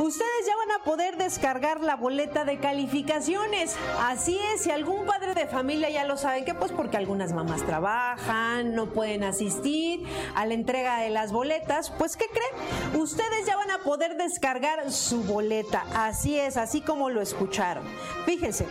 ustedes 0.00 0.46
ya 0.46 0.56
van 0.56 0.72
a 0.72 0.84
poder 0.84 1.16
descargar 1.16 1.80
la 1.80 1.94
boleta 1.94 2.44
de 2.44 2.58
calificaciones. 2.58 3.76
Así 4.00 4.36
es, 4.52 4.62
si 4.62 4.70
algún 4.72 5.06
padre 5.06 5.34
de 5.34 5.46
familia 5.46 5.90
ya 5.90 6.04
lo 6.04 6.16
saben 6.16 6.44
que 6.44 6.54
pues 6.54 6.72
porque 6.72 6.96
algunas 6.96 7.32
mamás 7.32 7.64
trabajan, 7.64 8.74
no 8.74 8.86
pueden 8.92 9.22
asistir 9.22 10.04
a 10.34 10.44
la 10.44 10.54
entrega 10.54 10.98
de 10.98 11.10
las 11.10 11.30
boletas, 11.30 11.90
pues 11.90 12.16
¿qué 12.16 12.26
creen? 12.26 13.00
Ustedes 13.00 13.46
ya 13.46 13.56
van 13.56 13.70
a 13.70 13.78
poder 13.78 14.16
descargar 14.16 14.90
su 14.90 15.22
boleta. 15.22 15.84
Así 15.94 16.36
es, 16.36 16.56
así 16.56 16.80
como 16.80 17.10
lo 17.10 17.20
escucharon. 17.20 17.84
Fíjense, 18.26 18.66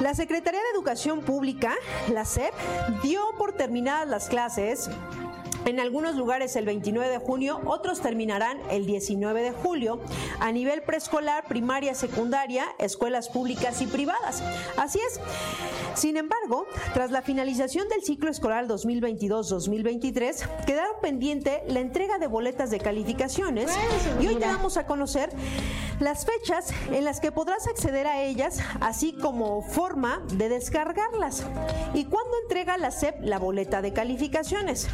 la 0.00 0.14
Secretaría 0.14 0.60
de 0.60 0.68
Educación 0.74 1.20
Pública, 1.20 1.74
la 2.12 2.26
SEP, 2.26 2.52
dio 3.02 3.22
por 3.38 3.52
terminadas 3.52 4.08
las 4.08 4.28
clases 4.28 4.90
en 5.64 5.80
algunos 5.80 6.16
lugares 6.16 6.56
el 6.56 6.64
29 6.64 7.08
de 7.08 7.18
junio, 7.18 7.60
otros 7.66 8.00
terminarán 8.00 8.58
el 8.70 8.86
19 8.86 9.42
de 9.42 9.52
julio. 9.52 10.00
A 10.40 10.50
nivel 10.52 10.82
preescolar, 10.82 11.44
primaria, 11.46 11.94
secundaria, 11.94 12.66
escuelas 12.78 13.28
públicas 13.28 13.80
y 13.80 13.86
privadas. 13.86 14.42
Así 14.76 14.98
es. 14.98 15.20
Sin 15.94 16.16
embargo, 16.16 16.66
tras 16.94 17.10
la 17.10 17.22
finalización 17.22 17.88
del 17.88 18.02
ciclo 18.02 18.30
escolar 18.30 18.66
2022-2023, 18.66 20.64
quedaron 20.64 20.94
pendiente 21.02 21.62
la 21.68 21.80
entrega 21.80 22.18
de 22.18 22.26
boletas 22.26 22.70
de 22.70 22.78
calificaciones 22.78 23.70
y 24.20 24.26
hoy 24.26 24.36
te 24.36 24.46
vamos 24.46 24.76
a 24.76 24.86
conocer 24.86 25.30
las 26.00 26.26
fechas 26.26 26.72
en 26.90 27.04
las 27.04 27.20
que 27.20 27.30
podrás 27.30 27.66
acceder 27.66 28.06
a 28.06 28.22
ellas, 28.22 28.58
así 28.80 29.12
como 29.12 29.62
forma 29.62 30.22
de 30.34 30.48
descargarlas. 30.48 31.44
¿Y 31.94 32.06
cuándo 32.06 32.32
entrega 32.42 32.78
la 32.78 32.90
SEP 32.90 33.22
la 33.22 33.38
boleta 33.38 33.82
de 33.82 33.92
calificaciones? 33.92 34.88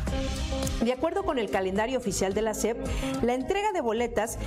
De 0.83 0.93
acuerdo 0.93 1.25
con 1.25 1.39
el 1.39 1.51
calendario 1.51 1.99
oficial 1.99 2.35
de 2.35 2.43
la 2.43 2.55
SEP, 2.55 2.77
la 3.23 3.35
entrega 3.35 3.73
de 3.73 3.81
boletas 3.81 4.39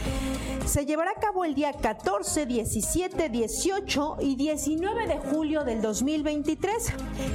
se 0.66 0.86
llevará 0.86 1.12
a 1.12 1.20
cabo 1.20 1.44
el 1.44 1.56
día 1.56 1.74
14, 1.74 2.46
17, 2.46 3.30
18 3.30 4.18
y 4.22 4.36
19 4.36 5.08
de 5.08 5.18
julio 5.18 5.64
del 5.64 5.82
2023. 5.82 6.41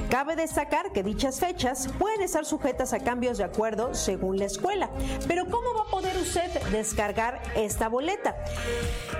Cabe 0.09 0.35
destacar 0.35 0.91
que 0.91 1.03
dichas 1.03 1.39
fechas 1.39 1.87
pueden 1.99 2.21
estar 2.21 2.45
sujetas 2.45 2.93
a 2.93 2.99
cambios 2.99 3.37
de 3.37 3.43
acuerdo 3.43 3.93
según 3.93 4.37
la 4.37 4.45
escuela. 4.45 4.89
Pero 5.27 5.45
¿cómo 5.45 5.73
va 5.75 5.83
a 5.83 5.91
poder 5.91 6.15
usted 6.17 6.49
descargar 6.71 7.41
esta 7.55 7.89
boleta? 7.89 8.35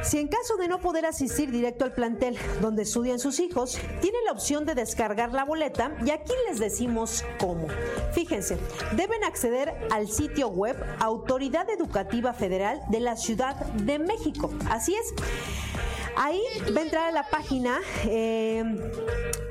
Si 0.03 0.19
en 0.19 0.27
caso 0.27 0.57
de 0.57 0.67
no 0.67 0.79
poder 0.79 1.05
asistir 1.05 1.51
directo 1.51 1.85
al 1.85 1.93
plantel 1.93 2.37
donde 2.61 2.83
estudian 2.83 3.19
sus 3.19 3.39
hijos, 3.39 3.79
tiene 4.01 4.17
la 4.25 4.31
opción 4.31 4.65
de 4.65 4.75
descargar 4.75 5.33
la 5.33 5.45
boleta 5.45 5.95
y 6.05 6.11
aquí 6.11 6.33
les 6.49 6.59
decimos 6.59 7.23
cómo. 7.39 7.67
Fíjense, 8.13 8.57
deben 8.95 9.23
acceder 9.23 9.73
al 9.91 10.07
sitio 10.07 10.49
web 10.49 10.77
Autoridad 10.99 11.69
Educativa 11.69 12.33
Federal 12.33 12.81
de 12.89 12.99
la 12.99 13.15
Ciudad 13.15 13.55
de 13.55 13.99
México. 13.99 14.51
Así 14.69 14.95
es. 14.95 15.86
Ahí 16.19 16.41
va 16.75 16.81
a 16.81 16.83
la 17.13 17.29
página, 17.29 17.79
eh, 18.07 18.63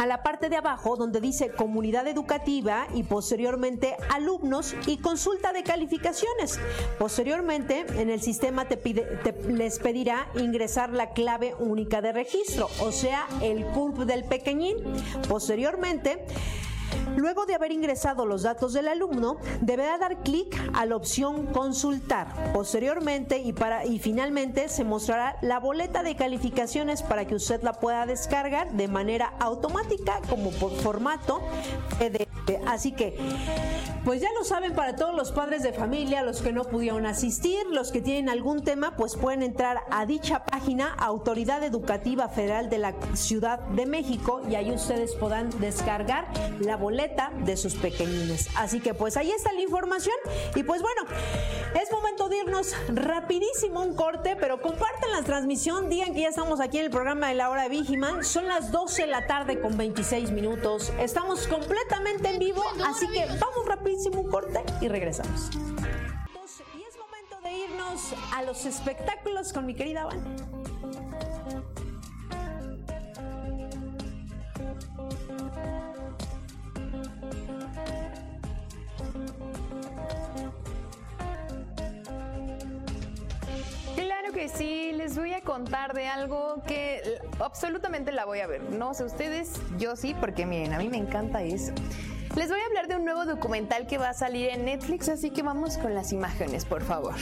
a 0.00 0.06
la 0.06 0.24
parte 0.24 0.48
de 0.48 0.56
abajo 0.56 0.96
donde 0.96 1.20
dice 1.20 1.50
comunidad 1.50 2.08
educativa 2.08 2.88
y 2.92 3.04
posteriormente 3.04 3.96
alumnos 4.12 4.74
y 4.86 4.96
consulta 4.98 5.52
de 5.52 5.62
calificaciones. 5.62 6.58
Posteriormente 6.98 7.86
en 7.96 8.10
el 8.10 8.20
sistema 8.20 8.66
te 8.66 8.76
te- 8.76 9.32
les 9.52 9.78
pedirá 9.78 10.26
ingresar 10.34 10.90
la 10.90 11.10
clave 11.10 11.54
única 11.60 12.02
de 12.02 12.12
registro, 12.12 12.68
o 12.80 12.90
sea, 12.90 13.28
el 13.42 13.64
CURP 13.66 13.98
del 14.04 14.24
pequeñín. 14.24 14.76
Posteriormente 15.28 16.24
Luego 17.16 17.46
de 17.46 17.54
haber 17.54 17.72
ingresado 17.72 18.26
los 18.26 18.42
datos 18.42 18.72
del 18.72 18.88
alumno, 18.88 19.38
deberá 19.60 19.98
dar 19.98 20.22
clic 20.22 20.56
a 20.74 20.86
la 20.86 20.96
opción 20.96 21.46
consultar. 21.46 22.52
Posteriormente 22.52 23.38
y, 23.38 23.52
para, 23.52 23.86
y 23.86 23.98
finalmente 23.98 24.68
se 24.68 24.84
mostrará 24.84 25.36
la 25.42 25.58
boleta 25.58 26.02
de 26.02 26.16
calificaciones 26.16 27.02
para 27.02 27.26
que 27.26 27.34
usted 27.34 27.62
la 27.62 27.74
pueda 27.74 28.06
descargar 28.06 28.72
de 28.72 28.88
manera 28.88 29.32
automática 29.40 30.20
como 30.28 30.50
por 30.50 30.72
formato 30.72 31.40
PDF. 31.98 32.26
Así 32.66 32.92
que, 32.92 33.18
pues 34.04 34.20
ya 34.20 34.28
lo 34.38 34.44
saben 34.44 34.74
para 34.74 34.94
todos 34.94 35.14
los 35.14 35.32
padres 35.32 35.64
de 35.64 35.72
familia, 35.72 36.22
los 36.22 36.40
que 36.40 36.52
no 36.52 36.64
pudieron 36.64 37.06
asistir, 37.06 37.66
los 37.70 37.90
que 37.90 38.00
tienen 38.00 38.28
algún 38.28 38.62
tema, 38.62 38.94
pues 38.96 39.16
pueden 39.16 39.42
entrar 39.42 39.80
a 39.90 40.06
dicha 40.06 40.44
página 40.44 40.94
Autoridad 40.94 41.64
Educativa 41.64 42.28
Federal 42.28 42.70
de 42.70 42.78
la 42.78 42.94
Ciudad 43.14 43.58
de 43.58 43.86
México 43.86 44.42
y 44.48 44.54
ahí 44.54 44.70
ustedes 44.70 45.14
podrán 45.16 45.50
descargar 45.58 46.28
la 46.60 46.76
boleta 46.76 46.85
de 46.90 47.56
sus 47.56 47.74
pequeñines. 47.74 48.48
Así 48.54 48.80
que 48.80 48.94
pues 48.94 49.16
ahí 49.16 49.30
está 49.30 49.52
la 49.52 49.60
información 49.60 50.14
y 50.54 50.62
pues 50.62 50.82
bueno, 50.82 51.02
es 51.80 51.90
momento 51.90 52.28
de 52.28 52.38
irnos 52.38 52.74
rapidísimo 52.88 53.82
un 53.82 53.94
corte, 53.94 54.36
pero 54.36 54.60
compartan 54.60 55.10
la 55.10 55.22
transmisión, 55.22 55.88
digan 55.88 56.14
que 56.14 56.20
ya 56.20 56.28
estamos 56.28 56.60
aquí 56.60 56.78
en 56.78 56.84
el 56.84 56.90
programa 56.90 57.28
de 57.28 57.34
la 57.34 57.50
hora 57.50 57.64
de 57.64 57.70
Vigiman, 57.70 58.22
son 58.22 58.46
las 58.46 58.70
12 58.70 59.02
de 59.02 59.08
la 59.08 59.26
tarde 59.26 59.60
con 59.60 59.76
26 59.76 60.30
minutos, 60.30 60.92
estamos 61.00 61.48
completamente 61.48 62.28
en 62.28 62.38
vivo, 62.38 62.62
así 62.84 63.08
que 63.08 63.26
vamos 63.26 63.66
rapidísimo 63.66 64.20
un 64.20 64.30
corte 64.30 64.62
y 64.80 64.88
regresamos. 64.88 65.50
Y 65.52 66.82
es 66.82 66.96
momento 66.96 67.40
de 67.42 67.52
irnos 67.52 68.14
a 68.32 68.42
los 68.42 68.64
espectáculos 68.64 69.52
con 69.52 69.66
mi 69.66 69.74
querida 69.74 70.04
Van. 70.04 70.75
Sí, 84.54 84.92
les 84.92 85.16
voy 85.16 85.32
a 85.34 85.40
contar 85.40 85.92
de 85.92 86.06
algo 86.06 86.62
que 86.66 87.20
absolutamente 87.40 88.12
la 88.12 88.24
voy 88.24 88.40
a 88.40 88.46
ver. 88.46 88.62
No 88.62 88.94
sé 88.94 89.04
ustedes, 89.04 89.52
yo 89.78 89.96
sí, 89.96 90.14
porque 90.18 90.46
miren, 90.46 90.72
a 90.72 90.78
mí 90.78 90.88
me 90.88 90.98
encanta 90.98 91.42
eso. 91.42 91.72
Les 92.36 92.50
voy 92.50 92.60
a 92.60 92.66
hablar 92.66 92.86
de 92.86 92.96
un 92.96 93.04
nuevo 93.06 93.24
documental 93.24 93.86
que 93.86 93.96
va 93.96 94.10
a 94.10 94.14
salir 94.14 94.50
en 94.50 94.66
Netflix, 94.66 95.08
así 95.08 95.30
que 95.30 95.42
vamos 95.42 95.78
con 95.78 95.94
las 95.94 96.12
imágenes, 96.12 96.66
por 96.66 96.82
favor. 96.82 97.14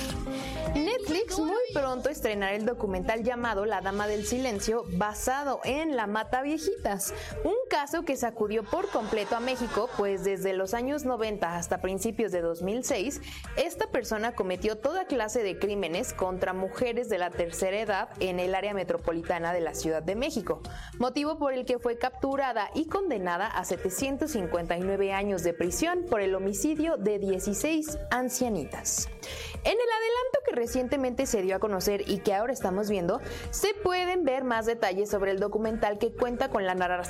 Netflix 0.75 1.39
muy 1.39 1.63
pronto 1.73 2.09
estrenará 2.09 2.55
el 2.55 2.67
documental 2.67 3.23
llamado 3.23 3.65
La 3.65 3.81
Dama 3.81 4.09
del 4.09 4.27
Silencio, 4.27 4.85
basado 4.89 5.61
en 5.65 5.95
La 5.95 6.09
Mata 6.09 6.43
Viejitas, 6.43 7.15
un 7.45 7.54
caso 7.75 8.05
que 8.05 8.15
sacudió 8.17 8.63
por 8.63 8.89
completo 8.89 9.35
a 9.35 9.41
México, 9.41 9.91
pues 9.97 10.23
desde 10.23 10.53
los 10.53 10.75
años 10.75 11.05
90 11.05 11.57
hasta 11.57 11.81
principios 11.81 12.31
de 12.31 12.41
2006, 12.41 13.21
esta 13.57 13.89
persona 13.89 14.33
cometió 14.37 14.79
toda 14.79 15.07
clase 15.07 15.43
de 15.43 15.59
crímenes 15.59 16.13
contra 16.13 16.53
mujeres 16.53 17.09
de 17.09 17.19
la 17.19 17.31
tercera 17.31 17.77
edad 17.81 18.09
en 18.21 18.39
el 18.39 18.55
área 18.55 18.75
metropolitana 18.75 19.53
de 19.53 19.61
la 19.61 19.75
Ciudad 19.75 20.05
de 20.05 20.15
México, 20.15 20.63
motivo 21.01 21.37
por 21.37 21.53
el 21.53 21.65
que 21.65 21.81
fue 21.81 21.99
capturada 21.99 22.71
y 22.77 22.87
condenada 22.87 23.49
a 23.49 23.65
759 23.65 25.13
años 25.13 25.43
de 25.43 25.53
prisión 25.53 26.05
por 26.09 26.21
el 26.21 26.37
homicidio 26.37 26.97
de 26.97 27.19
16 27.19 27.99
ancianitas. 28.13 29.09
En 29.65 29.73
el 29.73 29.79
adelanto 29.79 30.39
que 30.47 30.55
recientemente 30.55 31.27
se 31.27 31.43
dio 31.43 31.57
a 31.57 31.59
conocer 31.59 32.09
y 32.09 32.19
que 32.19 32.35
ahora 32.35 32.53
estamos 32.53 32.89
viendo, 32.89 33.21
se 33.51 33.75
pueden 33.75 34.23
ver 34.25 34.45
más 34.45 34.65
detalles 34.67 35.11
sobre 35.11 35.33
el 35.33 35.41
documental 35.41 35.99
que 35.99 36.13
cuenta 36.13 36.51
con 36.51 36.65
la 36.67 36.75
narra- 36.77 37.03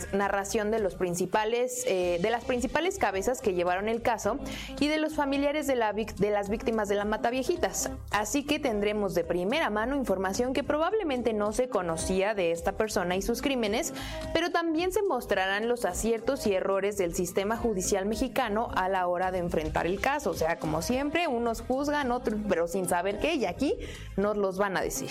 de 0.54 0.78
los 0.78 0.94
principales, 0.94 1.84
eh, 1.88 2.18
de 2.22 2.30
las 2.30 2.44
principales 2.44 2.96
cabezas 2.96 3.40
que 3.40 3.54
llevaron 3.54 3.88
el 3.88 4.02
caso 4.02 4.38
y 4.78 4.86
de 4.86 4.98
los 4.98 5.14
familiares 5.14 5.66
de, 5.66 5.74
la 5.74 5.92
de 5.92 6.30
las 6.30 6.48
víctimas 6.48 6.88
de 6.88 6.94
la 6.94 7.04
mata 7.04 7.28
viejitas. 7.30 7.90
Así 8.12 8.44
que 8.44 8.60
tendremos 8.60 9.14
de 9.14 9.24
primera 9.24 9.68
mano 9.68 9.96
información 9.96 10.52
que 10.52 10.62
probablemente 10.62 11.32
no 11.32 11.50
se 11.52 11.68
conocía 11.68 12.34
de 12.34 12.52
esta 12.52 12.72
persona 12.72 13.16
y 13.16 13.22
sus 13.22 13.42
crímenes, 13.42 13.92
pero 14.32 14.52
también 14.52 14.92
se 14.92 15.02
mostrarán 15.02 15.66
los 15.66 15.84
aciertos 15.84 16.46
y 16.46 16.54
errores 16.54 16.96
del 16.98 17.16
sistema 17.16 17.56
judicial 17.56 18.06
mexicano 18.06 18.68
a 18.76 18.88
la 18.88 19.08
hora 19.08 19.32
de 19.32 19.38
enfrentar 19.38 19.86
el 19.86 20.00
caso. 20.00 20.30
O 20.30 20.34
sea, 20.34 20.60
como 20.60 20.82
siempre, 20.82 21.26
unos 21.26 21.62
juzgan, 21.62 22.12
otros, 22.12 22.38
pero 22.48 22.68
sin 22.68 22.88
saber 22.88 23.18
qué, 23.18 23.34
y 23.34 23.44
aquí 23.44 23.76
nos 24.16 24.36
los 24.36 24.56
van 24.56 24.76
a 24.76 24.82
decir. 24.82 25.10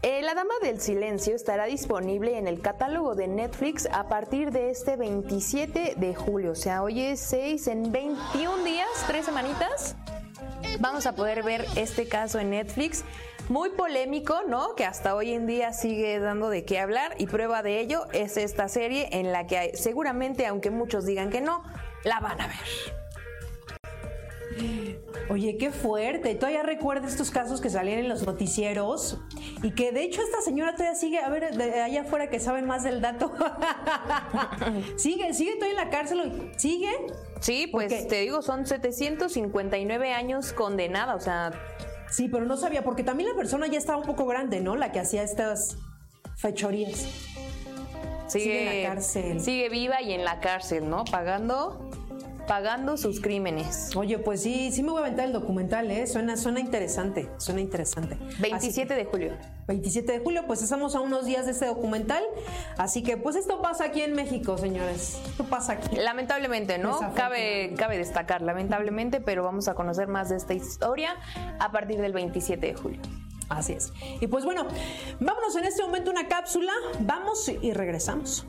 Eh, 0.00 0.22
la 0.22 0.34
Dama 0.34 0.54
del 0.62 0.80
Silencio 0.80 1.36
estará 1.36 1.66
disponible 1.66 2.38
en 2.38 2.46
el 2.46 2.60
catálogo 2.60 3.14
de 3.14 3.28
Netflix 3.28 3.88
a 3.92 4.08
partir 4.08 4.50
de 4.50 4.61
este 4.70 4.96
27 4.96 5.94
de 5.96 6.14
julio. 6.14 6.52
O 6.52 6.56
sea, 6.56 6.82
hoy 6.82 7.00
es 7.00 7.20
6, 7.20 7.66
en 7.68 7.92
21 7.92 8.64
días, 8.64 8.88
3 9.06 9.24
semanitas 9.24 9.96
vamos 10.80 11.06
a 11.06 11.14
poder 11.14 11.42
ver 11.42 11.66
este 11.76 12.08
caso 12.08 12.38
en 12.38 12.50
Netflix. 12.50 13.04
Muy 13.48 13.70
polémico, 13.70 14.42
¿no? 14.48 14.74
Que 14.76 14.84
hasta 14.84 15.14
hoy 15.14 15.32
en 15.32 15.46
día 15.46 15.72
sigue 15.72 16.18
dando 16.18 16.48
de 16.48 16.64
qué 16.64 16.78
hablar 16.78 17.14
y 17.18 17.26
prueba 17.26 17.62
de 17.62 17.80
ello 17.80 18.06
es 18.12 18.36
esta 18.36 18.68
serie 18.68 19.08
en 19.12 19.32
la 19.32 19.46
que 19.46 19.72
seguramente, 19.74 20.46
aunque 20.46 20.70
muchos 20.70 21.04
digan 21.04 21.30
que 21.30 21.40
no, 21.40 21.62
la 22.04 22.20
van 22.20 22.40
a 22.40 22.46
ver. 22.46 23.01
Oye, 25.28 25.56
qué 25.56 25.70
fuerte. 25.70 26.34
Todavía 26.34 26.62
recuerdo 26.62 27.06
estos 27.06 27.30
casos 27.30 27.60
que 27.60 27.70
salían 27.70 28.00
en 28.00 28.08
los 28.08 28.26
noticieros 28.26 29.20
y 29.62 29.70
que 29.72 29.92
de 29.92 30.02
hecho 30.02 30.20
esta 30.22 30.40
señora 30.42 30.72
todavía 30.74 30.94
sigue, 30.94 31.18
a 31.18 31.28
ver, 31.28 31.56
de 31.56 31.80
allá 31.80 32.02
afuera 32.02 32.28
que 32.28 32.40
saben 32.40 32.66
más 32.66 32.82
del 32.82 33.00
dato. 33.00 33.32
sigue, 34.96 35.32
sigue 35.34 35.54
todavía 35.54 35.80
en 35.80 35.84
la 35.84 35.90
cárcel. 35.90 36.50
Sigue, 36.56 36.90
Sí, 37.40 37.66
pues 37.66 38.06
te 38.06 38.20
digo, 38.20 38.40
son 38.40 38.66
759 38.66 40.12
años 40.12 40.52
condenada, 40.52 41.16
o 41.16 41.20
sea, 41.20 41.50
Sí, 42.12 42.28
pero 42.28 42.44
no 42.44 42.58
sabía, 42.58 42.84
porque 42.84 43.02
también 43.02 43.30
la 43.30 43.34
persona 43.34 43.66
ya 43.68 43.78
estaba 43.78 43.98
un 43.98 44.04
poco 44.04 44.26
grande, 44.26 44.60
¿no? 44.60 44.76
La 44.76 44.92
que 44.92 45.00
hacía 45.00 45.22
estas 45.22 45.78
fechorías. 46.36 47.08
sigue, 48.26 48.44
Sigue 48.44 48.60
en 48.60 48.82
la 48.82 48.88
cárcel. 48.90 49.40
Sigue 49.40 49.68
viva 49.70 50.02
y 50.02 50.12
en 50.12 50.22
la 50.22 50.38
cárcel, 50.38 50.90
¿no? 50.90 51.04
Pagando, 51.06 51.90
pagando 52.46 52.96
sus 52.96 53.20
crímenes. 53.20 53.94
Oye, 53.96 54.18
pues 54.18 54.42
sí, 54.42 54.70
sí 54.72 54.82
me 54.82 54.90
voy 54.90 55.02
a 55.02 55.06
aventar 55.06 55.26
el 55.26 55.32
documental, 55.32 55.90
¿eh? 55.90 56.06
Suena, 56.06 56.36
suena 56.36 56.60
interesante, 56.60 57.28
suena 57.38 57.60
interesante. 57.60 58.16
Así 58.22 58.42
27 58.42 58.94
de 58.94 59.04
julio. 59.04 59.32
27 59.68 60.12
de 60.12 60.18
julio, 60.18 60.44
pues 60.46 60.62
estamos 60.62 60.94
a 60.94 61.00
unos 61.00 61.24
días 61.24 61.46
de 61.46 61.52
este 61.52 61.66
documental. 61.66 62.22
Así 62.76 63.02
que, 63.02 63.16
pues 63.16 63.36
esto 63.36 63.62
pasa 63.62 63.84
aquí 63.84 64.02
en 64.02 64.14
México, 64.14 64.58
señores. 64.58 65.20
Esto 65.26 65.44
pasa 65.44 65.74
aquí. 65.74 65.96
Lamentablemente, 65.96 66.78
¿no? 66.78 66.98
Cabe, 67.14 67.74
cabe 67.76 67.98
destacar, 67.98 68.42
lamentablemente, 68.42 69.20
pero 69.20 69.42
vamos 69.44 69.68
a 69.68 69.74
conocer 69.74 70.08
más 70.08 70.28
de 70.28 70.36
esta 70.36 70.54
historia 70.54 71.16
a 71.58 71.70
partir 71.72 72.00
del 72.00 72.12
27 72.12 72.66
de 72.66 72.74
julio. 72.74 73.00
Así 73.48 73.74
es. 73.74 73.92
Y 74.20 74.26
pues 74.26 74.44
bueno, 74.44 74.66
vámonos 75.20 75.56
en 75.56 75.64
este 75.64 75.82
momento 75.82 76.10
a 76.10 76.14
una 76.14 76.28
cápsula. 76.28 76.72
Vamos 77.00 77.50
y 77.60 77.72
regresamos. 77.72 78.46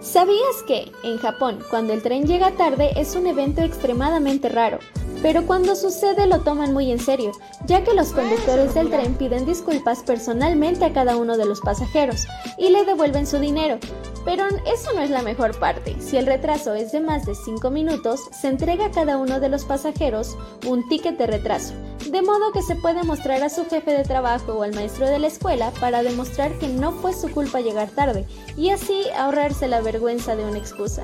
¿Sabías 0.00 0.62
que, 0.66 0.90
en 1.02 1.18
Japón, 1.18 1.58
cuando 1.68 1.92
el 1.92 2.02
tren 2.02 2.26
llega 2.26 2.52
tarde 2.52 2.92
es 2.96 3.14
un 3.16 3.26
evento 3.26 3.60
extremadamente 3.60 4.48
raro? 4.48 4.78
Pero 5.20 5.46
cuando 5.46 5.76
sucede 5.76 6.26
lo 6.26 6.40
toman 6.40 6.72
muy 6.72 6.90
en 6.90 6.98
serio, 6.98 7.32
ya 7.66 7.84
que 7.84 7.92
los 7.92 8.12
conductores 8.12 8.72
del 8.72 8.88
tren 8.88 9.14
piden 9.14 9.44
disculpas 9.44 10.02
personalmente 10.02 10.86
a 10.86 10.94
cada 10.94 11.18
uno 11.18 11.36
de 11.36 11.44
los 11.44 11.60
pasajeros 11.60 12.26
y 12.56 12.70
le 12.70 12.86
devuelven 12.86 13.26
su 13.26 13.38
dinero. 13.38 13.78
Pero 14.24 14.44
eso 14.66 14.92
no 14.94 15.00
es 15.00 15.10
la 15.10 15.22
mejor 15.22 15.58
parte. 15.58 15.96
Si 16.00 16.16
el 16.16 16.26
retraso 16.26 16.74
es 16.74 16.92
de 16.92 17.00
más 17.00 17.24
de 17.24 17.34
5 17.34 17.70
minutos, 17.70 18.20
se 18.38 18.48
entrega 18.48 18.86
a 18.86 18.90
cada 18.90 19.16
uno 19.16 19.40
de 19.40 19.48
los 19.48 19.64
pasajeros 19.64 20.36
un 20.66 20.86
ticket 20.88 21.16
de 21.16 21.26
retraso, 21.26 21.74
de 22.10 22.22
modo 22.22 22.52
que 22.52 22.62
se 22.62 22.76
puede 22.76 23.02
mostrar 23.02 23.42
a 23.42 23.48
su 23.48 23.64
jefe 23.66 23.92
de 23.92 24.04
trabajo 24.04 24.52
o 24.52 24.62
al 24.62 24.74
maestro 24.74 25.06
de 25.06 25.18
la 25.18 25.28
escuela 25.28 25.70
para 25.80 26.02
demostrar 26.02 26.58
que 26.58 26.68
no 26.68 26.92
fue 26.92 27.12
su 27.14 27.30
culpa 27.30 27.60
llegar 27.60 27.90
tarde 27.90 28.26
y 28.56 28.70
así 28.70 29.04
ahorrarse 29.16 29.68
la 29.68 29.80
vergüenza 29.80 30.36
de 30.36 30.44
una 30.44 30.58
excusa. 30.58 31.02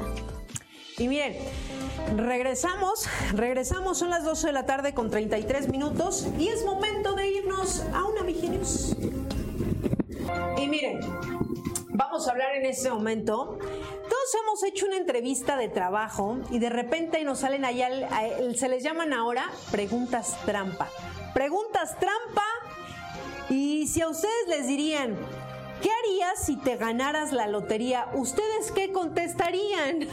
Y 0.99 1.09
miren, 1.09 1.37
regresamos, 2.17 3.07
regresamos, 3.35 3.99
son 3.99 4.11
las 4.11 4.25
12 4.25 4.49
de 4.49 4.53
la 4.53 4.67
tarde 4.67 4.95
con 4.95 5.11
33 5.11 5.69
minutos 5.69 6.27
y 6.39 6.49
es 6.49 6.65
momento 6.65 7.15
de 7.15 7.31
irnos 7.31 7.83
a 7.93 8.05
una 8.05 8.23
Viginews. 8.23 8.97
Y 10.59 10.69
miren, 10.69 11.01
vamos 11.97 12.29
a 12.29 12.33
hablar 12.33 12.55
en 12.57 12.67
este 12.67 12.91
momento. 12.91 13.59
Todos 13.59 14.35
hemos 14.43 14.63
hecho 14.65 14.87
una 14.87 14.97
entrevista 14.97 15.57
de 15.57 15.69
trabajo 15.69 16.39
y 16.51 16.59
de 16.59 16.71
repente 16.71 17.23
nos 17.25 17.41
salen 17.41 17.65
allá, 17.65 17.89
se 18.55 18.69
les 18.69 18.83
llaman 18.83 19.13
ahora 19.13 19.51
preguntas 19.71 20.37
trampa. 20.45 20.89
Preguntas 21.35 21.99
trampa 21.99 22.45
y 23.49 23.87
si 23.87 24.03
a 24.03 24.09
ustedes 24.09 24.49
les 24.49 24.67
dirían, 24.67 25.17
¿qué 25.83 25.91
harías 25.91 26.45
si 26.45 26.57
te 26.57 26.77
ganaras 26.77 27.33
la 27.33 27.47
lotería? 27.47 28.09
¿Ustedes 28.15 28.73
qué 28.73 28.93
contestarían? 28.93 30.07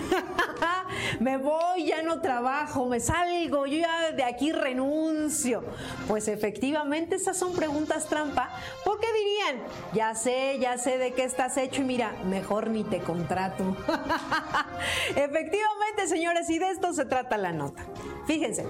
me 1.20 1.38
voy, 1.38 1.86
ya 1.86 2.02
no 2.04 2.22
trabajo, 2.22 2.88
me 2.88 3.00
salgo, 3.00 3.66
yo 3.66 3.80
ya 3.80 4.12
de 4.12 4.24
aquí 4.24 4.52
renuncio. 4.52 5.64
Pues 6.08 6.28
efectivamente 6.28 7.16
esas 7.16 7.38
son 7.38 7.54
preguntas 7.54 8.08
trampa. 8.08 8.50
¿Por 8.84 9.00
qué 9.00 9.08
dirían? 9.14 9.64
Ya 9.94 10.16
sé, 10.16 10.58
ya 10.60 10.78
sé 10.78 10.98
de 10.98 11.14
qué 11.14 11.24
estás 11.24 11.58
hecho 11.58 11.82
y 11.82 11.86
mira, 11.86 12.14
mejor 12.26 12.70
ni 12.70 12.84
te 12.84 13.00
contrato. 13.00 13.76
efectivamente, 15.10 16.08
señores, 16.08 16.50
y 16.50 16.60
de 16.60 16.72
esto 16.72 16.94
se 16.94 17.06
trata 17.06 17.38
la 17.38 17.52
nota. 17.52 17.84
Fíjense. 18.28 18.66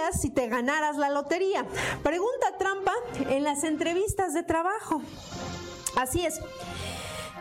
¿Qué 0.00 0.06
harías 0.06 0.20
si 0.22 0.30
te 0.30 0.48
ganaras 0.48 0.96
la 0.96 1.10
lotería? 1.10 1.66
Pregunta 2.02 2.56
trampa 2.58 2.94
en 3.28 3.44
las 3.44 3.64
entrevistas 3.64 4.32
de 4.32 4.42
trabajo. 4.42 5.02
Así 5.94 6.24
es. 6.24 6.40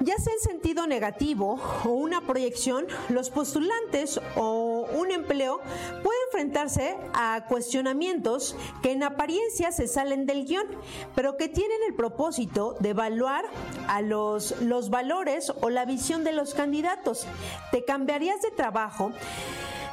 Ya 0.02 0.18
sea 0.18 0.34
en 0.34 0.40
sentido 0.42 0.86
negativo 0.86 1.58
o 1.86 1.92
una 1.92 2.20
proyección, 2.20 2.86
los 3.08 3.30
postulantes 3.30 4.20
o 4.36 4.88
un 4.94 5.12
empleo 5.12 5.62
pueden 6.04 6.22
enfrentarse 6.28 6.98
a 7.14 7.46
cuestionamientos 7.48 8.58
que 8.84 8.92
en 8.92 9.04
apariencia 9.04 9.72
se 9.72 9.88
salen 9.88 10.26
del 10.26 10.46
guion, 10.46 10.68
pero 11.16 11.38
que 11.38 11.48
tienen 11.48 11.78
el 11.88 11.96
propósito 11.96 12.76
de 12.82 12.90
evaluar 12.90 13.46
a 13.88 14.02
los, 14.02 14.60
los 14.60 14.90
valores 14.90 15.54
o 15.62 15.70
la 15.70 15.86
visión 15.86 16.26
de 16.26 16.34
los 16.34 16.54
candidatos. 16.54 17.26
¿Te 17.72 17.86
cambiarías 17.86 18.42
de 18.42 18.52
trabajo? 18.52 19.14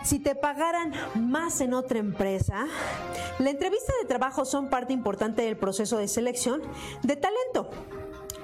Si 0.07 0.21
te 0.21 0.37
pagaran 0.37 0.93
más 1.17 1.61
en 1.61 1.75
otra 1.75 1.99
empresa, 1.99 2.69
la 3.41 3.51
entrevista 3.51 3.93
de 4.01 4.07
trabajo 4.07 4.45
son 4.45 4.71
parte 4.71 4.93
importante 4.93 5.43
del 5.43 5.57
proceso 5.57 5.99
de 5.99 6.07
selección 6.07 6.63
de 7.03 7.17
talento 7.17 7.69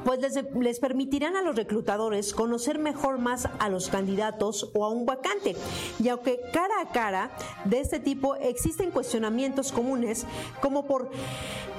pues 0.05 0.21
les, 0.21 0.35
les, 0.59 0.81
permitirán 0.81 1.37
a 1.37 1.43
los 1.43 1.55
reclutadores 1.55 2.35
conocer 2.35 2.81
mejor 2.81 3.19
más 3.19 3.49
a 3.61 3.69
los 3.69 3.89
candidatos 3.89 4.73
o 4.75 4.85
a 4.85 4.89
un 4.89 5.07
vacante. 5.07 5.55
Y 6.03 6.09
aunque 6.09 6.41
cara 6.53 6.81
a 6.81 6.91
cara 6.91 7.31
de 7.65 7.79
este 7.79 8.01
tipo 8.01 8.35
existen 8.35 8.91
cuestionamientos 8.91 9.71
comunes 9.71 10.27
como 10.61 10.89
por 10.89 11.11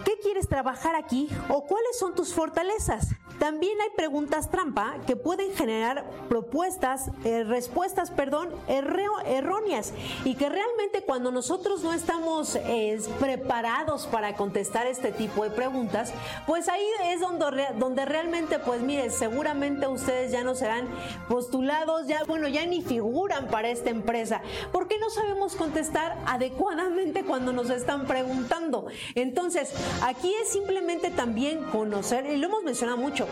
¿qué 0.06 0.13
quieres 0.24 0.48
trabajar 0.48 0.96
aquí? 0.96 1.30
o 1.50 1.66
cuáles 1.66 1.98
son 2.00 2.16
tus 2.16 2.34
fortalezas? 2.34 3.10
También 3.40 3.74
hay 3.82 3.90
preguntas 3.98 4.50
trampa 4.50 4.96
que 5.06 5.16
pueden 5.16 5.54
generar 5.54 6.06
propuestas, 6.30 7.10
eh, 7.26 7.44
respuestas, 7.44 8.12
perdón, 8.12 8.50
erróneas 8.68 9.92
y 10.24 10.36
que 10.36 10.48
realmente 10.48 11.04
cuando 11.04 11.32
nosotros 11.32 11.84
no 11.84 11.94
estamos 11.94 12.56
eh, 12.56 13.02
preparados 13.20 14.08
para 14.08 14.36
contestar 14.36 14.88
este 14.88 15.12
tipo 15.12 15.44
de 15.44 15.50
preguntas, 15.50 16.14
pues 16.46 16.70
ahí 16.70 16.86
es 17.06 17.20
donde, 17.20 17.68
donde 17.78 18.06
realmente, 18.06 18.60
pues 18.60 18.82
mire, 18.82 19.10
seguramente 19.10 19.88
ustedes 19.88 20.32
ya 20.32 20.44
no 20.44 20.56
serán 20.56 20.88
postulados, 21.28 22.08
ya, 22.08 22.24
bueno, 22.26 22.48
ya 22.48 22.66
ni 22.66 22.82
figuran 22.82 23.48
para 23.48 23.70
esta 23.70 23.90
empresa, 23.90 24.42
porque 24.72 25.00
no 25.00 25.10
sabemos 25.10 25.56
contestar 25.56 26.18
adecuadamente 26.28 27.24
cuando 27.26 27.52
nos 27.52 27.70
están 27.70 28.06
preguntando. 28.06 28.86
Entonces, 29.16 29.74
aquí 30.02 30.13
es 30.42 30.50
simplemente 30.50 31.12
también 31.12 31.64
conocer, 31.66 32.26
y 32.26 32.38
lo 32.38 32.48
hemos 32.48 32.64
mencionado 32.64 32.98
mucho, 32.98 33.28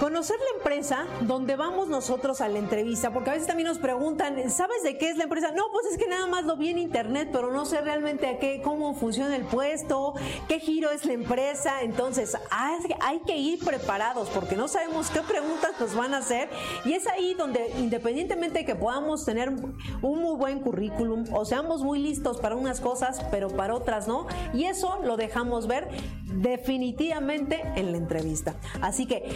Conocer 0.00 0.36
la 0.38 0.58
empresa 0.58 1.06
donde 1.22 1.56
vamos 1.56 1.88
nosotros 1.88 2.40
a 2.40 2.48
la 2.48 2.58
entrevista, 2.58 3.12
porque 3.12 3.30
a 3.30 3.32
veces 3.32 3.48
también 3.48 3.68
nos 3.68 3.78
preguntan, 3.78 4.48
¿sabes 4.50 4.82
de 4.84 4.96
qué 4.96 5.10
es 5.10 5.16
la 5.16 5.24
empresa? 5.24 5.50
No, 5.50 5.64
pues 5.72 5.86
es 5.86 5.98
que 5.98 6.06
nada 6.06 6.26
más 6.26 6.44
lo 6.44 6.56
vi 6.56 6.70
en 6.70 6.78
internet, 6.78 7.30
pero 7.32 7.52
no 7.52 7.64
sé 7.64 7.80
realmente 7.80 8.28
a 8.28 8.38
qué, 8.38 8.62
cómo 8.62 8.94
funciona 8.94 9.34
el 9.34 9.44
puesto, 9.44 10.14
qué 10.46 10.60
giro 10.60 10.90
es 10.90 11.04
la 11.04 11.14
empresa. 11.14 11.82
Entonces, 11.82 12.36
hay, 12.50 13.20
que 13.26 13.36
ir 13.36 13.58
preparados 13.64 14.28
porque 14.30 14.56
no 14.56 14.68
sabemos 14.68 15.10
qué 15.10 15.20
preguntas 15.22 15.72
nos 15.80 15.94
van 15.94 16.14
a 16.14 16.18
hacer. 16.18 16.48
Y 16.84 16.92
es 16.92 17.06
ahí 17.08 17.34
donde, 17.34 17.72
independientemente 17.78 18.60
de 18.60 18.64
que 18.64 18.74
podamos 18.74 19.24
tener 19.24 19.50
un 19.50 20.20
muy 20.20 20.36
buen 20.36 20.60
currículum 20.60 21.24
o 21.32 21.44
seamos 21.44 21.82
muy 21.82 21.98
listos 21.98 22.38
para 22.38 22.54
unas 22.54 22.80
cosas, 22.80 23.20
pero 23.30 23.48
para 23.48 23.74
otras 23.74 24.06
no, 24.06 24.26
y 24.54 24.64
eso 24.64 25.00
lo 25.02 25.16
dejamos 25.16 25.66
ver 25.66 25.88
definitivamente 26.24 27.60
en 27.76 27.92
la 27.92 27.98
entrevista. 27.98 28.54
Así 28.80 29.06
que 29.06 29.28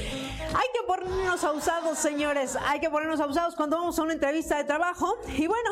hay 0.54 0.68
que 0.72 0.86
ponernos 0.86 1.44
abusados, 1.44 1.98
señores. 1.98 2.56
Hay 2.66 2.80
que 2.80 2.90
ponernos 2.90 3.20
abusados 3.20 3.54
cuando 3.54 3.78
vamos 3.78 3.98
a 3.98 4.02
una 4.02 4.12
entrevista 4.12 4.56
de 4.56 4.64
trabajo. 4.64 5.16
Y 5.36 5.46
bueno, 5.46 5.70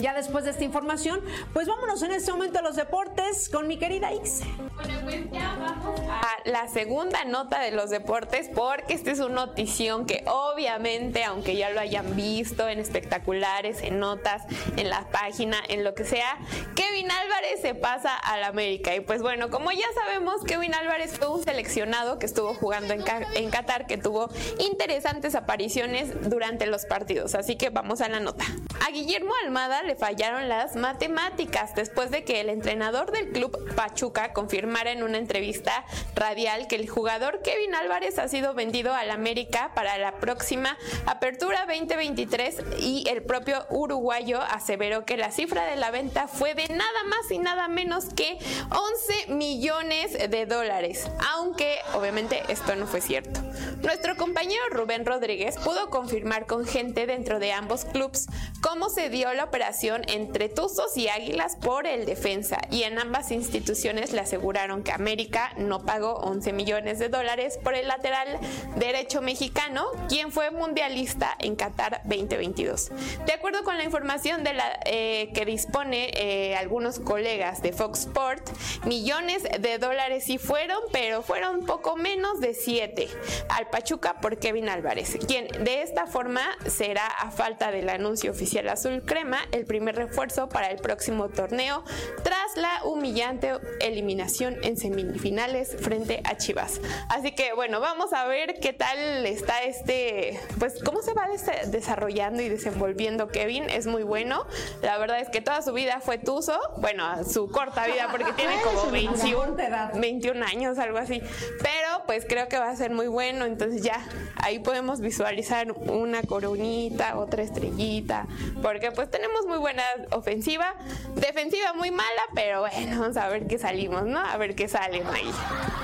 ya 0.00 0.14
después 0.14 0.44
de 0.44 0.50
esta 0.50 0.64
información, 0.64 1.20
pues 1.52 1.66
vámonos 1.66 2.02
en 2.02 2.12
este 2.12 2.30
momento 2.30 2.60
a 2.60 2.62
los 2.62 2.76
deportes 2.76 3.48
con 3.48 3.66
mi 3.66 3.78
querida 3.78 4.12
Ix. 4.12 4.42
Bueno, 4.74 5.00
pues 5.02 5.30
ya 5.32 5.56
vamos 5.58 6.00
a 6.08 6.48
la 6.48 6.68
segunda 6.68 7.24
nota 7.24 7.60
de 7.60 7.72
los 7.72 7.90
deportes 7.90 8.48
porque 8.54 8.94
esta 8.94 9.10
es 9.10 9.18
una 9.18 9.46
notición 9.46 10.06
que 10.06 10.24
obviamente, 10.26 11.24
aunque 11.24 11.56
ya 11.56 11.70
lo 11.70 11.80
hayan 11.80 12.14
visto 12.14 12.68
en 12.68 12.78
espectaculares, 12.78 13.82
en 13.82 13.98
notas, 13.98 14.42
en 14.76 14.88
la 14.88 15.08
página, 15.10 15.56
en 15.68 15.82
lo 15.82 15.94
que 15.94 16.04
sea, 16.04 16.38
Kevin 16.74 17.10
Álvarez 17.10 17.60
se 17.60 17.74
pasa 17.74 18.16
al 18.16 18.44
América. 18.44 18.94
Y 18.94 19.00
pues 19.00 19.20
bueno, 19.20 19.50
como 19.50 19.72
ya 19.72 19.86
sabemos, 19.94 20.44
Kevin 20.44 20.74
Álvarez 20.74 21.18
fue 21.18 21.28
un 21.28 21.42
seleccionado 21.42 22.18
que 22.18 22.26
estuvo 22.26 22.54
jugando 22.54 22.94
en, 22.94 23.02
en 23.34 23.50
Qatar, 23.58 23.86
que 23.86 23.98
tuvo 23.98 24.28
interesantes 24.60 25.34
apariciones 25.34 26.30
durante 26.30 26.66
los 26.66 26.84
partidos. 26.86 27.34
Así 27.34 27.56
que 27.56 27.70
vamos 27.70 28.00
a 28.00 28.08
la 28.08 28.20
nota. 28.20 28.44
A 28.86 28.90
Guillermo 28.90 29.32
Almada 29.44 29.82
le 29.82 29.96
fallaron 29.96 30.48
las 30.48 30.76
matemáticas 30.76 31.74
después 31.74 32.10
de 32.10 32.24
que 32.24 32.40
el 32.40 32.48
entrenador 32.48 33.10
del 33.10 33.30
club 33.32 33.74
Pachuca 33.74 34.32
confirmara 34.32 34.92
en 34.92 35.02
una 35.02 35.18
entrevista 35.18 35.84
radial 36.14 36.68
que 36.68 36.76
el 36.76 36.88
jugador 36.88 37.42
Kevin 37.42 37.74
Álvarez 37.74 38.18
ha 38.18 38.28
sido 38.28 38.54
vendido 38.54 38.94
al 38.94 39.10
América 39.10 39.72
para 39.74 39.98
la 39.98 40.18
próxima 40.20 40.78
apertura 41.06 41.66
2023 41.66 42.62
y 42.78 43.04
el 43.08 43.22
propio 43.22 43.66
uruguayo 43.70 44.40
aseveró 44.40 45.04
que 45.04 45.16
la 45.16 45.32
cifra 45.32 45.64
de 45.64 45.76
la 45.76 45.90
venta 45.90 46.28
fue 46.28 46.54
de 46.54 46.68
nada 46.68 47.04
más 47.04 47.30
y 47.30 47.38
nada 47.38 47.68
menos 47.68 48.06
que 48.14 48.38
11 48.70 49.32
millones 49.32 50.30
de 50.30 50.46
dólares, 50.46 51.08
aunque 51.34 51.78
obviamente 51.94 52.42
esto 52.48 52.76
no 52.76 52.86
fue 52.86 53.00
cierto. 53.00 53.47
Nuestro 53.82 54.16
compañero 54.16 54.62
Rubén 54.70 55.06
Rodríguez 55.06 55.56
pudo 55.56 55.88
confirmar 55.88 56.46
con 56.46 56.66
gente 56.66 57.06
dentro 57.06 57.38
de 57.38 57.52
ambos 57.52 57.84
clubes 57.84 58.26
cómo 58.60 58.90
se 58.90 59.08
dio 59.08 59.32
la 59.34 59.44
operación 59.44 60.02
entre 60.08 60.48
Tuzos 60.48 60.96
y 60.96 61.08
Águilas 61.08 61.56
por 61.56 61.86
el 61.86 62.04
defensa 62.04 62.58
y 62.70 62.82
en 62.82 62.98
ambas 62.98 63.30
instituciones 63.30 64.12
le 64.12 64.20
aseguraron 64.20 64.82
que 64.82 64.90
América 64.90 65.52
no 65.56 65.84
pagó 65.84 66.14
11 66.16 66.52
millones 66.52 66.98
de 66.98 67.08
dólares 67.08 67.58
por 67.62 67.74
el 67.74 67.86
lateral 67.86 68.38
derecho 68.76 69.22
mexicano, 69.22 69.86
quien 70.08 70.32
fue 70.32 70.50
mundialista 70.50 71.36
en 71.38 71.54
Qatar 71.54 72.00
2022. 72.04 72.90
De 73.26 73.32
acuerdo 73.32 73.62
con 73.62 73.78
la 73.78 73.84
información 73.84 74.42
eh, 74.86 75.30
que 75.34 75.44
dispone 75.44 76.10
eh, 76.14 76.56
algunos 76.56 76.98
colegas 76.98 77.62
de 77.62 77.72
Fox 77.72 78.00
Sport, 78.00 78.48
millones 78.86 79.44
de 79.44 79.78
dólares 79.78 80.24
sí 80.24 80.38
fueron, 80.38 80.80
pero 80.92 81.22
fueron 81.22 81.64
poco 81.64 81.96
menos 81.96 82.40
de 82.40 82.54
7 82.54 83.08
al 83.50 83.67
Pachuca 83.70 84.20
por 84.20 84.38
Kevin 84.38 84.68
Álvarez, 84.68 85.16
quien 85.26 85.46
de 85.64 85.82
esta 85.82 86.06
forma 86.06 86.42
será 86.66 87.06
a 87.06 87.30
falta 87.30 87.70
del 87.70 87.88
anuncio 87.88 88.30
oficial 88.30 88.68
azul 88.68 89.02
crema 89.04 89.38
el 89.52 89.64
primer 89.64 89.96
refuerzo 89.96 90.48
para 90.48 90.70
el 90.70 90.78
próximo 90.78 91.28
torneo 91.28 91.84
tras 92.22 92.56
la 92.56 92.82
humillante 92.84 93.52
eliminación 93.80 94.56
en 94.62 94.76
semifinales 94.76 95.76
frente 95.80 96.22
a 96.24 96.36
Chivas. 96.36 96.80
Así 97.08 97.32
que 97.34 97.52
bueno, 97.52 97.80
vamos 97.80 98.12
a 98.12 98.26
ver 98.26 98.58
qué 98.60 98.72
tal 98.72 99.26
está 99.26 99.62
este, 99.62 100.38
pues 100.58 100.82
cómo 100.84 101.02
se 101.02 101.14
va 101.14 101.28
des- 101.28 101.70
desarrollando 101.70 102.42
y 102.42 102.48
desenvolviendo 102.48 103.28
Kevin. 103.28 103.64
Es 103.70 103.86
muy 103.86 104.02
bueno. 104.02 104.46
La 104.82 104.98
verdad 104.98 105.20
es 105.20 105.28
que 105.28 105.40
toda 105.40 105.62
su 105.62 105.72
vida 105.72 106.00
fue 106.00 106.18
Tuzo, 106.18 106.58
bueno, 106.78 107.24
su 107.24 107.50
corta 107.50 107.86
vida 107.86 108.08
porque 108.10 108.32
tiene 108.32 108.60
como 108.64 108.80
Su 108.84 108.90
21, 108.90 109.38
corta 109.38 109.66
edad. 109.66 109.92
21 109.94 110.44
años, 110.44 110.78
algo 110.78 110.98
así. 110.98 111.20
Pero 111.62 112.04
pues 112.06 112.24
creo 112.28 112.48
que 112.48 112.58
va 112.58 112.70
a 112.70 112.76
ser 112.76 112.90
muy 112.90 113.06
bueno. 113.08 113.46
Entonces 113.58 113.82
ya 113.82 114.00
ahí 114.36 114.60
podemos 114.60 115.00
visualizar 115.00 115.72
una 115.72 116.22
coronita, 116.22 117.18
otra 117.18 117.42
estrellita, 117.42 118.28
porque 118.62 118.92
pues 118.92 119.10
tenemos 119.10 119.46
muy 119.46 119.58
buena 119.58 119.82
ofensiva, 120.12 120.76
defensiva 121.16 121.72
muy 121.72 121.90
mala, 121.90 122.22
pero 122.36 122.60
bueno, 122.60 123.00
vamos 123.00 123.16
a 123.16 123.28
ver 123.28 123.48
qué 123.48 123.58
salimos, 123.58 124.04
¿no? 124.04 124.20
A 124.20 124.36
ver 124.36 124.54
qué 124.54 124.68
sale 124.68 125.02
ahí. 125.12 125.28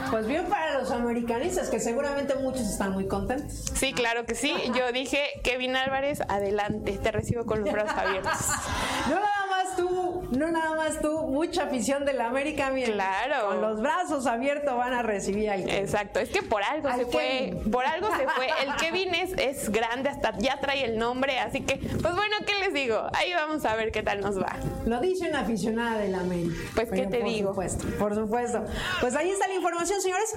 Pues 0.09 0.29
bien 0.29 0.47
para 0.47 0.79
los 0.79 0.93
americanistas, 0.93 1.69
que 1.69 1.81
seguramente 1.81 2.37
muchos 2.37 2.61
están 2.61 2.93
muy 2.93 3.09
contentos. 3.09 3.65
Sí, 3.75 3.93
claro 3.93 4.25
que 4.25 4.37
sí. 4.37 4.55
Yo 4.77 4.93
dije, 4.93 5.19
Kevin 5.43 5.75
Álvarez, 5.75 6.21
adelante, 6.29 6.97
te 7.03 7.11
recibo 7.11 7.45
con 7.45 7.65
los 7.65 7.73
brazos 7.73 7.99
abiertos. 7.99 8.33
No 9.11 9.44
tú, 9.85 10.23
no 10.31 10.51
nada 10.51 10.75
más 10.77 11.01
tú, 11.01 11.27
mucha 11.29 11.65
afición 11.65 12.05
de 12.05 12.13
la 12.13 12.27
América, 12.27 12.71
miren. 12.71 12.93
Claro. 12.93 13.49
Con 13.49 13.61
los 13.61 13.81
brazos 13.81 14.27
abiertos 14.27 14.77
van 14.77 14.93
a 14.93 15.03
recibir 15.03 15.51
al 15.51 15.69
Exacto, 15.69 16.21
es 16.21 16.31
que 16.31 16.43
por 16.43 16.63
algo 16.63 16.89
Al 16.89 17.01
se 17.01 17.07
fue, 17.07 17.55
por 17.71 17.85
algo 17.85 18.09
se 18.17 18.27
fue. 18.29 18.49
El 18.63 18.75
Kevin 18.81 19.15
es, 19.15 19.33
es 19.37 19.71
grande, 19.71 20.09
hasta 20.09 20.37
ya 20.39 20.59
trae 20.61 20.85
el 20.85 20.99
nombre, 20.99 21.39
así 21.39 21.61
que, 21.61 21.77
pues 21.77 22.15
bueno, 22.15 22.37
¿qué 22.47 22.55
les 22.61 22.75
digo? 22.75 23.07
Ahí 23.13 23.33
vamos 23.35 23.65
a 23.65 23.77
ver 23.77 23.93
qué 23.93 24.03
tal 24.03 24.21
nos 24.21 24.39
va. 24.39 24.57
Lo 24.87 25.01
dice 25.01 25.29
una 25.29 25.41
aficionada 25.41 25.99
de 25.99 26.09
la 26.09 26.21
América. 26.21 26.55
Pues, 26.75 26.91
¿qué 26.91 27.07
te 27.07 27.21
por 27.21 27.29
digo? 27.29 27.49
Supuesto, 27.51 27.87
por 27.99 28.15
supuesto. 28.15 28.65
Pues 29.01 29.15
ahí 29.17 29.31
está 29.31 29.49
la 29.49 29.55
información, 29.55 30.01
señores. 30.01 30.35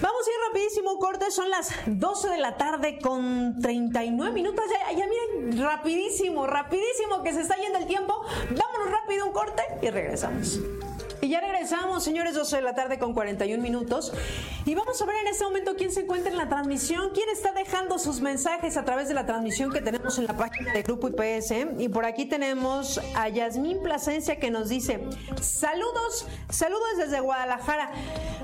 Vamos 0.00 0.20
a 0.26 0.30
ir 0.30 0.36
rapidísimo, 0.48 0.98
corte. 0.98 1.30
Son 1.30 1.50
las 1.50 1.72
12 1.86 2.28
de 2.28 2.38
la 2.38 2.56
tarde 2.56 2.98
con 2.98 3.60
39 3.60 4.32
minutos. 4.32 4.64
Ya, 4.70 4.96
ya 4.96 5.06
miren, 5.06 5.62
rapidísimo, 5.62 6.46
rapidísimo 6.46 7.22
que 7.22 7.32
se 7.32 7.42
está 7.42 7.56
yendo 7.56 7.78
el 7.78 7.86
tiempo. 7.86 8.22
Vámonos 8.50 8.81
rápido 8.90 9.26
un 9.26 9.32
corte 9.32 9.62
y 9.80 9.90
regresamos. 9.90 10.60
Y 11.22 11.28
ya 11.28 11.40
regresamos, 11.40 12.02
señores, 12.02 12.34
12 12.34 12.56
de 12.56 12.62
la 12.62 12.74
tarde 12.74 12.98
con 12.98 13.14
41 13.14 13.62
minutos. 13.62 14.12
Y 14.64 14.74
vamos 14.74 15.00
a 15.00 15.06
ver 15.06 15.14
en 15.18 15.28
este 15.28 15.44
momento 15.44 15.76
quién 15.76 15.92
se 15.92 16.00
encuentra 16.00 16.32
en 16.32 16.36
la 16.36 16.48
transmisión, 16.48 17.10
quién 17.14 17.28
está 17.28 17.52
dejando 17.52 18.00
sus 18.00 18.20
mensajes 18.20 18.76
a 18.76 18.84
través 18.84 19.06
de 19.06 19.14
la 19.14 19.24
transmisión 19.24 19.70
que 19.72 19.80
tenemos 19.80 20.18
en 20.18 20.26
la 20.26 20.36
página 20.36 20.72
de 20.72 20.82
Grupo 20.82 21.06
IPS. 21.06 21.78
Y 21.78 21.88
por 21.90 22.06
aquí 22.06 22.24
tenemos 22.24 23.00
a 23.14 23.28
Yasmín 23.28 23.84
Plasencia 23.84 24.40
que 24.40 24.50
nos 24.50 24.68
dice, 24.68 25.00
saludos, 25.40 26.26
saludos 26.50 26.96
desde 26.96 27.20
Guadalajara. 27.20 27.92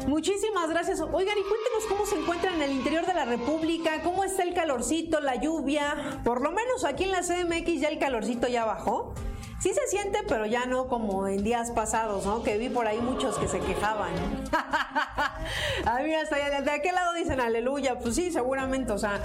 Muchísimas 0.07 0.71
gracias. 0.71 1.01
Oigan, 1.01 1.37
y 1.37 1.43
cuéntenos 1.43 1.85
cómo 1.89 2.07
se 2.07 2.15
encuentran 2.15 2.55
en 2.55 2.63
el 2.63 2.71
interior 2.71 3.05
de 3.05 3.15
la 3.15 3.25
República, 3.25 4.03
cómo 4.05 4.23
está 4.23 4.45
el 4.45 4.55
calorcito, 4.55 5.19
la 5.19 5.35
lluvia. 5.35 6.21
Por 6.23 6.43
lo 6.43 6.53
menos 6.53 6.85
aquí 6.85 7.03
en 7.03 7.11
la 7.11 7.23
CDMX 7.23 7.81
ya 7.81 7.89
el 7.89 7.99
calorcito 7.99 8.47
ya 8.47 8.65
bajó. 8.65 9.15
Sí 9.61 9.73
se 9.75 9.89
siente, 9.89 10.21
pero 10.29 10.47
ya 10.47 10.67
no 10.67 10.87
como 10.87 11.27
en 11.27 11.43
días 11.43 11.73
pasados, 11.73 12.25
¿no? 12.25 12.45
Que 12.45 12.59
vi 12.59 12.69
por 12.69 12.87
ahí 12.87 13.01
muchos 13.01 13.37
que 13.39 13.49
se 13.49 13.59
quejaban. 13.59 14.13
ah, 14.53 16.01
mira, 16.05 16.21
hasta 16.23 16.37
allá, 16.37 16.61
de 16.61 16.71
aquel 16.71 16.95
lado 16.95 17.13
dicen 17.15 17.41
aleluya. 17.41 17.99
Pues 17.99 18.15
sí, 18.15 18.31
seguramente, 18.31 18.93
o 18.93 18.99
sea, 18.99 19.21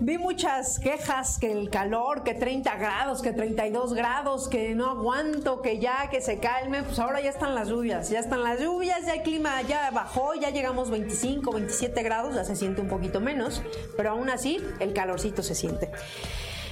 vi 0.00 0.16
muchas 0.16 0.78
quejas 0.78 1.38
que 1.38 1.52
el 1.52 1.68
calor, 1.68 2.22
que 2.22 2.32
30 2.32 2.74
grados, 2.76 3.20
que 3.20 3.34
32 3.34 3.92
grados, 3.92 4.48
que 4.48 4.74
no 4.74 4.88
aguanto, 4.88 5.60
que 5.60 5.78
ya, 5.78 6.08
que 6.10 6.22
se 6.22 6.38
calme. 6.38 6.82
Pues 6.82 6.98
ahora 6.98 7.20
ya 7.20 7.28
están 7.28 7.54
las 7.54 7.68
lluvias, 7.68 8.08
ya 8.08 8.20
están 8.20 8.44
las 8.44 8.60
lluvias, 8.60 9.04
ya 9.04 9.12
el 9.12 9.22
clima 9.22 9.60
ya 9.60 9.90
bajó, 9.90 10.34
ya 10.34 10.48
llegamos 10.48 10.90
25, 10.90 11.52
27 11.52 12.02
grados, 12.02 12.34
ya 12.34 12.44
se 12.44 12.56
siente 12.56 12.80
un 12.80 12.88
poquito 12.88 13.20
menos, 13.20 13.62
pero 13.94 14.12
aún 14.12 14.30
así 14.30 14.58
el 14.80 14.94
calorcito 14.94 15.42
se 15.42 15.54
siente. 15.54 15.90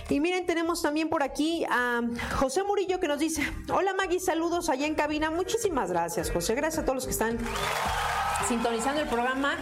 Y 0.08 0.20
miren, 0.20 0.46
tenemos 0.46 0.82
también 0.82 1.08
por 1.08 1.22
aquí 1.22 1.64
a 1.70 2.02
José 2.36 2.62
Murillo 2.62 3.00
que 3.00 3.08
nos 3.08 3.18
dice, 3.18 3.42
hola 3.72 3.94
Maggie, 3.94 4.20
saludos 4.20 4.68
allá 4.68 4.86
en 4.86 4.94
cabina. 4.94 5.30
Muchísimas 5.30 5.90
gracias, 5.90 6.30
José. 6.30 6.54
Gracias 6.54 6.82
a 6.82 6.84
todos 6.84 6.96
los 6.96 7.04
que 7.04 7.12
están 7.12 7.38
sintonizando 8.52 9.00
el 9.00 9.08
programa 9.08 9.56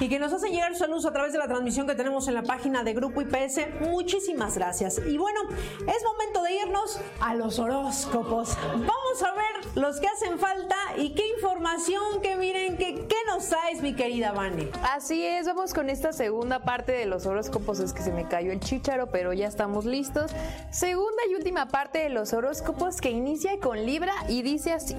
y 0.00 0.08
que 0.08 0.18
nos 0.18 0.32
hacen 0.32 0.50
llegar 0.50 0.74
saludos 0.74 1.04
a 1.04 1.12
través 1.12 1.34
de 1.34 1.38
la 1.38 1.46
transmisión 1.46 1.86
que 1.86 1.94
tenemos 1.94 2.26
en 2.26 2.32
la 2.32 2.42
página 2.42 2.82
de 2.82 2.94
Grupo 2.94 3.20
IPS. 3.20 3.82
Muchísimas 3.82 4.54
gracias. 4.56 4.98
Y 5.06 5.18
bueno, 5.18 5.40
es 5.80 6.02
momento 6.02 6.42
de 6.42 6.54
irnos 6.54 6.98
a 7.20 7.34
los 7.34 7.58
horóscopos. 7.58 8.56
Vamos 8.72 9.22
a 9.22 9.34
ver 9.34 9.76
los 9.76 10.00
que 10.00 10.08
hacen 10.08 10.38
falta 10.38 10.74
y 10.96 11.10
qué 11.10 11.28
información, 11.34 12.22
que 12.22 12.36
miren, 12.36 12.78
que, 12.78 13.06
qué 13.06 13.16
nos 13.26 13.46
traes, 13.46 13.82
mi 13.82 13.94
querida 13.94 14.32
Vane. 14.32 14.70
Así 14.90 15.22
es, 15.22 15.46
vamos 15.46 15.74
con 15.74 15.90
esta 15.90 16.14
segunda 16.14 16.60
parte 16.62 16.92
de 16.92 17.04
los 17.04 17.26
horóscopos. 17.26 17.78
Es 17.80 17.92
que 17.92 18.02
se 18.02 18.10
me 18.10 18.26
cayó 18.26 18.52
el 18.52 18.60
chícharo, 18.60 19.08
pero 19.08 19.34
ya 19.34 19.48
estamos 19.48 19.84
listos. 19.84 20.30
Segunda 20.70 21.22
y 21.30 21.34
última 21.34 21.68
parte 21.68 21.98
de 21.98 22.08
los 22.08 22.32
horóscopos 22.32 23.02
que 23.02 23.10
inicia 23.10 23.60
con 23.60 23.84
Libra 23.84 24.14
y 24.28 24.40
dice 24.40 24.72
así. 24.72 24.96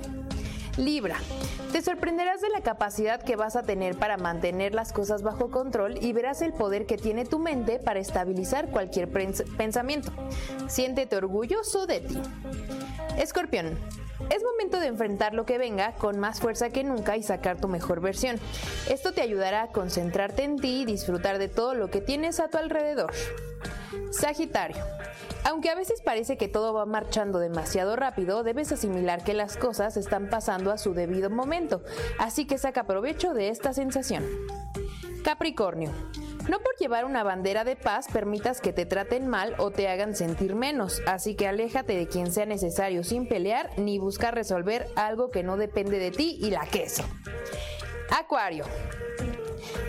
Libra, 0.78 1.18
te 1.72 1.82
sorprenderás 1.82 2.42
de 2.42 2.50
la 2.50 2.62
capacidad 2.62 3.22
que 3.22 3.36
vas 3.36 3.56
a 3.56 3.64
tener 3.64 3.98
para 3.98 4.18
mantener 4.18 4.74
las 4.74 4.94
cosas 4.94 5.22
bajo 5.22 5.50
control 5.52 5.98
y 6.02 6.14
verás 6.14 6.42
el 6.42 6.54
poder 6.54 6.86
que 6.86 6.98
tiene 6.98 7.26
tu 7.26 7.40
mente 7.40 7.80
para 7.80 8.00
estabilizar 8.00 8.70
cualquier 8.70 9.12
pens- 9.12 9.46
pensamiento. 9.58 10.12
Siéntete 10.68 11.18
orgulloso 11.18 11.88
de 11.88 12.02
ti. 12.02 12.20
Escorpión. 13.18 13.78
Es 14.30 14.44
momento 14.44 14.80
de 14.80 14.88
enfrentar 14.88 15.34
lo 15.34 15.46
que 15.46 15.58
venga 15.58 15.94
con 15.94 16.20
más 16.20 16.40
fuerza 16.40 16.70
que 16.70 16.84
nunca 16.84 17.18
y 17.18 17.24
sacar 17.24 17.60
tu 17.60 17.68
mejor 17.68 18.00
versión. 18.00 18.40
Esto 18.90 19.12
te 19.12 19.22
ayudará 19.22 19.64
a 19.64 19.68
concentrarte 19.72 20.44
en 20.44 20.58
ti 20.58 20.84
y 20.84 20.86
disfrutar 20.86 21.38
de 21.38 21.50
todo 21.50 21.74
lo 21.74 21.90
que 21.90 22.00
tienes 22.02 22.40
a 22.40 22.48
tu 22.48 22.58
alrededor. 22.58 23.12
Sagitario. 24.12 24.84
Aunque 25.44 25.70
a 25.70 25.76
veces 25.76 26.02
parece 26.02 26.38
que 26.38 26.48
todo 26.48 26.74
va 26.74 26.86
marchando 26.86 27.40
demasiado 27.40 27.96
rápido, 27.96 28.44
debes 28.44 28.72
asimilar 28.72 29.24
que 29.24 29.34
las 29.34 29.58
cosas 29.58 29.98
están 29.98 30.30
pasando 30.30 30.72
a 30.72 30.78
su 30.78 30.94
debido 30.94 31.30
momento, 31.30 31.82
así 32.20 32.46
que 32.46 32.58
saca 32.58 32.86
provecho 32.86 33.34
de 33.34 33.50
esta 33.50 33.74
sensación. 33.74 34.24
Capricornio. 35.24 35.92
No 36.50 36.60
por 36.60 36.76
llevar 36.80 37.06
una 37.06 37.24
bandera 37.24 37.64
de 37.64 37.76
paz 37.76 38.08
permitas 38.12 38.62
que 38.62 38.74
te 38.74 38.88
traten 38.88 39.28
mal 39.28 39.54
o 39.60 39.70
te 39.70 39.88
hagan 39.88 40.16
sentir 40.16 40.56
menos, 40.56 41.02
así 41.06 41.36
que 41.36 41.48
aléjate 41.48 41.96
de 41.96 42.08
quien 42.08 42.32
sea 42.32 42.48
necesario 42.48 43.04
sin 43.04 43.28
pelear 43.28 43.70
ni 43.78 44.00
buscar 44.00 44.34
resolver 44.34 44.88
algo 44.96 45.30
que 45.30 45.44
no 45.44 45.58
depende 45.58 46.00
de 46.00 46.10
ti 46.10 46.40
y 46.42 46.50
la 46.50 46.66
queso. 46.66 47.04
Acuario. 48.10 48.66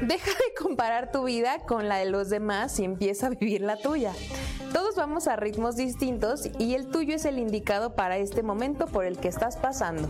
Deja 0.03 0.31
de 0.31 0.63
comparar 0.63 1.11
tu 1.11 1.25
vida 1.25 1.61
con 1.67 1.89
la 1.89 1.97
de 1.97 2.07
los 2.07 2.29
demás 2.29 2.79
y 2.79 2.85
empieza 2.85 3.29
a 3.29 3.31
vivir 3.31 3.63
la 3.63 3.77
tuya. 3.77 4.13
Todos 4.73 4.95
vamos 4.97 5.29
a 5.29 5.37
ritmos 5.37 5.77
distintos 5.77 6.49
y 6.59 6.75
el 6.75 6.89
tuyo 6.89 7.15
es 7.15 7.27
el 7.27 7.39
indicado 7.39 7.95
para 7.95 8.17
este 8.17 8.43
momento 8.43 8.87
por 8.87 9.05
el 9.05 9.19
que 9.19 9.29
estás 9.29 9.59
pasando. 9.59 10.09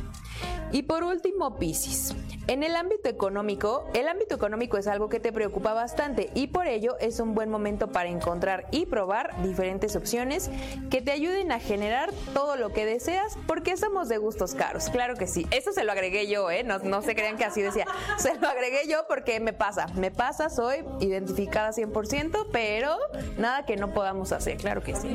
Y 0.73 0.83
por 0.83 1.05
último, 1.05 1.59
Piscis. 1.59 2.15
En 2.49 2.65
el 2.65 2.75
ámbito 2.75 3.09
económico, 3.09 3.85
el 3.95 4.09
ámbito 4.09 4.35
económico 4.35 4.77
es 4.77 4.89
algo 4.89 5.09
que 5.09 5.21
te 5.21 5.33
preocupa 5.33 5.75
bastante 5.75 6.31
y 6.35 6.49
por 6.49 6.67
ello 6.67 6.97
es 6.99 7.21
un 7.21 7.35
buen 7.35 7.51
momento 7.51 7.89
para 7.89 8.09
encontrar 8.09 8.67
y 8.73 8.87
probar 8.87 9.41
diferentes 9.43 9.95
opciones 9.95 10.51
que 10.91 11.01
te 11.01 11.13
ayuden 11.13 11.53
a 11.53 11.61
generar 11.61 12.11
todo 12.35 12.57
lo 12.57 12.73
que 12.73 12.85
deseas 12.85 13.39
porque 13.47 13.77
somos 13.77 14.09
de 14.09 14.19
gustos 14.19 14.55
caros. 14.55 14.89
Claro 14.91 15.15
que 15.15 15.29
sí. 15.29 15.47
Eso 15.53 15.73
se 15.73 15.85
lo 15.85 15.93
agregué 15.93 16.27
yo, 16.27 16.51
¿eh? 16.51 16.65
No, 16.65 16.79
no 16.81 17.03
se 17.03 17.15
crean 17.15 17.37
que 17.37 17.45
así 17.45 17.63
decía. 17.63 17.87
Se 18.19 18.35
lo 18.39 18.49
agregué 18.49 18.89
yo 18.89 19.07
porque 19.07 19.39
me 19.39 19.53
pasa. 19.53 19.87
Me 19.95 20.11
pasa, 20.11 20.51
soy 20.51 20.85
identificada 20.99 21.71
100%, 21.71 22.47
pero 22.51 22.97
nada 23.39 23.65
que 23.65 23.77
no 23.77 23.95
podamos 23.95 24.33
hacer. 24.33 24.57
Claro 24.57 24.83
que 24.83 24.97
sí. 24.97 25.15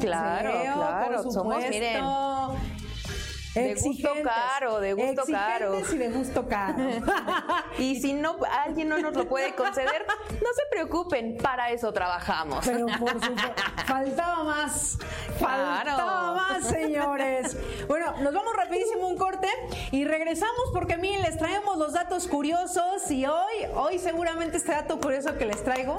Claro, 0.00 0.50
claro. 0.62 1.30
Somos, 1.30 1.62
miren. 1.68 2.02
De 3.56 3.74
gusto 3.74 4.10
caro, 4.22 4.80
de 4.80 4.92
gusto 4.92 5.22
caro. 5.30 5.80
Y 5.92 5.96
de 5.96 6.08
gusto 6.10 6.46
caro. 6.48 6.76
Y 7.78 8.00
si 8.00 8.14
no 8.14 8.38
alguien 8.64 8.88
no 8.88 8.98
nos 8.98 9.14
lo 9.14 9.28
puede 9.28 9.54
conceder, 9.54 10.06
no 10.30 10.48
se 10.54 10.62
preocupen, 10.70 11.36
para 11.36 11.70
eso 11.70 11.92
trabajamos. 11.92 12.64
Pero 12.66 12.86
por 12.98 13.12
supuesto, 13.12 13.62
faltaba 13.86 14.44
más. 14.44 14.98
Claro. 15.38 15.90
Faltaba 15.90 16.34
más, 16.34 16.66
señores. 16.66 17.56
Bueno, 17.86 18.14
nos 18.20 18.32
vamos 18.32 18.54
rapidísimo 18.56 19.08
un 19.08 19.18
corte 19.18 19.48
y 19.90 20.04
regresamos 20.04 20.70
porque 20.72 20.96
miren, 20.96 21.22
les 21.22 21.36
traemos 21.36 21.76
los 21.76 21.92
datos 21.92 22.26
curiosos 22.26 23.10
y 23.10 23.26
hoy, 23.26 23.64
hoy 23.74 23.98
seguramente 23.98 24.56
este 24.56 24.72
dato 24.72 24.98
curioso 24.98 25.36
que 25.36 25.44
les 25.44 25.62
traigo 25.62 25.96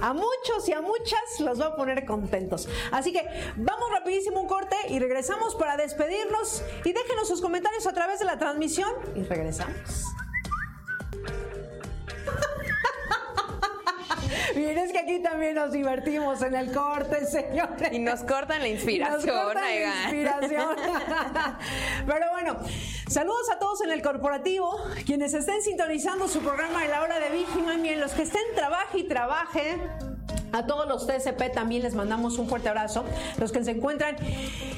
a 0.00 0.12
muchos 0.12 0.68
y 0.68 0.72
a 0.72 0.80
muchas 0.80 1.40
los 1.40 1.60
va 1.60 1.66
a 1.66 1.76
poner 1.76 2.04
contentos. 2.04 2.68
Así 2.92 3.12
que 3.12 3.28
vamos 3.56 3.90
rapidísimo 3.90 4.40
un 4.40 4.48
corte 4.48 4.76
y 4.88 4.98
regresamos 4.98 5.54
para 5.54 5.76
despedirnos 5.76 6.62
y 6.84 6.92
déjenos 7.02 7.28
sus 7.28 7.40
comentarios 7.40 7.86
a 7.86 7.92
través 7.92 8.18
de 8.18 8.24
la 8.24 8.38
transmisión 8.38 8.90
y 9.14 9.22
regresamos. 9.22 9.76
Miren, 14.54 14.78
es 14.78 14.92
que 14.92 14.98
aquí 14.98 15.22
también 15.22 15.54
nos 15.54 15.72
divertimos 15.72 16.40
en 16.42 16.54
el 16.54 16.72
corte, 16.72 17.26
señores. 17.26 17.92
Y 17.92 17.98
nos 17.98 18.20
cortan 18.20 18.62
la 18.62 18.68
inspiración, 18.68 19.26
Nos 19.26 19.26
cortan 19.26 19.62
la 19.62 20.02
inspiración. 20.02 20.76
Pero 22.06 22.30
bueno, 22.32 22.56
saludos 23.08 23.50
a 23.54 23.58
todos 23.58 23.82
en 23.82 23.90
el 23.90 24.02
corporativo, 24.02 24.78
quienes 25.04 25.34
estén 25.34 25.62
sintonizando 25.62 26.28
su 26.28 26.40
programa 26.40 26.82
de 26.82 26.88
la 26.88 27.02
hora 27.02 27.18
de 27.18 27.30
Vicky 27.30 27.60
Mami, 27.60 27.90
en 27.90 28.00
los 28.00 28.12
que 28.12 28.22
estén 28.22 28.42
trabaje 28.54 28.98
y 28.98 29.04
trabaje. 29.04 29.78
A 30.52 30.66
todos 30.66 30.88
los 30.88 31.06
TSP 31.06 31.52
también 31.52 31.82
les 31.82 31.94
mandamos 31.94 32.38
un 32.38 32.48
fuerte 32.48 32.68
abrazo. 32.68 33.04
Los 33.38 33.52
que 33.52 33.64
se 33.64 33.72
encuentran 33.72 34.16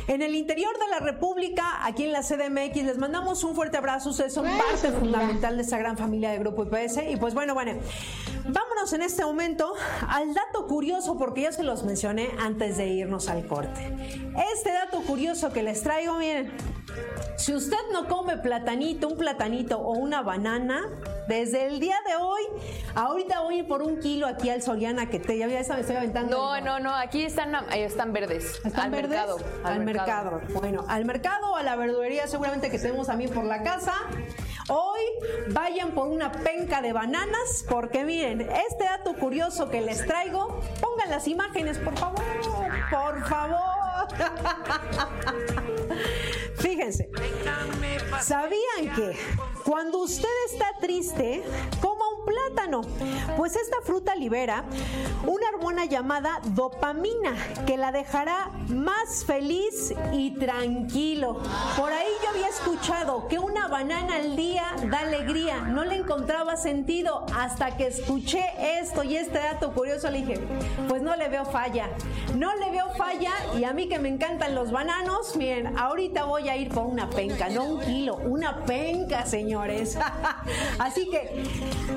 en 0.07 0.23
el 0.23 0.35
interior 0.35 0.73
de 0.79 0.89
la 0.89 1.01
República, 1.01 1.85
aquí 1.87 2.05
en 2.05 2.12
la 2.12 2.23
CDMX, 2.23 2.85
les 2.85 2.99
mandamos 2.99 3.45
un 3.45 3.55
fuerte 3.55 3.77
abrazo. 3.77 4.11
Ustedes 4.11 4.33
son 4.33 4.47
parte 4.47 4.91
fundamental 4.91 5.57
de 5.57 5.62
esta 5.62 5.79
gran 5.79 5.97
familia 5.97 6.31
de 6.31 6.39
Grupo 6.39 6.64
IPS. 6.64 7.01
Y 7.11 7.16
pues 7.16 7.35
bueno, 7.35 7.55
bueno, 7.55 7.73
vámonos 8.45 8.93
en 8.93 9.03
este 9.03 9.25
momento 9.25 9.75
al 10.09 10.35
dato 10.35 10.66
curioso, 10.66 11.16
porque 11.16 11.43
ya 11.43 11.53
se 11.53 11.62
los 11.62 11.85
mencioné 11.85 12.31
antes 12.41 12.77
de 12.77 12.89
irnos 12.89 13.29
al 13.29 13.47
corte. 13.47 13.95
Este 14.55 14.73
dato 14.73 15.03
curioso 15.03 15.53
que 15.53 15.62
les 15.62 15.83
traigo, 15.83 16.16
miren. 16.16 16.53
Si 17.37 17.55
usted 17.55 17.77
no 17.93 18.09
come 18.09 18.37
platanito, 18.37 19.09
un 19.09 19.16
platanito 19.16 19.79
o 19.79 19.93
una 19.93 20.23
banana, 20.23 20.89
desde 21.29 21.66
el 21.66 21.79
día 21.79 21.97
de 22.07 22.16
hoy, 22.16 22.41
ahorita 22.95 23.41
voy 23.41 23.62
por 23.62 23.83
un 23.83 24.01
kilo 24.01 24.26
aquí 24.26 24.49
al 24.49 24.62
Soriana 24.62 25.11
que 25.11 25.20
te 25.20 25.37
ya 25.37 25.47
ya 25.47 25.74
me 25.74 25.81
estoy 25.81 25.97
aventando. 25.97 26.37
No, 26.37 26.61
no, 26.62 26.81
no, 26.81 26.95
aquí 26.95 27.22
están, 27.22 27.55
están 27.70 28.14
verdes. 28.14 28.61
¿Están 28.64 28.87
al 28.87 28.91
verdes? 28.91 29.11
mercado. 29.11 29.37
Al, 29.62 29.85
mercado. 29.85 30.41
Bueno, 30.55 30.87
al 30.89 31.05
mercado 31.05 31.53
o 31.53 31.57
a 31.57 31.62
la 31.62 31.76
verdulería 31.76 32.26
seguramente 32.26 32.70
que 32.70 32.79
tenemos 32.79 33.09
también 33.09 33.31
por 33.31 33.45
la 33.45 33.62
casa. 33.62 33.93
Hoy 34.70 35.01
vayan 35.51 35.91
por 35.91 36.09
una 36.09 36.33
penca 36.33 36.81
de 36.81 36.95
bananas 36.95 37.66
porque 37.68 38.05
miren, 38.05 38.41
este 38.41 38.85
dato 38.85 39.14
curioso 39.14 39.68
que 39.68 39.83
les 39.83 40.07
traigo, 40.07 40.61
pongan 40.81 41.11
las 41.11 41.29
imágenes, 41.29 41.79
por 41.79 41.97
favor, 41.99 42.22
por 42.91 43.29
favor. 43.29 43.59
Fíjense, 46.57 47.11
¿sabían 48.20 48.95
que 48.95 49.16
cuando 49.69 49.99
usted 49.99 50.29
está 50.51 50.73
triste, 50.81 51.45
coma 51.83 52.05
un 52.16 52.25
plátano? 52.25 52.81
Pues 53.37 53.55
esta 53.55 53.77
fruta 53.85 54.14
libera 54.14 54.64
una 55.27 55.51
hormona 55.51 55.85
llamada 55.85 56.41
dopamina 56.55 57.37
que 57.66 57.77
la 57.77 57.93
dejará 57.93 58.51
más 58.69 59.27
feliz 59.27 59.93
y 60.14 60.31
tranquilo. 60.31 61.43
Por 61.77 61.93
ahí 61.93 62.09
yo 62.23 62.31
había 62.31 62.49
escuchado 62.49 63.29
que 63.29 63.39
una 63.39 63.69
banana 63.69 64.16
al 64.16 64.37
día 64.37 64.64
da 64.91 65.01
alegría. 65.01 65.61
No 65.61 65.85
le 65.85 65.97
encontraba 65.97 66.57
sentido 66.57 67.27
hasta 67.37 67.77
que 67.77 67.89
escuché 67.89 68.43
esto 68.81 69.03
y 69.03 69.16
este 69.16 69.39
dato 69.39 69.75
curioso 69.75 70.11
le 70.11 70.23
dije, 70.23 70.41
pues 70.89 71.03
no 71.03 71.14
le 71.14 71.29
veo 71.29 71.45
falla. 71.45 71.91
No 72.35 72.55
le 72.57 72.71
veo 72.71 72.89
falla 72.97 73.33
y 73.59 73.64
a 73.64 73.75
mí 73.75 73.87
que 73.87 73.99
me 73.99 74.09
encantan 74.09 74.55
los 74.55 74.71
bananos, 74.71 75.37
miren, 75.37 75.77
ahorita 75.77 76.25
voy 76.25 76.49
a 76.49 76.57
ir 76.57 76.71
por 76.71 76.87
una 76.87 77.11
penca, 77.11 77.51
no 77.51 77.64
un 77.64 77.81
kilo, 77.81 78.16
una 78.16 78.64
penca, 78.64 79.27
señores. 79.63 79.99
Así 80.79 81.09
que 81.11 81.43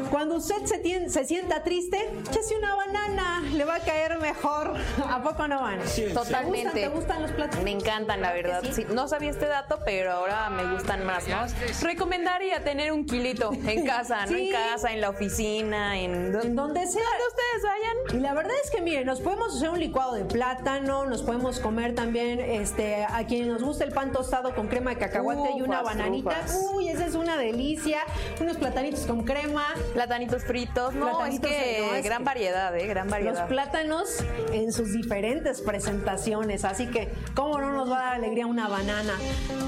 cuando 0.09 0.35
usted 0.35 0.65
se, 0.65 0.81
tien- 0.83 1.09
se 1.09 1.25
sienta 1.25 1.63
triste, 1.63 1.97
échese 2.29 2.57
una 2.57 2.75
banana, 2.75 3.41
le 3.53 3.65
va 3.65 3.75
a 3.75 3.79
caer 3.79 4.17
mejor. 4.19 4.73
¿A 5.09 5.21
poco 5.21 5.47
no 5.47 5.61
van? 5.61 5.79
Totalmente. 6.13 6.21
¿Te 6.21 6.43
gustan, 6.43 6.73
te 6.73 6.87
gustan 6.89 7.21
los 7.23 7.31
plátanos? 7.31 7.63
Me 7.63 7.71
encantan, 7.71 8.21
la 8.21 8.33
verdad. 8.33 8.63
Sí, 8.71 8.85
no 8.93 9.07
sabía 9.07 9.29
este 9.31 9.47
dato, 9.47 9.79
pero 9.85 10.11
ahora 10.11 10.49
me 10.49 10.71
gustan 10.73 11.05
más, 11.05 11.27
¿no? 11.27 11.45
Recomendaría 11.81 12.63
tener 12.63 12.91
un 12.91 13.05
kilito 13.05 13.51
en 13.53 13.85
casa, 13.85 14.25
¿no? 14.25 14.31
Sí. 14.37 14.47
En 14.47 14.51
casa, 14.53 14.91
en 14.93 15.01
la 15.01 15.09
oficina, 15.09 15.97
en... 15.99 16.35
En 16.41 16.55
donde 16.55 16.85
sea. 16.87 17.01
Donde 17.03 17.27
ustedes 17.27 17.63
vayan. 17.63 18.19
Y 18.19 18.21
la 18.21 18.33
verdad 18.33 18.53
es 18.63 18.71
que, 18.71 18.81
miren, 18.81 19.05
nos 19.05 19.21
podemos 19.21 19.55
hacer 19.55 19.69
un 19.69 19.79
licuado 19.79 20.13
de 20.13 20.25
plátano, 20.25 21.05
nos 21.05 21.21
podemos 21.23 21.59
comer 21.59 21.95
también, 21.95 22.39
este, 22.39 23.03
a 23.05 23.25
quien 23.25 23.47
nos 23.47 23.61
gusta 23.63 23.83
el 23.83 23.91
pan 23.91 24.11
tostado 24.11 24.53
con 24.55 24.67
crema 24.67 24.91
de 24.91 24.97
cacahuate 24.97 25.51
y 25.57 25.61
una 25.61 25.81
bananita. 25.81 26.29
ufas. 26.29 26.59
Uy, 26.73 26.89
esa 26.89 27.05
es 27.05 27.15
una 27.15 27.37
delicia. 27.51 27.99
Unos 28.39 28.57
platanitos 28.57 29.01
con 29.01 29.23
crema. 29.23 29.65
Platanitos 29.93 30.43
fritos. 30.43 30.93
No, 30.93 31.05
Platanitos, 31.11 31.51
es 31.51 31.57
que 31.57 31.81
no, 31.87 31.95
es 31.95 32.03
gran 32.05 32.17
que- 32.19 32.23
variedad, 32.25 32.75
¿eh? 32.77 32.87
Gran 32.87 33.05
Los 33.07 33.11
variedad. 33.11 33.47
plátanos 33.47 34.23
en 34.53 34.71
sus 34.71 34.93
diferentes 34.93 35.61
presentaciones. 35.61 36.65
Así 36.65 36.87
que, 36.87 37.11
¿cómo 37.35 37.59
no 37.59 37.71
nos 37.71 37.89
va 37.89 37.99
a 37.99 38.03
dar 38.05 38.13
alegría 38.15 38.45
una 38.47 38.67
banana? 38.67 39.13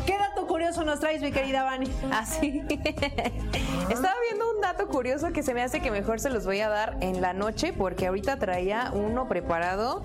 ¿Qué 0.06 0.18
dato 0.18 0.43
curioso 0.64 0.86
nos 0.86 1.02
traes, 1.02 1.22
mi 1.22 1.34
querida 1.34 1.64
Vani? 1.64 1.92
Así. 2.14 2.64
Estaba 2.70 4.16
viendo 4.30 4.50
un 4.56 4.62
dato 4.62 4.88
curioso 4.88 5.34
que 5.34 5.44
se 5.44 5.54
me 5.54 5.62
hace 5.62 5.82
que 5.82 5.92
mejor 5.92 6.22
se 6.22 6.30
los 6.30 6.46
voy 6.46 6.62
a 6.62 6.70
dar 6.70 6.96
en 7.02 7.22
la 7.22 7.34
noche 7.34 7.74
porque 7.74 8.08
ahorita 8.08 8.40
traía 8.40 8.90
uno 8.94 9.28
preparado 9.28 10.04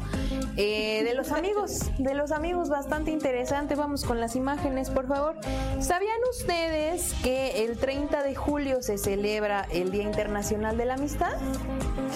eh, 0.56 1.04
de 1.04 1.14
los 1.14 1.30
amigos, 1.30 1.92
de 1.98 2.12
los 2.14 2.32
amigos 2.32 2.70
bastante 2.70 3.12
interesante. 3.12 3.76
Vamos 3.76 4.04
con 4.04 4.18
las 4.18 4.34
imágenes, 4.34 4.90
por 4.90 5.06
favor. 5.06 5.36
¿Sabían 5.78 6.18
ustedes 6.28 7.14
que 7.22 7.64
el 7.64 7.78
30 7.78 8.24
de 8.24 8.34
julio 8.34 8.82
se 8.82 8.98
celebra 8.98 9.64
el 9.70 9.92
Día 9.92 10.02
Internacional 10.02 10.76
de 10.76 10.86
la 10.86 10.94
Amistad? 10.94 11.36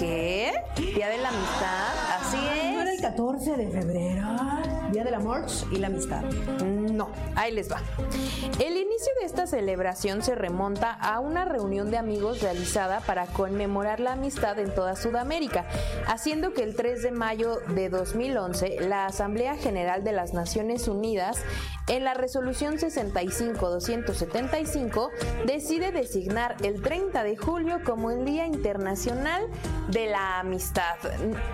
¿Qué? 0.01 0.53
Día 0.79 1.09
de 1.09 1.19
la 1.19 1.29
Amistad, 1.29 2.19
así 2.19 2.39
es. 2.59 2.75
¿No 2.75 2.81
era 2.81 2.93
el 2.93 3.01
14 3.01 3.57
de 3.57 3.69
febrero? 3.69 4.82
Día 4.93 5.05
del 5.05 5.15
amor 5.15 5.47
y 5.71 5.79
la 5.79 5.87
amistad. 5.87 6.23
No, 6.63 7.09
ahí 7.35 7.51
les 7.53 7.73
va. 7.73 7.81
El 8.59 8.77
inicio 8.77 9.11
de 9.21 9.27
esta 9.27 9.47
celebración 9.47 10.23
se 10.23 10.35
remonta 10.35 10.93
a 10.93 11.19
una 11.21 11.47
reunión 11.47 11.91
de 11.91 11.97
amigos 11.97 12.43
realizada 12.43 13.01
para 13.01 13.25
conmemorar 13.27 14.01
la 14.01 14.13
amistad 14.13 14.59
en 14.59 14.75
toda 14.75 14.97
Sudamérica, 14.97 15.65
haciendo 16.07 16.53
que 16.53 16.63
el 16.63 16.77
3 16.77 17.03
de 17.03 17.13
mayo 17.13 17.61
de 17.69 17.89
2011 17.89 18.83
la 18.83 19.07
Asamblea 19.07 19.57
General 19.57 20.05
de 20.05 20.13
las 20.13 20.35
Naciones 20.35 20.89
Unidas, 20.89 21.39
en 21.89 22.05
la 22.05 22.13
resolución 22.15 22.77
65-275, 22.77 25.11
decide 25.47 25.91
designar 25.91 26.57
el 26.63 26.83
30 26.83 27.25
de 27.25 27.37
julio 27.37 27.81
como 27.85 28.11
el 28.11 28.25
Día 28.25 28.47
Internacional 28.47 29.47
de 29.89 30.07
la 30.07 30.41
Amistad. 30.41 30.97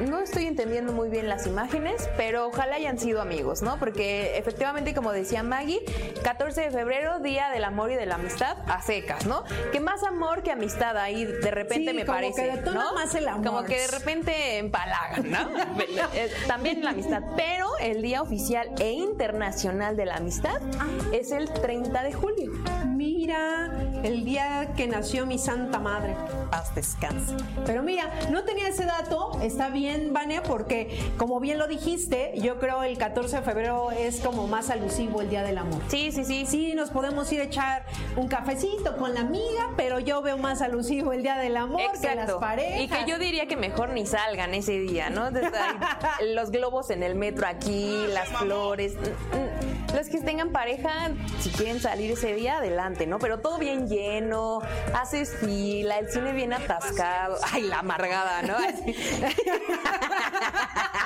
No 0.01 0.20
estoy 0.20 0.47
entendiendo 0.47 0.93
muy 0.93 1.09
bien 1.09 1.28
las 1.28 1.47
imágenes, 1.47 2.09
pero 2.16 2.49
ojalá 2.49 2.76
hayan 2.76 2.99
sido 2.99 3.20
amigos, 3.29 3.61
¿no? 3.62 3.79
Porque 3.79 4.39
efectivamente, 4.39 4.95
como 4.95 5.12
decía 5.12 5.43
Maggie, 5.43 5.81
14 6.22 6.62
de 6.62 6.70
febrero, 6.70 7.18
Día 7.18 7.51
del 7.51 7.64
Amor 7.64 7.91
y 7.93 7.95
de 7.95 8.07
la 8.07 8.14
Amistad, 8.14 8.57
a 8.66 8.81
secas, 8.81 9.26
¿no? 9.26 9.45
Que 9.70 9.81
más 9.81 10.03
amor 10.03 10.43
que 10.43 10.51
amistad 10.51 10.97
ahí 10.97 11.24
de 11.26 11.51
repente 11.51 11.91
Sí, 11.91 11.97
me 11.97 12.05
como 12.07 12.16
parece. 12.16 12.43
que 12.43 12.57
detona 12.57 12.85
¿no? 12.85 12.95
más 12.95 13.14
el 13.14 13.29
amor. 13.29 13.47
Como 13.47 13.64
que 13.64 13.79
de 13.81 13.87
repente 13.89 14.57
empalagan, 14.59 15.31
¿no? 15.31 15.39
También 16.47 16.83
la 16.83 16.91
amistad. 16.91 17.22
Pero 17.37 17.68
el 17.81 18.01
Día 18.01 18.22
Oficial 18.22 18.70
e 18.79 18.93
Internacional 18.93 19.95
de 19.97 20.07
la 20.07 20.14
Amistad 20.16 20.61
Ah. 20.81 20.87
es 21.12 21.31
el 21.33 21.53
30 21.53 22.03
de 22.03 22.12
julio. 22.14 22.51
Mira, 22.87 23.70
el 24.03 24.24
día 24.24 24.72
que 24.76 24.87
nació 24.87 25.26
mi 25.26 25.39
santa 25.39 25.79
madre. 25.79 26.16
Paz 26.51 26.74
descanse. 26.74 27.35
Pero 27.66 27.83
mira, 27.83 28.11
no 28.31 28.45
tenía 28.45 28.68
ese 28.68 28.85
dato. 28.87 29.39
Está 29.43 29.68
bien, 29.68 30.12
Vane, 30.12 30.41
porque 30.41 30.99
como 31.18 31.39
bien 31.41 31.59
lo 31.59 31.66
dijiste, 31.68 32.33
yo 32.37 32.59
creo 32.59 32.83
el 32.83 32.97
14 32.97 33.18
de 33.27 33.43
febrero 33.43 33.91
es 33.91 34.21
como 34.21 34.47
más 34.47 34.71
alusivo 34.71 35.21
el 35.21 35.29
Día 35.29 35.43
del 35.43 35.59
Amor. 35.59 35.83
Sí, 35.89 36.12
sí, 36.12 36.25
sí. 36.25 36.47
Sí, 36.47 36.75
nos 36.75 36.91
podemos 36.91 37.31
ir 37.33 37.41
a 37.41 37.45
echar 37.45 37.85
un 38.16 38.29
cafecito 38.29 38.97
con 38.97 39.12
la 39.12 39.23
amiga, 39.23 39.71
pero 39.77 39.99
yo 39.99 40.23
veo 40.23 40.39
más 40.39 40.62
alusivo 40.62 41.12
el 41.12 41.23
Día 41.23 41.37
del 41.37 41.57
Amor 41.57 41.81
que 42.01 42.14
las 42.14 42.31
parejas. 42.35 42.81
Y 42.81 42.87
que 42.87 43.11
yo 43.11 43.19
diría 43.19 43.47
que 43.47 43.57
mejor 43.57 43.91
ni 43.91 44.07
salgan 44.07 44.55
ese 44.55 44.79
día, 44.79 45.11
¿no? 45.11 45.31
Los 46.33 46.53
globos 46.53 46.91
en 46.91 47.03
el 47.03 47.16
metro 47.16 47.49
aquí, 47.49 48.07
las 48.09 48.29
flores. 48.29 48.95
Mm, 48.95 49.37
mm. 49.37 49.97
Los 49.97 50.09
que 50.09 50.21
tengan 50.21 50.53
pareja, 50.53 51.11
si 51.41 51.51
quieren 51.51 51.81
salir 51.81 52.12
ese 52.12 52.35
día, 52.35 52.59
adelante, 52.59 53.07
¿no? 53.07 53.19
Pero 53.19 53.41
todo 53.41 53.59
bien 53.59 53.89
lleno, 53.89 54.61
haces 54.95 55.35
fila, 55.41 55.99
el 55.99 56.09
cine 56.09 56.33
bien 56.33 56.53
atascado. 56.53 57.37
Ay, 57.53 57.62
la 57.62 57.81
amargada, 57.81 58.43
¿no? 58.43 58.55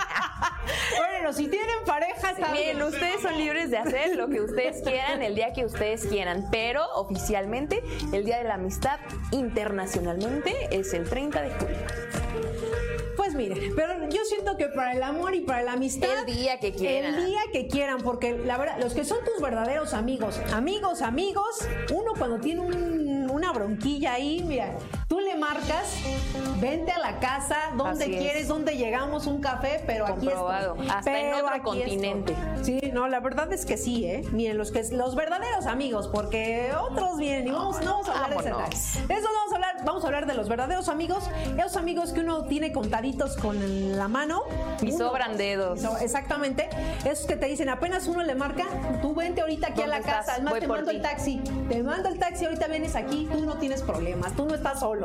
Bueno, 1.23 1.37
si 1.37 1.47
tienen 1.47 1.69
pareja, 1.87 2.33
está 2.33 2.51
bien. 2.53 2.79
Miren, 2.79 2.83
ustedes 2.83 3.23
son 3.23 3.39
libres 3.39 3.71
de 3.71 3.79
hacer 3.79 4.17
lo 4.17 4.29
que 4.29 4.41
ustedes 4.41 4.83
quieran 4.83 5.23
el 5.23 5.37
día 5.37 5.53
que 5.53 5.65
ustedes 5.65 6.05
quieran, 6.07 6.49
pero 6.51 6.83
oficialmente 6.97 7.81
el 8.13 8.25
Día 8.25 8.39
de 8.39 8.45
la 8.45 8.55
Amistad 8.55 8.99
internacionalmente 9.31 10.53
es 10.73 10.93
el 10.95 11.09
30 11.09 11.43
de 11.43 11.51
julio. 11.51 11.77
Pues 13.17 13.37
miren, 13.37 13.73
pero 13.77 14.09
yo 14.09 14.25
siento 14.25 14.57
que 14.57 14.67
para 14.67 14.95
el 14.95 15.03
amor 15.05 15.37
y 15.37 15.43
para 15.43 15.63
la 15.63 15.75
amistad. 15.75 16.09
El 16.27 16.35
día 16.35 16.59
que 16.59 16.73
quieran. 16.73 17.15
El 17.15 17.27
día 17.27 17.41
que 17.53 17.69
quieran, 17.69 17.99
porque 18.01 18.37
la 18.37 18.59
verdad, 18.59 18.79
los 18.81 18.93
que 18.93 19.05
son 19.05 19.19
tus 19.25 19.41
verdaderos 19.41 19.95
amigos, 19.95 20.41
amigos, 20.53 21.03
amigos, 21.03 21.69
uno 21.93 22.15
cuando 22.19 22.41
tiene 22.41 22.63
un- 22.63 23.31
una 23.31 23.53
bronquilla 23.53 24.15
ahí, 24.15 24.43
mira, 24.43 24.73
tú 25.13 25.21
le 25.21 25.35
marcas, 25.37 25.99
vente 26.59 26.91
a 26.91 26.99
la 26.99 27.19
casa, 27.21 27.57
donde 27.77 28.05
Así 28.05 28.15
es. 28.15 28.21
quieres, 28.23 28.49
donde 28.49 28.79
llegamos, 28.79 29.27
un 29.27 29.43
café, 29.43 29.83
pero 29.87 30.07
aquí 30.07 30.25
Comprobado. 30.27 30.73
estoy. 30.73 30.89
Hasta 30.89 31.19
en 31.21 31.27
Pero 31.27 31.37
otro 31.45 31.49
aquí 31.51 31.61
continente. 31.65 32.33
estoy. 32.57 32.81
Sí, 32.81 32.91
no, 32.95 33.09
la 33.09 33.21
verdad 33.21 33.53
es 33.53 33.67
que 33.67 33.77
sí, 33.77 34.07
¿eh? 34.07 34.25
Miren, 34.33 34.57
los 34.57 34.71
que 34.73 34.83
los 34.91 35.15
verdaderos 35.15 35.67
amigos, 35.67 36.09
porque 36.09 36.71
otros 36.91 37.19
vienen 37.19 37.49
y 37.49 37.51
vamos, 37.51 37.79
no 37.85 37.91
vamos 37.93 38.09
a 38.09 38.13
hablar 38.25 38.43
de 38.43 38.51
Vámonos. 38.53 38.71
De 39.07 39.15
eso 39.15 39.29
no 39.29 39.35
vamos 39.35 39.53
a 39.53 39.55
hablar, 39.57 39.77
vamos 39.85 40.03
a 40.03 40.07
hablar 40.07 40.27
de 40.27 40.33
los 40.35 40.49
verdaderos 40.49 40.89
amigos, 40.89 41.25
esos 41.59 41.77
amigos 41.77 42.13
que 42.15 42.21
uno 42.21 42.45
tiene 42.45 42.73
contaditos 42.73 43.37
con 43.37 43.99
la 43.99 44.09
mano. 44.09 44.41
Y 44.81 44.93
Uno- 44.95 45.09
sobran 45.09 45.37
dedos. 45.37 45.81
So- 45.83 45.99
exactamente. 45.99 46.71
Esos 47.05 47.27
que 47.27 47.37
te 47.37 47.47
dicen, 47.49 47.69
apenas 47.69 48.07
uno 48.07 48.23
le 48.23 48.35
marca, 48.35 48.65
tú 49.03 49.15
vente 49.15 49.43
ahorita 49.43 49.67
aquí 49.69 49.83
a 49.83 49.89
la 49.89 50.01
casa. 50.01 50.33
Además, 50.37 50.53
Voy 50.55 50.61
te 50.61 50.69
mando 50.69 50.91
ti. 50.91 50.97
el 50.97 51.03
taxi. 51.03 51.37
Te 51.69 51.83
mando 51.83 52.09
el 52.09 52.19
taxi, 52.19 52.47
ahorita 52.47 52.67
vienes 52.69 52.97
aquí, 52.97 53.29
tú 53.31 53.41
no 53.45 53.59
tienes 53.59 53.83
problemas, 53.83 54.33
tú 54.33 54.47
no 54.47 54.55
estás 54.55 54.81
solo. 54.81 55.02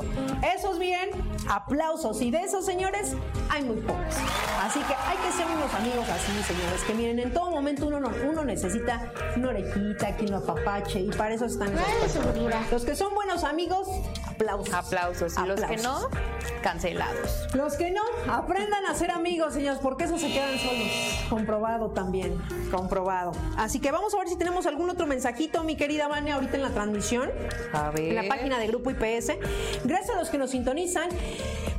Esos 0.55 0.79
bien, 0.79 1.09
aplausos. 1.49 2.21
Y 2.21 2.31
de 2.31 2.39
esos, 2.41 2.65
señores, 2.65 3.13
hay 3.49 3.63
muy 3.63 3.77
pocos. 3.77 4.15
Así 4.61 4.79
que 4.79 4.93
hay 4.93 5.17
que 5.17 5.31
ser 5.35 5.45
unos 5.55 5.73
amigos 5.73 6.07
así, 6.09 6.31
señores, 6.43 6.83
que 6.85 6.93
miren, 6.93 7.19
en 7.19 7.33
todo 7.33 7.51
momento 7.51 7.87
uno, 7.87 7.99
no- 7.99 8.11
uno 8.29 8.43
necesita 8.43 9.11
una 9.35 9.49
orejita, 9.49 10.15
quien 10.15 10.31
lo 10.31 10.37
apapache, 10.37 10.99
y 11.01 11.09
para 11.09 11.33
eso 11.35 11.45
están 11.45 11.69
personas. 12.01 12.35
Los 12.71 12.83
que 12.85 12.95
son 12.95 13.13
buenos 13.13 13.43
amigos, 13.43 13.87
aplausos. 14.37 14.73
Aplausos. 14.73 15.35
Y 15.43 15.47
los 15.47 15.61
que 15.61 15.77
no, 15.77 16.09
cancelados. 16.61 17.47
Los 17.53 17.75
que 17.75 17.91
no, 17.91 18.03
aprendan 18.31 18.85
a 18.85 18.93
ser 18.93 19.11
amigos, 19.11 19.53
señores, 19.53 19.79
porque 19.81 20.05
esos 20.05 20.21
se 20.21 20.31
quedan 20.31 20.57
solos. 20.59 20.87
Comprobado 21.29 21.89
también, 21.89 22.37
comprobado. 22.71 23.31
Así 23.57 23.79
que 23.79 23.91
vamos 23.91 24.13
a 24.13 24.17
ver 24.17 24.27
si 24.27 24.37
tenemos 24.37 24.65
algún 24.65 24.89
otro 24.89 25.07
mensajito, 25.07 25.63
mi 25.63 25.75
querida 25.75 26.07
Vania, 26.07 26.35
ahorita 26.35 26.55
en 26.55 26.63
la 26.63 26.69
transmisión. 26.69 27.29
A 27.73 27.89
ver. 27.91 28.09
En 28.09 28.15
la 28.15 28.27
página 28.27 28.59
de 28.59 28.67
Grupo 28.67 28.91
IPS. 28.91 29.33
Gracias 29.83 30.15
a 30.15 30.19
los 30.19 30.29
que 30.29 30.37
nos 30.37 30.51
sintonizan, 30.51 31.09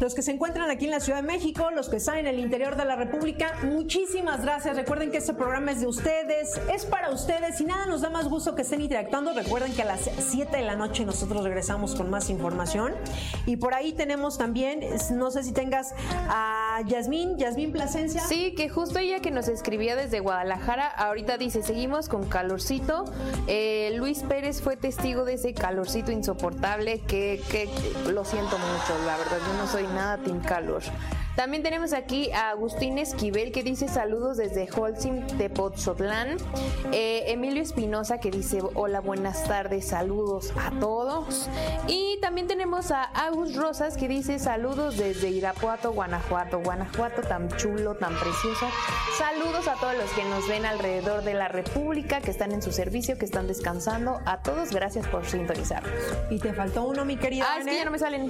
los 0.01 0.15
que 0.15 0.23
se 0.23 0.33
encuentran 0.33 0.71
aquí 0.71 0.85
en 0.85 0.93
la 0.93 1.01
Ciudad 1.01 1.23
de 1.23 1.27
México, 1.27 1.71
los 1.75 1.89
que 1.89 1.97
están 1.97 2.19
en 2.19 2.27
el 2.27 2.39
interior 2.39 2.77
de 2.77 2.85
la 2.85 2.97
República. 2.97 3.55
Muchísimas 3.65 4.43
gracias. 4.43 4.77
Recuerden 4.77 5.11
que 5.11 5.19
este 5.19 5.35
programa 5.35 5.73
es 5.73 5.81
de 5.81 5.87
ustedes, 5.87 6.61
es 6.73 6.85
para 6.87 7.11
ustedes 7.11 7.61
y 7.61 7.65
nada 7.65 7.87
nos 7.87 8.01
da 8.01 8.11
más 8.11 8.29
gusto 8.29 8.55
que 8.55 8.63
estén 8.63 8.81
interactuando. 8.81 9.33
Recuerden 9.33 9.73
que 9.73 9.83
a 9.83 9.87
las 9.87 10.11
7 10.19 10.57
de 10.57 10.63
la 10.63 10.77
noche 10.77 11.05
nosotros 11.05 11.43
regresamos 11.43 11.95
con 11.95 12.11
más 12.11 12.31
información. 12.31 12.95
Y 13.47 13.57
por 13.57 13.75
ahí 13.75 13.93
tenemos 13.93 14.39
también, 14.39 14.81
no 15.13 15.31
sé 15.31 15.43
si 15.43 15.53
tengas 15.53 15.95
a 16.29 16.68
Yasmín, 16.83 17.37
Yasmín 17.37 17.73
Plasencia. 17.73 18.21
Sí, 18.21 18.55
que 18.55 18.69
justo 18.69 18.99
ella 18.99 19.21
que 19.21 19.31
nos 19.31 19.49
escribía 19.49 19.97
desde 19.97 20.21
Guadalajara, 20.21 20.87
ahorita 20.89 21.39
dice, 21.39 21.63
seguimos 21.63 22.09
con 22.09 22.29
calorcito. 22.29 23.05
Eh, 23.47 23.93
Luis 23.97 24.23
Pérez 24.23 24.61
fue 24.61 24.77
testigo 24.77 25.25
de 25.25 25.35
ese 25.35 25.55
calorcito 25.55 26.13
insoportable 26.13 27.01
que, 27.01 27.41
que 27.51 27.69
lo 28.11 28.25
siento 28.25 28.59
mucho, 28.59 29.07
la 29.07 29.17
verdad, 29.17 29.39
yo 29.47 29.59
no 29.59 29.67
soy 29.67 29.85
nada 29.95 30.19
team 30.19 30.41
calor. 30.41 30.83
También 31.39 31.63
tenemos 31.63 31.93
aquí 31.93 32.33
a 32.33 32.51
Agustín 32.51 32.99
Esquivel 32.99 33.53
que 33.53 33.63
dice 33.63 33.87
saludos 33.87 34.39
desde 34.39 34.69
Holcim 34.77 35.25
de 35.39 35.49
Potzotlán. 35.49 36.37
Eh, 36.91 37.27
Emilio 37.29 37.63
Espinosa 37.63 38.19
que 38.19 38.33
dice 38.33 38.61
hola, 38.75 38.99
buenas 38.99 39.45
tardes, 39.45 39.87
saludos 39.87 40.53
a 40.57 40.73
todos. 40.81 41.49
Y 41.87 42.19
también 42.21 42.49
tenemos 42.49 42.91
a 42.91 43.05
Agus 43.05 43.55
Rosas 43.55 43.97
que 43.97 44.09
dice 44.09 44.41
saludos 44.41 44.97
desde 44.97 45.31
Irapuato, 45.31 45.93
Guanajuato. 45.93 46.59
Guanajuato 46.59 47.23
tan 47.23 47.49
chulo, 47.51 47.95
tan 47.95 48.19
precioso. 48.19 48.67
Saludos 49.17 49.69
a 49.69 49.75
todos 49.75 49.97
los 49.97 50.11
que 50.11 50.25
nos 50.25 50.49
ven 50.49 50.67
alrededor 50.67 51.23
de 51.23 51.35
la 51.35 51.47
República, 51.47 52.21
que 52.21 52.33
están 52.33 52.51
en 52.51 52.63
su 52.63 52.73
servicio, 52.73 53.17
que 53.17 53.27
están 53.27 53.47
descansando. 53.47 54.21
A 54.25 54.43
todos, 54.43 54.73
gracias 54.73 55.07
por 55.07 55.25
sintonizarnos. 55.25 55.93
Y 56.31 56.41
te 56.41 56.53
faltó 56.53 56.83
uno, 56.83 57.05
mi 57.05 57.17
querida. 57.17 57.47
Ah, 57.49 57.59
es 57.59 57.65
que 57.65 57.71
Vane. 57.71 57.79
ya 57.79 57.85
no 57.85 57.93
me 57.93 57.99
salen. 58.01 58.29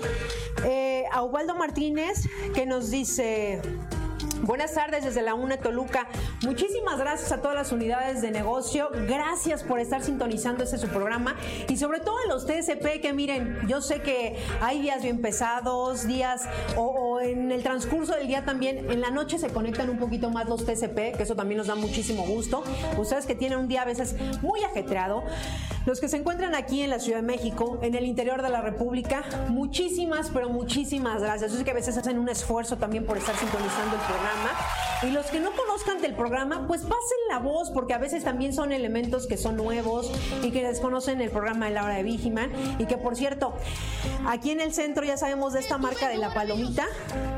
Eh, 0.67 1.05
a 1.11 1.23
Ubaldo 1.23 1.55
Martínez, 1.55 2.29
que 2.55 2.67
nos 2.67 2.91
dice 2.91 2.98
dice, 2.99 3.61
Buenas 4.43 4.73
tardes 4.75 5.05
desde 5.05 5.23
la 5.23 5.35
UNE 5.35 5.59
Toluca. 5.59 6.07
Muchísimas 6.45 6.99
gracias 6.99 7.33
a 7.33 7.43
todas 7.43 7.57
las 7.57 7.73
unidades 7.73 8.23
de 8.23 8.31
negocio. 8.31 8.89
Gracias 9.07 9.65
por 9.65 9.81
estar 9.81 10.03
sintonizando 10.03 10.63
este 10.65 10.79
su 10.79 10.89
programa. 10.89 11.37
Y 11.69 11.77
sobre 11.77 12.01
todo 12.01 12.17
a 12.25 12.29
los 12.29 12.47
TSP 12.47 13.01
que 13.03 13.13
miren, 13.13 13.59
yo 13.67 13.81
sé 13.81 14.01
que 14.01 14.37
hay 14.61 14.81
días 14.81 15.03
bien 15.03 15.21
pesados, 15.21 16.07
días 16.07 16.49
o, 16.77 16.83
o 16.83 17.21
en 17.21 17.51
el 17.51 17.63
transcurso 17.63 18.15
del 18.15 18.29
día 18.29 18.45
también, 18.45 18.91
en 18.91 19.01
la 19.01 19.11
noche 19.11 19.39
se 19.39 19.49
conectan 19.49 19.91
un 19.91 19.99
poquito 19.99 20.31
más 20.31 20.49
los 20.49 20.65
TSP, 20.65 21.17
que 21.17 21.23
eso 21.25 21.35
también 21.35 21.59
nos 21.59 21.67
da 21.67 21.75
muchísimo 21.75 22.25
gusto. 22.25 22.63
Ustedes 22.97 23.27
que 23.27 23.35
tienen 23.35 23.59
un 23.59 23.69
día 23.69 23.83
a 23.83 23.87
veces 23.87 24.15
muy 24.41 24.63
ajetreado. 24.63 25.25
Los 25.85 26.01
que 26.01 26.09
se 26.09 26.19
encuentran 26.19 26.55
aquí 26.55 26.83
en 26.83 26.91
la 26.91 26.99
Ciudad 27.01 27.21
de 27.21 27.27
México, 27.27 27.79
en 27.83 27.95
el 27.95 28.05
interior 28.05 28.43
de 28.43 28.51
la 28.51 28.61
República, 28.61 29.25
muchísimas, 29.49 30.31
pero 30.31 30.49
muchísimas 30.49 31.23
gracias. 31.23 31.51
Yo 31.51 31.59
sé 31.59 31.65
que 31.65 31.71
a 31.71 31.75
veces 31.75 31.97
hacen 31.97 32.19
un 32.19 32.29
esfuerzo 32.29 32.77
también 32.77 33.07
por 33.07 33.17
estar 33.17 33.35
sintonizando 33.35 33.97
el 33.97 34.03
programa. 34.03 34.28
Y 35.03 35.11
los 35.11 35.27
que 35.27 35.39
no 35.39 35.53
conozcan 35.53 36.03
del 36.03 36.15
programa, 36.15 36.67
pues 36.67 36.83
pasen 36.83 37.19
la 37.29 37.39
voz, 37.39 37.71
porque 37.71 37.95
a 37.95 37.99
veces 37.99 38.25
también 38.25 38.53
son 38.53 38.73
elementos 38.73 39.29
que 39.29 39.37
son 39.37 39.57
nuevos 39.57 40.11
y 40.43 40.51
que 40.51 40.67
desconocen 40.67 41.21
el 41.21 41.31
programa 41.31 41.67
de 41.67 41.73
la 41.73 41.85
hora 41.85 41.95
de 41.95 42.03
Vigiman. 42.03 42.51
Y 42.81 42.87
que, 42.87 42.99
por 42.99 43.15
cierto, 43.15 43.55
aquí 44.27 44.51
en 44.51 44.61
el 44.61 44.73
centro 44.75 45.05
ya 45.05 45.17
sabemos 45.17 45.53
de 45.53 45.61
esta 45.61 45.79
marca 45.79 46.09
de 46.09 46.17
la 46.17 46.35
palomita, 46.35 46.85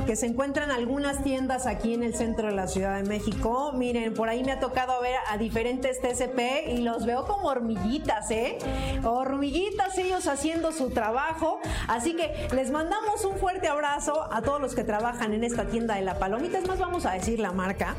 que 0.07 0.16
se 0.16 0.26
encuentran 0.26 0.70
algunas 0.70 1.22
tiendas 1.22 1.66
aquí 1.66 1.93
en 1.93 2.03
el 2.03 2.14
centro 2.14 2.49
de 2.49 2.55
la 2.55 2.66
Ciudad 2.66 2.97
de 2.97 3.03
México. 3.03 3.72
Miren, 3.74 4.14
por 4.14 4.30
ahí 4.30 4.43
me 4.43 4.53
ha 4.53 4.61
tocado 4.61 5.01
ver 5.03 5.16
a 5.28 5.36
diferentes 5.36 6.01
TCP 6.01 6.68
y 6.68 6.78
los 6.78 7.05
veo 7.05 7.26
como 7.26 7.49
hormiguitas, 7.49 8.30
¿eh? 8.30 8.59
Hormiguitas 9.05 9.99
ellos 9.99 10.26
haciendo 10.28 10.72
su 10.72 10.91
trabajo. 10.91 11.61
Así 11.88 12.16
que 12.16 12.49
les 12.55 12.70
mandamos 12.70 13.24
un 13.26 13.36
fuerte 13.36 13.68
abrazo 13.68 14.32
a 14.32 14.41
todos 14.41 14.61
los 14.61 14.74
que 14.74 14.82
trabajan 14.82 15.34
en 15.34 15.45
esta 15.45 15.66
tienda 15.66 15.97
de 15.97 16.03
la 16.03 16.18
palomita. 16.18 16.59
Es 16.59 16.66
más, 16.66 16.80
vamos 16.81 17.05
a 17.05 17.12
decir 17.12 17.39
la 17.39 17.53
marca. 17.53 17.95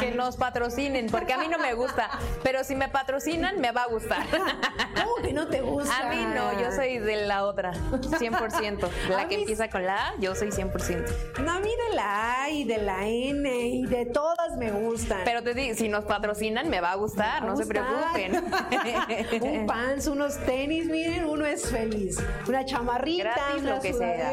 Que 0.00 0.10
nos 0.10 0.36
patrocinen, 0.36 1.06
porque 1.06 1.32
a 1.32 1.38
mí 1.38 1.46
no 1.48 1.58
me 1.58 1.72
gusta. 1.74 2.10
Pero 2.42 2.64
si 2.64 2.74
me 2.74 2.88
patrocinan, 2.88 3.60
me 3.60 3.70
va 3.70 3.82
a 3.82 3.86
gustar. 3.86 4.26
¿Cómo 4.96 5.14
que 5.22 5.32
no 5.32 5.46
te 5.46 5.60
gusta? 5.60 5.98
A 5.98 6.08
mí 6.10 6.16
no, 6.34 6.60
yo 6.60 6.72
soy 6.72 6.98
de 6.98 7.26
la 7.26 7.44
otra, 7.44 7.72
100%. 7.72 8.88
La 9.08 9.20
A 9.22 9.28
que 9.28 9.36
mí- 9.36 9.42
empieza 9.42 9.68
con 9.70 9.84
la 9.86 10.08
A, 10.08 10.16
yo 10.18 10.34
soy 10.34 10.48
100%. 10.50 11.40
No, 11.44 11.52
a 11.52 11.60
mí 11.60 11.68
de 11.90 11.94
la 11.96 12.42
A 12.42 12.50
y 12.50 12.64
de 12.64 12.78
la 12.78 13.06
N 13.06 13.68
y 13.68 13.86
de 13.86 14.06
todas 14.06 14.56
me 14.56 14.70
gustan. 14.72 15.20
Pero 15.24 15.42
te 15.42 15.54
digo, 15.54 15.76
si 15.76 15.88
nos 15.88 16.04
patrocinan, 16.04 16.68
me 16.68 16.80
va 16.80 16.90
a 16.92 16.96
gustar, 16.96 17.44
no 17.44 17.56
se 17.56 17.66
preocupen. 17.66 18.44
un 19.42 19.66
pants, 19.66 20.06
unos 20.08 20.36
tenis, 20.44 20.86
miren, 20.86 21.24
uno 21.24 21.44
es 21.46 21.70
feliz. 21.70 22.18
Una 22.48 22.64
chamarrita, 22.64 23.24
Gratis, 23.34 23.62
una 23.62 23.74
lo 23.76 23.80
que 23.80 23.92
sea. 23.92 24.32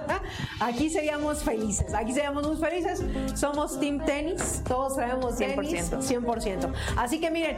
Aquí 0.60 0.90
seríamos 0.90 1.42
felices, 1.44 1.92
aquí 1.94 2.12
seríamos 2.12 2.46
muy 2.46 2.56
felices. 2.56 3.02
Somos 3.38 3.78
Team 3.78 4.04
Tenis, 4.04 4.62
todos 4.76 4.94
traemos 4.94 5.36
tenis. 5.36 5.90
100%. 5.90 6.02
100%. 6.02 6.72
Así 6.96 7.18
que 7.18 7.30
miren, 7.30 7.56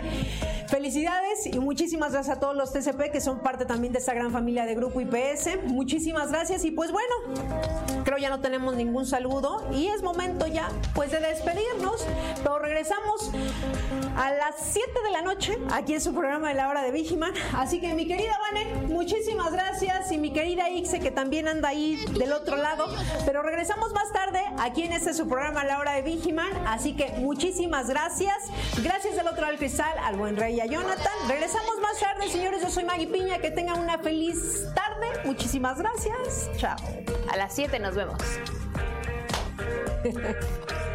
felicidades 0.68 1.46
y 1.46 1.58
muchísimas 1.58 2.12
gracias 2.12 2.36
a 2.36 2.40
todos 2.40 2.54
los 2.54 2.72
TCP 2.72 3.10
que 3.10 3.20
son 3.20 3.40
parte 3.40 3.66
también 3.66 3.92
de 3.92 3.98
esta 3.98 4.14
gran 4.14 4.30
familia 4.30 4.66
de 4.66 4.76
Grupo 4.76 5.00
IPS. 5.00 5.64
Muchísimas 5.64 6.30
gracias 6.30 6.64
y 6.64 6.70
pues 6.70 6.92
bueno, 6.92 7.14
creo 8.04 8.18
ya 8.18 8.30
no 8.30 8.40
tenemos 8.40 8.76
ningún 8.76 9.04
saludo 9.04 9.66
y 9.72 9.88
es 9.88 10.02
momento 10.02 10.46
ya 10.46 10.68
pues 10.94 11.10
de 11.10 11.18
despedirnos, 11.18 12.06
pero 12.42 12.60
regresamos 12.60 13.32
a 14.18 14.32
las 14.32 14.56
7 14.72 14.90
de 15.04 15.10
la 15.12 15.22
noche 15.22 15.56
aquí 15.72 15.94
en 15.94 16.00
su 16.00 16.12
programa 16.12 16.48
de 16.48 16.54
la 16.54 16.68
hora 16.68 16.82
de 16.82 16.90
Vigiman. 16.90 17.32
Así 17.54 17.80
que 17.80 17.94
mi 17.94 18.06
querida 18.06 18.36
Vane, 18.50 18.88
muchísimas 18.88 19.52
gracias 19.52 20.10
y 20.10 20.18
mi 20.18 20.32
querida 20.32 20.68
Ixe 20.68 20.98
que 20.98 21.12
también 21.12 21.46
anda 21.46 21.68
ahí 21.68 22.04
del 22.18 22.32
otro 22.32 22.56
lado, 22.56 22.86
pero 23.24 23.42
regresamos 23.42 23.92
más 23.92 24.12
tarde 24.12 24.42
aquí 24.58 24.82
en 24.82 24.92
este 24.92 25.14
su 25.14 25.28
programa 25.28 25.62
La 25.64 25.78
hora 25.78 25.92
de 25.92 26.02
Vigiman, 26.02 26.50
así 26.66 26.96
que 26.96 27.10
muchísimas 27.18 27.88
gracias. 27.88 28.50
Gracias 28.82 29.14
del 29.14 29.28
otro 29.28 29.42
lado 29.42 29.52
del 29.52 29.58
cristal 29.58 29.96
al 30.02 30.16
buen 30.16 30.36
rey 30.36 30.56
y 30.56 30.60
a 30.60 30.66
Jonathan. 30.66 31.12
Regresamos 31.28 31.78
más 31.80 31.98
tarde, 32.00 32.28
señores. 32.28 32.60
Yo 32.60 32.70
soy 32.70 32.84
Maggie 32.84 33.06
Piña, 33.06 33.38
que 33.38 33.52
tengan 33.52 33.78
una 33.78 33.98
feliz 33.98 34.66
tarde. 34.74 35.06
Muchísimas 35.24 35.78
gracias. 35.78 36.50
Chao. 36.56 36.76
A 37.30 37.36
las 37.36 37.54
7 37.54 37.78
nos 37.78 37.94
vemos. 37.94 38.18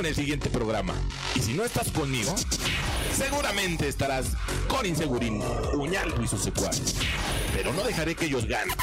en 0.00 0.06
el 0.06 0.14
siguiente 0.14 0.48
programa. 0.50 0.94
Y 1.34 1.40
si 1.40 1.54
no 1.54 1.64
estás 1.64 1.90
conmigo, 1.90 2.34
seguramente 3.16 3.88
estarás 3.88 4.26
con 4.68 4.86
Insegurín, 4.86 5.42
Uñaldo 5.74 6.22
y 6.22 6.28
sus 6.28 6.42
secuaces. 6.42 6.94
Pero 7.54 7.72
no 7.72 7.82
dejaré 7.82 8.14
que 8.14 8.26
ellos 8.26 8.46
ganen. 8.46 8.76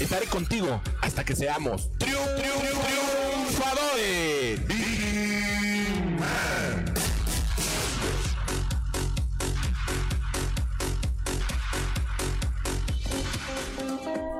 Estaré 0.00 0.26
contigo 0.26 0.80
hasta 1.00 1.24
que 1.24 1.36
seamos 1.36 1.88
triun 1.98 2.26
triunfadores. 2.36 4.60